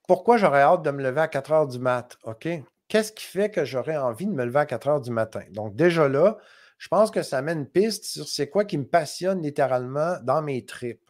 pourquoi 0.07 0.37
j'aurais 0.37 0.61
hâte 0.61 0.83
de 0.83 0.91
me 0.91 1.01
lever 1.03 1.21
à 1.21 1.27
4 1.27 1.51
heures 1.51 1.67
du 1.67 1.79
matin? 1.79 2.17
OK? 2.23 2.47
Qu'est-ce 2.87 3.11
qui 3.11 3.25
fait 3.25 3.49
que 3.49 3.65
j'aurais 3.65 3.97
envie 3.97 4.27
de 4.27 4.33
me 4.33 4.45
lever 4.45 4.59
à 4.59 4.65
4 4.65 4.87
heures 4.87 5.01
du 5.01 5.11
matin? 5.11 5.41
Donc, 5.51 5.75
déjà 5.75 6.07
là, 6.07 6.37
je 6.81 6.87
pense 6.87 7.11
que 7.11 7.21
ça 7.21 7.43
met 7.43 7.53
une 7.53 7.67
piste 7.67 8.05
sur 8.05 8.27
c'est 8.27 8.49
quoi 8.49 8.65
qui 8.65 8.75
me 8.75 8.87
passionne 8.87 9.43
littéralement 9.43 10.17
dans 10.23 10.41
mes 10.41 10.65
tripes. 10.65 11.07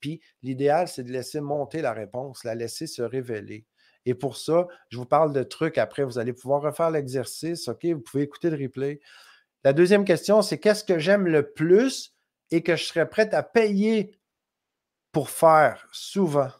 Puis 0.00 0.22
l'idéal, 0.42 0.88
c'est 0.88 1.02
de 1.02 1.12
laisser 1.12 1.42
monter 1.42 1.82
la 1.82 1.92
réponse, 1.92 2.42
la 2.42 2.54
laisser 2.54 2.86
se 2.86 3.02
révéler. 3.02 3.66
Et 4.06 4.14
pour 4.14 4.38
ça, 4.38 4.66
je 4.88 4.96
vous 4.96 5.04
parle 5.04 5.34
de 5.34 5.42
trucs 5.42 5.76
après. 5.76 6.04
Vous 6.04 6.18
allez 6.18 6.32
pouvoir 6.32 6.62
refaire 6.62 6.90
l'exercice. 6.90 7.68
OK? 7.68 7.84
Vous 7.84 8.00
pouvez 8.00 8.22
écouter 8.22 8.48
le 8.48 8.56
replay. 8.56 9.00
La 9.62 9.74
deuxième 9.74 10.06
question, 10.06 10.40
c'est 10.40 10.58
qu'est-ce 10.58 10.84
que 10.84 10.98
j'aime 10.98 11.26
le 11.26 11.52
plus 11.52 12.14
et 12.50 12.62
que 12.62 12.74
je 12.74 12.84
serais 12.84 13.08
prête 13.10 13.34
à 13.34 13.42
payer 13.42 14.18
pour 15.12 15.28
faire 15.28 15.86
souvent? 15.92 16.50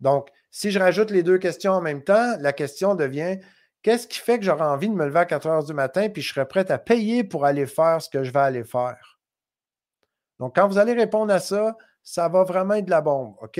Donc, 0.00 0.28
si 0.50 0.72
je 0.72 0.80
rajoute 0.80 1.12
les 1.12 1.22
deux 1.22 1.38
questions 1.38 1.70
en 1.70 1.80
même 1.80 2.02
temps, 2.02 2.36
la 2.40 2.52
question 2.52 2.96
devient 2.96 3.38
Qu'est-ce 3.88 4.06
qui 4.06 4.18
fait 4.18 4.38
que 4.38 4.44
j'aurais 4.44 4.66
envie 4.66 4.90
de 4.90 4.94
me 4.94 5.06
lever 5.06 5.20
à 5.20 5.24
4 5.24 5.46
heures 5.46 5.64
du 5.64 5.72
matin 5.72 6.10
puis 6.10 6.20
je 6.20 6.34
serais 6.34 6.46
prêt 6.46 6.70
à 6.70 6.76
payer 6.76 7.24
pour 7.24 7.46
aller 7.46 7.64
faire 7.64 8.02
ce 8.02 8.10
que 8.10 8.22
je 8.22 8.30
vais 8.30 8.40
aller 8.40 8.62
faire? 8.62 9.18
Donc, 10.38 10.56
quand 10.56 10.68
vous 10.68 10.76
allez 10.76 10.92
répondre 10.92 11.32
à 11.32 11.40
ça, 11.40 11.74
ça 12.02 12.28
va 12.28 12.44
vraiment 12.44 12.74
être 12.74 12.84
de 12.84 12.90
la 12.90 13.00
bombe, 13.00 13.34
OK? 13.40 13.58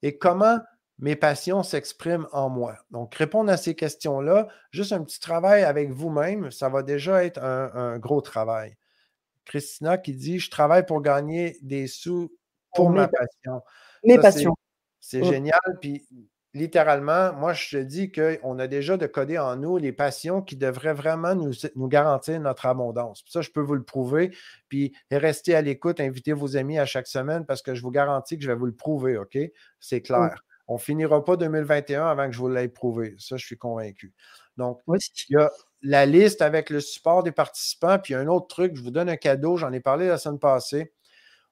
Et 0.00 0.16
comment 0.16 0.60
mes 0.98 1.14
passions 1.14 1.62
s'expriment 1.62 2.26
en 2.32 2.48
moi? 2.48 2.78
Donc, 2.90 3.14
répondre 3.16 3.52
à 3.52 3.58
ces 3.58 3.74
questions-là, 3.74 4.48
juste 4.70 4.94
un 4.94 5.04
petit 5.04 5.20
travail 5.20 5.62
avec 5.62 5.90
vous-même, 5.90 6.50
ça 6.50 6.70
va 6.70 6.82
déjà 6.82 7.22
être 7.22 7.44
un, 7.44 7.98
gros 7.98 8.22
travail. 8.22 8.78
Christina 9.44 9.98
qui 9.98 10.14
dit 10.14 10.38
Je 10.38 10.50
travaille 10.50 10.86
pour 10.86 11.02
gagner 11.02 11.58
des 11.60 11.86
sous 11.86 12.32
pour 12.74 12.88
ma 12.88 13.08
passion. 13.08 13.60
Mes 14.04 14.18
passions. 14.18 14.56
C'est 15.00 15.22
génial. 15.22 15.60
Puis 15.82 16.08
littéralement, 16.58 17.32
moi, 17.32 17.52
je 17.54 17.78
te 17.78 17.82
dis 17.82 18.12
qu'on 18.12 18.58
a 18.58 18.66
déjà 18.66 18.96
de 18.96 19.06
coder 19.06 19.38
en 19.38 19.56
nous 19.56 19.78
les 19.78 19.92
passions 19.92 20.42
qui 20.42 20.56
devraient 20.56 20.92
vraiment 20.92 21.34
nous, 21.34 21.52
nous, 21.76 21.88
garantir 21.88 22.38
notre 22.40 22.66
abondance. 22.66 23.24
Ça, 23.28 23.40
je 23.40 23.50
peux 23.50 23.60
vous 23.60 23.74
le 23.74 23.82
prouver. 23.82 24.36
Puis 24.68 24.94
restez 25.10 25.54
à 25.54 25.62
l'écoute, 25.62 26.00
invitez 26.00 26.32
vos 26.32 26.56
amis 26.56 26.78
à 26.78 26.84
chaque 26.86 27.06
semaine 27.06 27.46
parce 27.46 27.62
que 27.62 27.74
je 27.74 27.82
vous 27.82 27.90
garantis 27.90 28.36
que 28.36 28.44
je 28.44 28.48
vais 28.50 28.56
vous 28.56 28.66
le 28.66 28.74
prouver, 28.74 29.16
OK? 29.16 29.38
C'est 29.80 30.02
clair. 30.02 30.44
On 30.66 30.74
ne 30.74 30.78
finira 30.78 31.24
pas 31.24 31.36
2021 31.36 32.06
avant 32.06 32.26
que 32.26 32.32
je 32.32 32.38
vous 32.38 32.48
l'aie 32.48 32.68
prouvé. 32.68 33.14
Ça, 33.18 33.36
je 33.38 33.46
suis 33.46 33.56
convaincu. 33.56 34.12
Donc, 34.58 34.80
il 34.86 35.00
y 35.30 35.36
a 35.36 35.50
la 35.82 36.04
liste 36.04 36.42
avec 36.42 36.68
le 36.68 36.80
support 36.80 37.22
des 37.22 37.32
participants. 37.32 37.98
Puis 37.98 38.12
il 38.12 38.16
y 38.16 38.18
a 38.18 38.20
un 38.20 38.26
autre 38.26 38.48
truc, 38.48 38.76
je 38.76 38.82
vous 38.82 38.90
donne 38.90 39.08
un 39.08 39.16
cadeau, 39.16 39.56
j'en 39.56 39.72
ai 39.72 39.80
parlé 39.80 40.08
la 40.08 40.18
semaine 40.18 40.38
passée. 40.38 40.92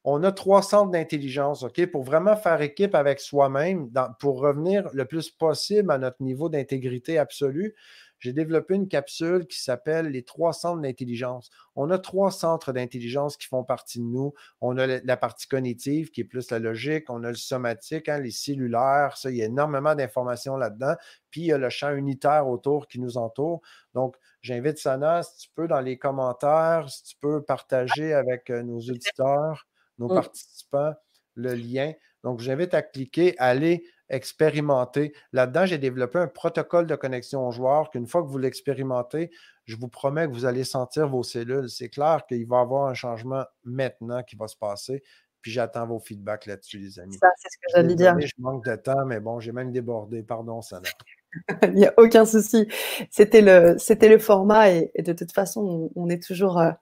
On 0.09 0.23
a 0.23 0.33
trois 0.33 0.63
centres 0.63 0.91
d'intelligence, 0.91 1.65
OK, 1.65 1.85
pour 1.87 2.05
vraiment 2.05 2.37
faire 2.37 2.63
équipe 2.63 2.95
avec 2.95 3.21
soi-même, 3.21 3.91
pour 4.21 4.41
revenir 4.41 4.89
le 4.93 5.05
plus 5.05 5.31
possible 5.31 5.91
à 5.91 5.99
notre 5.99 6.23
niveau 6.23 6.49
d'intégrité 6.49 7.19
absolue 7.19 7.75
j'ai 8.19 8.33
développé 8.33 8.75
une 8.75 8.89
capsule 8.89 9.47
qui 9.47 9.61
s'appelle 9.61 10.07
les 10.09 10.23
trois 10.23 10.53
centres 10.53 10.81
d'intelligence. 10.81 11.51
On 11.75 11.91
a 11.91 11.99
trois 11.99 12.31
centres 12.31 12.73
d'intelligence 12.73 13.37
qui 13.37 13.47
font 13.47 13.65
partie 13.65 13.99
de 13.99 14.05
nous. 14.05 14.33
On 14.61 14.79
a 14.79 14.87
la 14.87 15.17
partie 15.17 15.47
cognitive 15.47 16.11
qui 16.11 16.23
est 16.23 16.25
plus 16.25 16.51
la 16.51 16.59
logique, 16.59 17.11
on 17.11 17.25
a 17.25 17.29
le 17.29 17.37
somatique, 17.37 18.09
hein, 18.09 18.19
les 18.19 18.31
cellulaires, 18.31 19.17
ça, 19.17 19.31
il 19.31 19.37
y 19.37 19.43
a 19.43 19.47
énormément 19.47 19.95
d'informations 19.95 20.57
là-dedans. 20.57 20.95
Puis 21.31 21.43
il 21.43 21.47
y 21.49 21.53
a 21.53 21.59
le 21.59 21.69
champ 21.69 21.93
unitaire 21.95 22.49
autour 22.49 22.89
qui 22.89 23.01
nous 23.01 23.19
entoure. 23.19 23.61
Donc, 23.95 24.17
j'invite 24.41 24.79
Sana, 24.79 25.23
si 25.23 25.37
tu 25.37 25.51
peux, 25.55 25.69
dans 25.69 25.81
les 25.81 25.99
commentaires, 25.99 26.89
si 26.89 27.03
tu 27.03 27.17
peux 27.21 27.43
partager 27.43 28.15
avec 28.15 28.51
euh, 28.51 28.63
nos 28.63 28.79
auditeurs, 28.79 29.67
nos 29.99 30.09
participants, 30.09 30.95
le 31.35 31.55
lien. 31.55 31.93
Donc, 32.25 32.41
j'invite 32.41 32.75
à 32.75 32.83
cliquer, 32.83 33.35
aller 33.39 33.85
expérimenter. 34.09 35.13
Là-dedans, 35.33 35.67
j'ai 35.67 35.79
développé 35.79 36.19
un 36.19 36.29
protocole 36.29 36.87
de 36.87 36.95
connexion 36.95 37.47
aux 37.47 37.51
joueurs 37.51 37.91
qu'une 37.91 38.07
fois 38.07 38.23
que 38.23 38.29
vous 38.29 38.39
l'expérimentez, 38.39 39.31
je 39.65 39.77
vous 39.77 39.89
promets 39.89 40.27
que 40.27 40.33
vous 40.33 40.45
allez 40.45 40.65
sentir 40.65 41.09
vos 41.09 41.23
cellules. 41.23 41.69
C'est 41.69 41.89
clair 41.89 42.25
qu'il 42.29 42.47
va 42.47 42.59
y 42.59 42.61
avoir 42.61 42.87
un 42.87 42.95
changement 42.95 43.45
maintenant 43.65 44.23
qui 44.23 44.37
va 44.37 44.49
se 44.49 44.57
passer. 44.57 45.03
Puis 45.43 45.53
j'attends 45.53 45.87
vos 45.87 46.01
feedbacks 46.01 46.47
là-dessus, 46.47 46.79
les 46.79 46.99
amis. 46.99 47.19
Ça, 47.21 47.29
c'est 47.37 47.49
ce 47.49 47.57
que 47.59 47.67
j'allais 47.75 47.95
dire. 47.95 48.19
Je 48.19 48.33
manque 48.39 48.65
de 48.65 48.75
temps, 48.75 49.05
mais 49.07 49.21
bon, 49.21 49.39
j'ai 49.39 49.53
même 49.53 49.71
débordé. 49.71 50.23
Pardon, 50.23 50.61
Sana. 50.63 50.89
Il 51.63 51.75
n'y 51.75 51.87
a 51.87 51.95
aucun 51.99 52.25
souci. 52.25 52.69
C'était 53.11 53.43
le, 53.43 53.77
c'était 53.79 54.09
le 54.09 54.19
format 54.19 54.71
et, 54.71 54.91
de 54.99 55.13
toute 55.13 55.33
façon, 55.33 55.91
on, 55.95 56.09
est 56.09 56.23
toujours, 56.23 56.59
euh, 56.59 56.73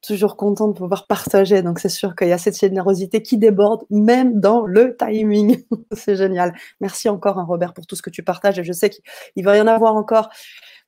toujours 0.00 0.36
content 0.36 0.68
de 0.68 0.72
pouvoir 0.72 1.06
partager. 1.06 1.62
Donc, 1.62 1.78
c'est 1.78 1.88
sûr 1.88 2.14
qu'il 2.16 2.28
y 2.28 2.32
a 2.32 2.38
cette 2.38 2.58
générosité 2.58 3.22
qui 3.22 3.38
déborde, 3.38 3.84
même 3.90 4.40
dans 4.40 4.64
le 4.64 4.96
timing. 4.96 5.62
c'est 5.92 6.16
génial. 6.16 6.54
Merci 6.80 7.08
encore, 7.08 7.38
hein, 7.38 7.44
Robert, 7.44 7.74
pour 7.74 7.86
tout 7.86 7.96
ce 7.96 8.02
que 8.02 8.10
tu 8.10 8.22
partages. 8.22 8.58
Et 8.58 8.64
je 8.64 8.72
sais 8.72 8.90
qu'il 8.90 9.44
va 9.44 9.56
y 9.56 9.60
en 9.60 9.66
avoir 9.66 9.96
encore. 9.96 10.30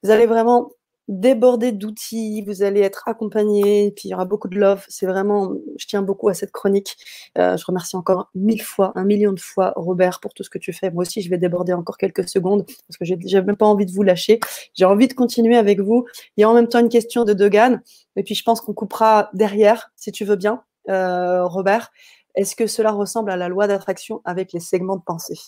Vous 0.03 0.11
allez 0.11 0.27
vraiment 0.27 0.71
déborder 1.09 1.73
d'outils, 1.73 2.43
vous 2.43 2.63
allez 2.63 2.81
être 2.81 3.03
accompagné, 3.07 3.93
puis 3.93 4.09
il 4.09 4.11
y 4.13 4.15
aura 4.15 4.25
beaucoup 4.25 4.49
de 4.49 4.59
love. 4.59 4.85
C'est 4.89 5.07
vraiment, 5.07 5.53
je 5.79 5.87
tiens 5.87 6.03
beaucoup 6.03 6.29
à 6.29 6.35
cette 6.35 6.53
chronique. 6.53 6.97
Euh, 7.39 7.57
je 7.57 7.65
remercie 7.65 7.97
encore 7.97 8.31
mille 8.35 8.63
fois, 8.63 8.93
un 8.95 9.05
million 9.05 9.33
de 9.33 9.41
fois, 9.41 9.73
Robert, 9.77 10.21
pour 10.21 10.33
tout 10.33 10.43
ce 10.43 10.51
que 10.51 10.59
tu 10.59 10.73
fais. 10.73 10.91
Moi 10.91 11.03
aussi, 11.03 11.21
je 11.23 11.31
vais 11.31 11.39
déborder 11.39 11.73
encore 11.73 11.99
quelques 11.99 12.29
secondes 12.29 12.65
parce 12.65 12.97
que 12.99 13.05
j'ai 13.05 13.43
même 13.43 13.57
pas 13.57 13.67
envie 13.67 13.87
de 13.87 13.93
vous 13.93 14.03
lâcher. 14.03 14.41
J'ai 14.75 14.85
envie 14.85 15.09
de 15.09 15.15
continuer 15.15 15.57
avec 15.57 15.81
vous. 15.81 16.07
Il 16.37 16.43
y 16.43 16.45
a 16.45 16.51
en 16.51 16.55
même 16.55 16.69
temps 16.69 16.81
une 16.81 16.89
question 16.89 17.25
de 17.25 17.33
Degan, 17.33 17.81
et 18.17 18.23
puis 18.23 18.35
je 18.35 18.43
pense 18.45 18.61
qu'on 18.61 18.75
coupera 18.75 19.31
derrière, 19.35 19.91
si 19.97 20.13
tu 20.13 20.25
veux 20.25 20.37
bien, 20.37 20.63
euh, 20.89 21.45
Robert. 21.45 21.91
Est-ce 22.35 22.57
que 22.57 22.67
cela 22.67 22.93
ressemble 22.93 23.31
à 23.31 23.37
la 23.37 23.49
loi 23.49 23.67
d'attraction 23.67 24.23
avec 24.25 24.53
les 24.53 24.61
segments 24.61 24.97
de 24.97 25.03
pensée? 25.03 25.39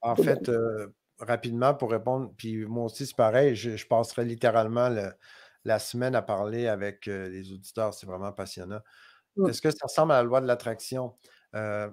En 0.00 0.16
fait, 0.16 0.50
rapidement 1.18 1.74
pour 1.74 1.90
répondre, 1.90 2.32
puis 2.36 2.64
moi 2.66 2.84
aussi, 2.84 3.06
c'est 3.06 3.16
pareil, 3.16 3.54
je, 3.54 3.86
passerai 3.86 4.24
littéralement 4.24 4.88
la 5.64 5.78
semaine 5.78 6.14
à 6.14 6.22
parler 6.22 6.68
avec 6.68 7.08
euh, 7.08 7.28
les 7.28 7.52
auditeurs. 7.52 7.94
C'est 7.94 8.06
vraiment 8.06 8.32
passionnant. 8.32 8.80
Est-ce 9.48 9.60
que 9.60 9.70
ça 9.70 9.84
ressemble 9.84 10.12
à 10.12 10.16
la 10.16 10.22
loi 10.22 10.40
de 10.40 10.46
l'attraction? 10.46 11.14
Euh, 11.54 11.90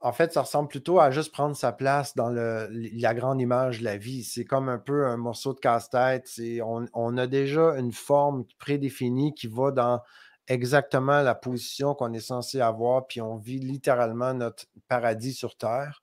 en 0.00 0.12
fait, 0.12 0.32
ça 0.32 0.42
ressemble 0.42 0.68
plutôt 0.68 1.00
à 1.00 1.10
juste 1.10 1.32
prendre 1.32 1.56
sa 1.56 1.72
place 1.72 2.14
dans 2.14 2.28
la 2.28 3.14
grande 3.14 3.40
image 3.40 3.80
de 3.80 3.84
la 3.84 3.96
vie. 3.96 4.24
C'est 4.24 4.44
comme 4.44 4.68
un 4.68 4.78
peu 4.78 5.06
un 5.06 5.16
morceau 5.16 5.54
de 5.54 5.58
casse-tête. 5.58 6.30
On, 6.62 6.86
on, 6.92 7.16
a 7.16 7.26
déjà 7.26 7.76
une 7.78 7.92
forme 7.92 8.44
prédéfinie 8.58 9.34
qui 9.34 9.46
va 9.46 9.70
dans 9.70 10.02
exactement 10.48 11.22
la 11.22 11.34
position 11.34 11.94
qu'on 11.94 12.12
est 12.12 12.20
censé 12.20 12.60
avoir, 12.60 13.06
puis 13.06 13.20
on 13.20 13.36
vit 13.36 13.58
littéralement 13.58 14.34
notre 14.34 14.66
paradis 14.86 15.32
sur 15.32 15.56
Terre. 15.56 16.02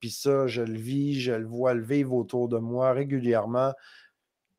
Puis 0.00 0.10
ça, 0.10 0.46
je 0.46 0.62
le 0.62 0.78
vis, 0.78 1.20
je 1.20 1.32
le 1.32 1.46
vois 1.46 1.74
le 1.74 1.82
vivre 1.82 2.14
autour 2.14 2.48
de 2.48 2.58
moi 2.58 2.92
régulièrement. 2.92 3.72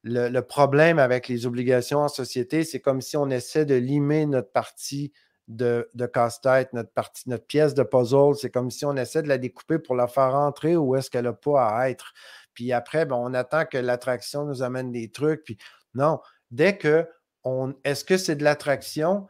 Le, 0.04 0.40
problème 0.40 0.98
avec 0.98 1.28
les 1.28 1.46
obligations 1.46 2.00
en 2.00 2.08
société, 2.08 2.64
c'est 2.64 2.80
comme 2.80 3.02
si 3.02 3.18
on 3.18 3.30
essaie 3.30 3.66
de 3.66 3.76
limer 3.76 4.26
notre 4.26 4.52
partie 4.52 5.12
de, 5.48 5.90
casse-tête, 6.14 6.72
notre, 6.74 6.92
partie, 6.92 7.28
notre 7.28 7.46
pièce 7.46 7.74
de 7.74 7.84
puzzle. 7.84 8.36
C'est 8.40 8.52
comme 8.52 8.72
si 8.72 8.86
on 8.86 8.96
essaie 8.96 9.24
de 9.24 9.28
la 9.28 9.38
découper 9.38 9.80
pour 9.80 9.96
la 9.96 10.08
faire 10.08 10.32
rentrer 10.32 10.78
où 10.78 10.96
est-ce 10.96 11.10
qu'elle 11.10 11.26
n'a 11.26 11.34
pas 11.34 11.68
à 11.68 11.90
être. 11.90 12.14
Puis 12.54 12.72
après, 12.72 13.06
ben, 13.06 13.16
on 13.16 13.34
attend 13.34 13.66
que 13.66 13.78
l'attraction 13.78 14.46
nous 14.46 14.64
amène 14.64 14.92
des 14.92 15.12
trucs. 15.12 15.44
Puis 15.44 15.58
non, 15.96 16.20
dès 16.52 16.78
que 16.78 17.08
on. 17.44 17.74
Est-ce 17.84 18.06
que 18.06 18.18
c'est 18.18 18.36
de 18.36 18.44
l'attraction? 18.44 19.28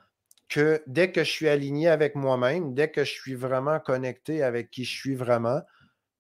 que 0.50 0.82
dès 0.88 1.12
que 1.12 1.24
je 1.24 1.30
suis 1.30 1.48
aligné 1.48 1.88
avec 1.88 2.16
moi-même, 2.16 2.74
dès 2.74 2.90
que 2.90 3.04
je 3.04 3.12
suis 3.12 3.36
vraiment 3.36 3.80
connecté 3.80 4.44
avec 4.44 4.72
qui 4.72 4.84
je 4.84 4.92
suis 4.92 5.16
vraiment, 5.16 5.62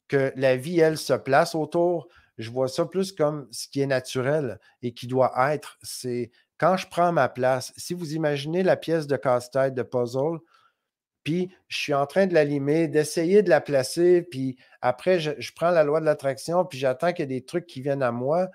que 0.10 0.34
la 0.36 0.58
vie, 0.58 0.80
elle, 0.80 0.98
se 0.98 1.13
place 1.13 1.56
autour. 1.56 2.10
Je 2.38 2.52
vois 2.52 2.67
ça 2.67 2.86
plus 2.86 3.13
comme 3.13 3.48
ce 3.52 3.67
qui 3.67 3.82
est 3.82 3.88
naturel 3.88 4.60
et 4.82 4.93
qui 4.93 5.08
doit 5.08 5.34
être. 5.54 5.78
C'est 5.82 6.32
quand 6.58 6.76
je 6.76 6.88
prends 6.88 7.13
ma 7.13 7.30
place. 7.30 7.72
Si 7.78 7.93
vous 7.93 8.13
imaginez 8.13 8.63
la 8.63 8.76
pièce 8.76 9.08
de 9.08 9.15
casse-tête 9.15 9.74
de 9.74 9.84
puzzle, 9.84 10.39
puis 11.24 11.52
je 11.67 11.78
suis 11.78 11.93
en 11.93 12.06
train 12.06 12.28
de 12.28 12.34
la 12.34 12.45
d'essayer 12.88 13.43
de 13.43 13.50
la 13.50 13.62
placer, 13.62 14.22
puis 14.24 14.58
après, 14.82 15.19
je, 15.19 15.54
prends 15.54 15.72
la 15.72 15.84
loi 15.84 16.00
de 16.00 16.06
l'attraction, 16.06 16.65
puis 16.65 16.80
j'attends 16.80 17.13
qu'il 17.13 17.19
y 17.19 17.24
ait 17.24 17.39
des 17.39 17.45
trucs 17.45 17.67
qui 17.67 17.82
viennent 17.82 18.04
à 18.04 18.12
moi. 18.12 18.50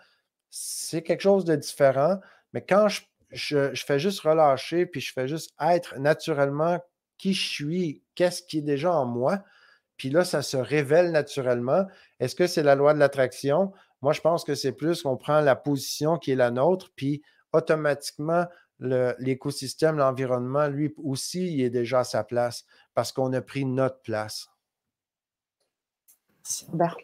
C'est 0.51 1.03
quelque 1.03 1.21
chose 1.21 1.45
de 1.45 1.57
différent. 1.57 2.19
Mais 2.53 2.65
quand 2.65 2.89
je, 2.89 3.03
je, 3.31 3.85
fais 3.85 3.99
juste 3.99 4.21
relâcher, 4.21 4.87
puis 4.87 5.01
je 5.01 5.13
fais 5.13 5.29
juste 5.29 5.53
être 5.61 5.99
naturellement 5.99 6.81
qui 7.19 7.35
je 7.35 7.49
suis, 7.49 8.03
qu'est-ce 8.15 8.43
qui 8.43 8.59
est 8.59 8.63
déjà 8.63 8.93
en 8.93 9.07
moi, 9.07 9.43
puis 9.97 10.11
là, 10.11 10.25
ça 10.25 10.43
se 10.43 10.57
révèle 10.57 11.11
naturellement. 11.13 11.87
Est-ce 12.21 12.35
que 12.35 12.47
c'est 12.47 12.63
la 12.63 12.75
loi 12.75 12.95
de 12.95 12.99
l'attraction? 12.99 13.73
Moi, 14.03 14.13
je 14.13 14.21
pense 14.21 14.45
que 14.45 14.55
c'est 14.55 14.73
plus 14.73 15.03
qu'on 15.03 15.17
prend 15.17 15.41
la 15.41 15.57
position 15.57 16.19
qui 16.19 16.33
est 16.33 16.37
la 16.37 16.51
nôtre, 16.51 16.91
puis 16.97 17.23
automatiquement, 17.53 18.47
l'écosystème, 18.79 19.97
l'environnement, 19.97 20.67
lui 20.69 20.93
aussi, 20.99 21.55
il 21.55 21.63
est 21.63 21.71
déjà 21.71 22.01
à 22.01 22.05
sa 22.05 22.25
place 22.25 22.65
parce 22.95 23.13
qu'on 23.13 23.33
a 23.33 23.41
pris 23.41 23.65
notre 23.65 24.01
place. 24.03 24.49
Super. 26.43 26.97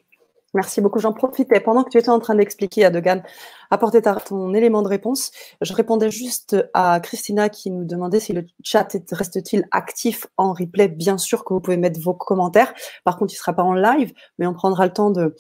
Merci 0.53 0.81
beaucoup. 0.81 0.99
J'en 0.99 1.13
profitais 1.13 1.61
pendant 1.61 1.85
que 1.85 1.91
tu 1.91 1.99
étais 1.99 2.09
en 2.09 2.19
train 2.19 2.35
d'expliquer 2.35 2.85
à 2.85 2.91
Degan, 2.91 3.23
apporter 3.71 4.03
ton 4.03 4.53
élément 4.53 4.83
de 4.83 4.89
réponse. 4.89 5.31
Je 5.61 5.73
répondais 5.73 6.11
juste 6.11 6.57
à 6.75 6.99
Christina 6.99 7.49
qui 7.49 7.71
nous 7.71 7.85
demandait 7.85 8.19
si 8.19 8.33
le 8.33 8.45
chat 8.65 8.89
reste-t-il 9.13 9.69
actif 9.71 10.27
en 10.37 10.53
replay. 10.53 10.89
Bien 10.89 11.19
sûr 11.19 11.45
que 11.45 11.55
vous 11.55 11.61
pouvez 11.61 11.77
mettre 11.77 12.01
vos 12.01 12.15
commentaires. 12.15 12.75
Par 13.05 13.17
contre, 13.17 13.33
il 13.33 13.37
ne 13.37 13.39
sera 13.39 13.53
pas 13.53 13.63
en 13.63 13.75
live, 13.75 14.13
mais 14.39 14.47
on 14.49 14.55
prendra 14.55 14.87
le 14.87 14.93
temps 14.93 15.11
de, 15.11 15.35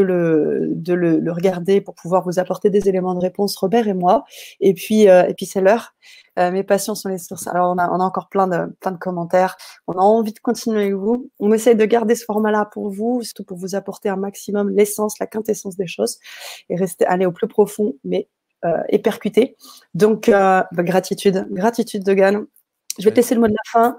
le, 0.00 1.32
regarder 1.32 1.80
pour 1.80 1.94
pouvoir 1.94 2.24
vous 2.24 2.40
apporter 2.40 2.70
des 2.70 2.88
éléments 2.88 3.14
de 3.14 3.20
réponse, 3.20 3.56
Robert 3.56 3.86
et 3.86 3.94
moi. 3.94 4.24
Et 4.60 4.74
puis, 4.74 5.08
euh, 5.08 5.28
et 5.28 5.34
puis 5.34 5.46
c'est 5.46 5.60
l'heure. 5.60 5.94
Euh, 6.40 6.50
mes 6.50 6.62
passions 6.62 6.94
sont 6.94 7.08
les 7.08 7.18
sources. 7.18 7.46
Alors, 7.46 7.74
on 7.74 7.78
a, 7.78 7.88
encore 7.88 8.28
plein 8.28 8.48
de, 8.48 8.96
commentaires. 8.98 9.56
On 9.86 9.92
a 9.92 10.00
envie 10.00 10.32
de 10.32 10.38
continuer 10.38 10.82
avec 10.82 10.94
vous. 10.94 11.30
On 11.38 11.52
essaye 11.52 11.76
de 11.76 11.84
garder 11.84 12.14
ce 12.14 12.24
format-là 12.24 12.68
pour 12.72 12.90
vous, 12.90 13.22
surtout 13.22 13.44
pour 13.44 13.58
vous 13.58 13.74
apporter 13.74 14.08
un 14.08 14.16
maximum 14.16 14.70
l'essence, 14.70 15.18
la 15.18 15.26
quintessence 15.26 15.76
des 15.76 15.86
choses 15.86 16.18
et 16.68 16.76
rester, 16.76 17.04
aller 17.06 17.26
au 17.26 17.32
plus 17.32 17.48
profond, 17.48 17.94
mais 18.04 18.28
euh. 18.64 18.82
Donc, 19.94 20.28
euh, 20.28 20.62
bah, 20.72 20.82
gratitude, 20.82 21.46
gratitude 21.50 22.04
de. 22.04 22.48
Je 22.98 23.04
vais 23.04 23.10
te 23.10 23.16
laisser 23.16 23.34
le 23.34 23.40
mot 23.40 23.46
de 23.46 23.52
la 23.52 23.70
fin. 23.70 23.98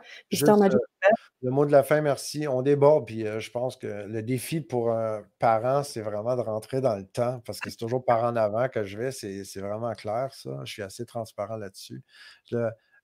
Le 1.42 1.50
mot 1.50 1.66
de 1.66 1.72
la 1.72 1.84
fin, 1.84 2.02
merci. 2.02 2.48
On 2.48 2.62
déborde, 2.62 3.08
puis 3.08 3.26
euh, 3.26 3.40
je 3.40 3.50
pense 3.50 3.78
que 3.78 3.88
le 3.88 4.22
défi 4.22 4.62
pour 4.62 4.92
un 4.92 5.24
parent, 5.40 5.84
c'est 5.84 6.02
vraiment 6.02 6.36
de 6.36 6.42
rentrer 6.42 6.82
dans 6.82 6.96
le 6.96 7.06
temps, 7.06 7.42
parce 7.46 7.60
que 7.60 7.70
c'est 7.70 7.78
toujours 7.78 8.04
par 8.04 8.24
en 8.24 8.36
avant 8.36 8.68
que 8.70 8.84
je 8.84 8.98
vais. 8.98 9.12
C'est 9.12 9.60
vraiment 9.60 9.94
clair, 9.94 10.30
ça. 10.34 10.60
Je 10.66 10.72
suis 10.72 10.84
assez 10.84 11.06
transparent 11.06 11.58
là-dessus. 11.58 12.04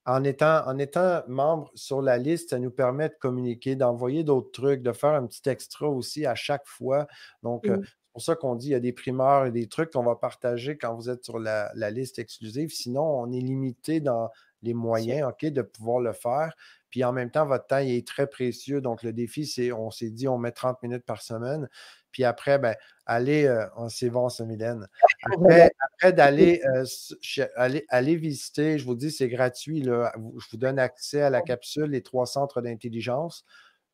En 0.05 0.23
étant, 0.23 0.65
en 0.65 0.77
étant 0.77 1.23
membre 1.27 1.69
sur 1.75 2.01
la 2.01 2.17
liste, 2.17 2.51
ça 2.51 2.59
nous 2.59 2.71
permet 2.71 3.09
de 3.09 3.15
communiquer, 3.19 3.75
d'envoyer 3.75 4.23
d'autres 4.23 4.51
trucs, 4.51 4.81
de 4.81 4.93
faire 4.93 5.13
un 5.13 5.25
petit 5.25 5.49
extra 5.49 5.87
aussi 5.89 6.25
à 6.25 6.35
chaque 6.35 6.65
fois. 6.65 7.07
Donc, 7.43 7.67
euh, 7.67 7.77
c'est 7.81 8.13
pour 8.13 8.21
ça 8.21 8.35
qu'on 8.35 8.55
dit 8.55 8.67
qu'il 8.67 8.71
y 8.71 8.75
a 8.75 8.79
des 8.79 8.93
primeurs 8.93 9.45
et 9.45 9.51
des 9.51 9.67
trucs 9.67 9.91
qu'on 9.91 10.03
va 10.03 10.15
partager 10.15 10.77
quand 10.77 10.95
vous 10.95 11.09
êtes 11.09 11.25
sur 11.25 11.39
la, 11.39 11.71
la, 11.75 11.91
liste 11.91 12.19
exclusive. 12.19 12.69
Sinon, 12.69 13.03
on 13.03 13.31
est 13.33 13.41
limité 13.41 13.99
dans 13.99 14.29
les 14.63 14.73
moyens 14.73 15.29
OK, 15.29 15.45
de 15.45 15.61
pouvoir 15.61 15.99
le 15.99 16.13
faire. 16.13 16.55
Puis 16.89 17.03
en 17.03 17.11
même 17.11 17.29
temps, 17.29 17.45
votre 17.45 17.67
temps 17.67 17.77
est 17.77 18.07
très 18.07 18.27
précieux. 18.27 18.81
Donc, 18.81 19.03
le 19.03 19.13
défi, 19.13 19.45
c'est, 19.45 19.71
on 19.71 19.91
s'est 19.91 20.09
dit, 20.09 20.27
on 20.27 20.37
met 20.37 20.51
30 20.51 20.81
minutes 20.83 21.05
par 21.05 21.21
semaine. 21.21 21.67
Puis 22.11 22.23
après, 22.23 22.57
ben, 22.57 22.75
allez, 23.05 23.45
euh, 23.45 23.65
c'est 23.89 24.09
bon, 24.09 24.29
ça, 24.29 24.45
Mylène. 24.45 24.87
Après, 25.23 26.13
d'aller 26.13 26.61
euh, 26.75 27.77
aller, 27.89 28.15
visiter, 28.15 28.79
je 28.79 28.85
vous 28.85 28.95
dis, 28.95 29.11
c'est 29.11 29.27
gratuit. 29.27 29.81
Là, 29.81 30.13
je 30.15 30.45
vous 30.51 30.57
donne 30.57 30.79
accès 30.79 31.21
à 31.21 31.29
la 31.29 31.41
capsule, 31.41 31.91
les 31.91 32.01
trois 32.01 32.25
centres 32.25 32.61
d'intelligence. 32.61 33.45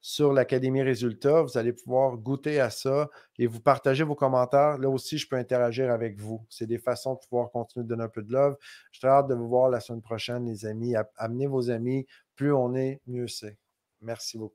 Sur 0.03 0.33
l'Académie 0.33 0.83
Résultats. 0.83 1.41
Vous 1.43 1.57
allez 1.57 1.71
pouvoir 1.71 2.17
goûter 2.17 2.59
à 2.59 2.69
ça 2.69 3.09
et 3.39 3.47
vous 3.47 3.61
partager 3.61 4.03
vos 4.03 4.15
commentaires. 4.15 4.77
Là 4.77 4.89
aussi, 4.89 5.17
je 5.17 5.27
peux 5.27 5.37
interagir 5.37 5.89
avec 5.89 6.19
vous. 6.19 6.45
C'est 6.49 6.67
des 6.67 6.77
façons 6.77 7.13
de 7.15 7.19
pouvoir 7.19 7.49
continuer 7.51 7.85
de 7.85 7.89
donner 7.89 8.03
un 8.03 8.09
peu 8.09 8.21
de 8.21 8.31
love. 8.31 8.57
Je 8.91 8.99
très 8.99 9.07
hâte 9.07 9.29
de 9.29 9.33
vous 9.33 9.47
voir 9.47 9.69
la 9.69 9.79
semaine 9.79 10.01
prochaine, 10.01 10.45
les 10.45 10.65
amis. 10.65 10.93
Amenez 11.15 11.47
vos 11.47 11.69
amis. 11.71 12.05
Plus 12.35 12.53
on 12.53 12.75
est, 12.75 13.01
mieux 13.07 13.29
c'est. 13.29 13.57
Merci 14.01 14.37
beaucoup. 14.37 14.51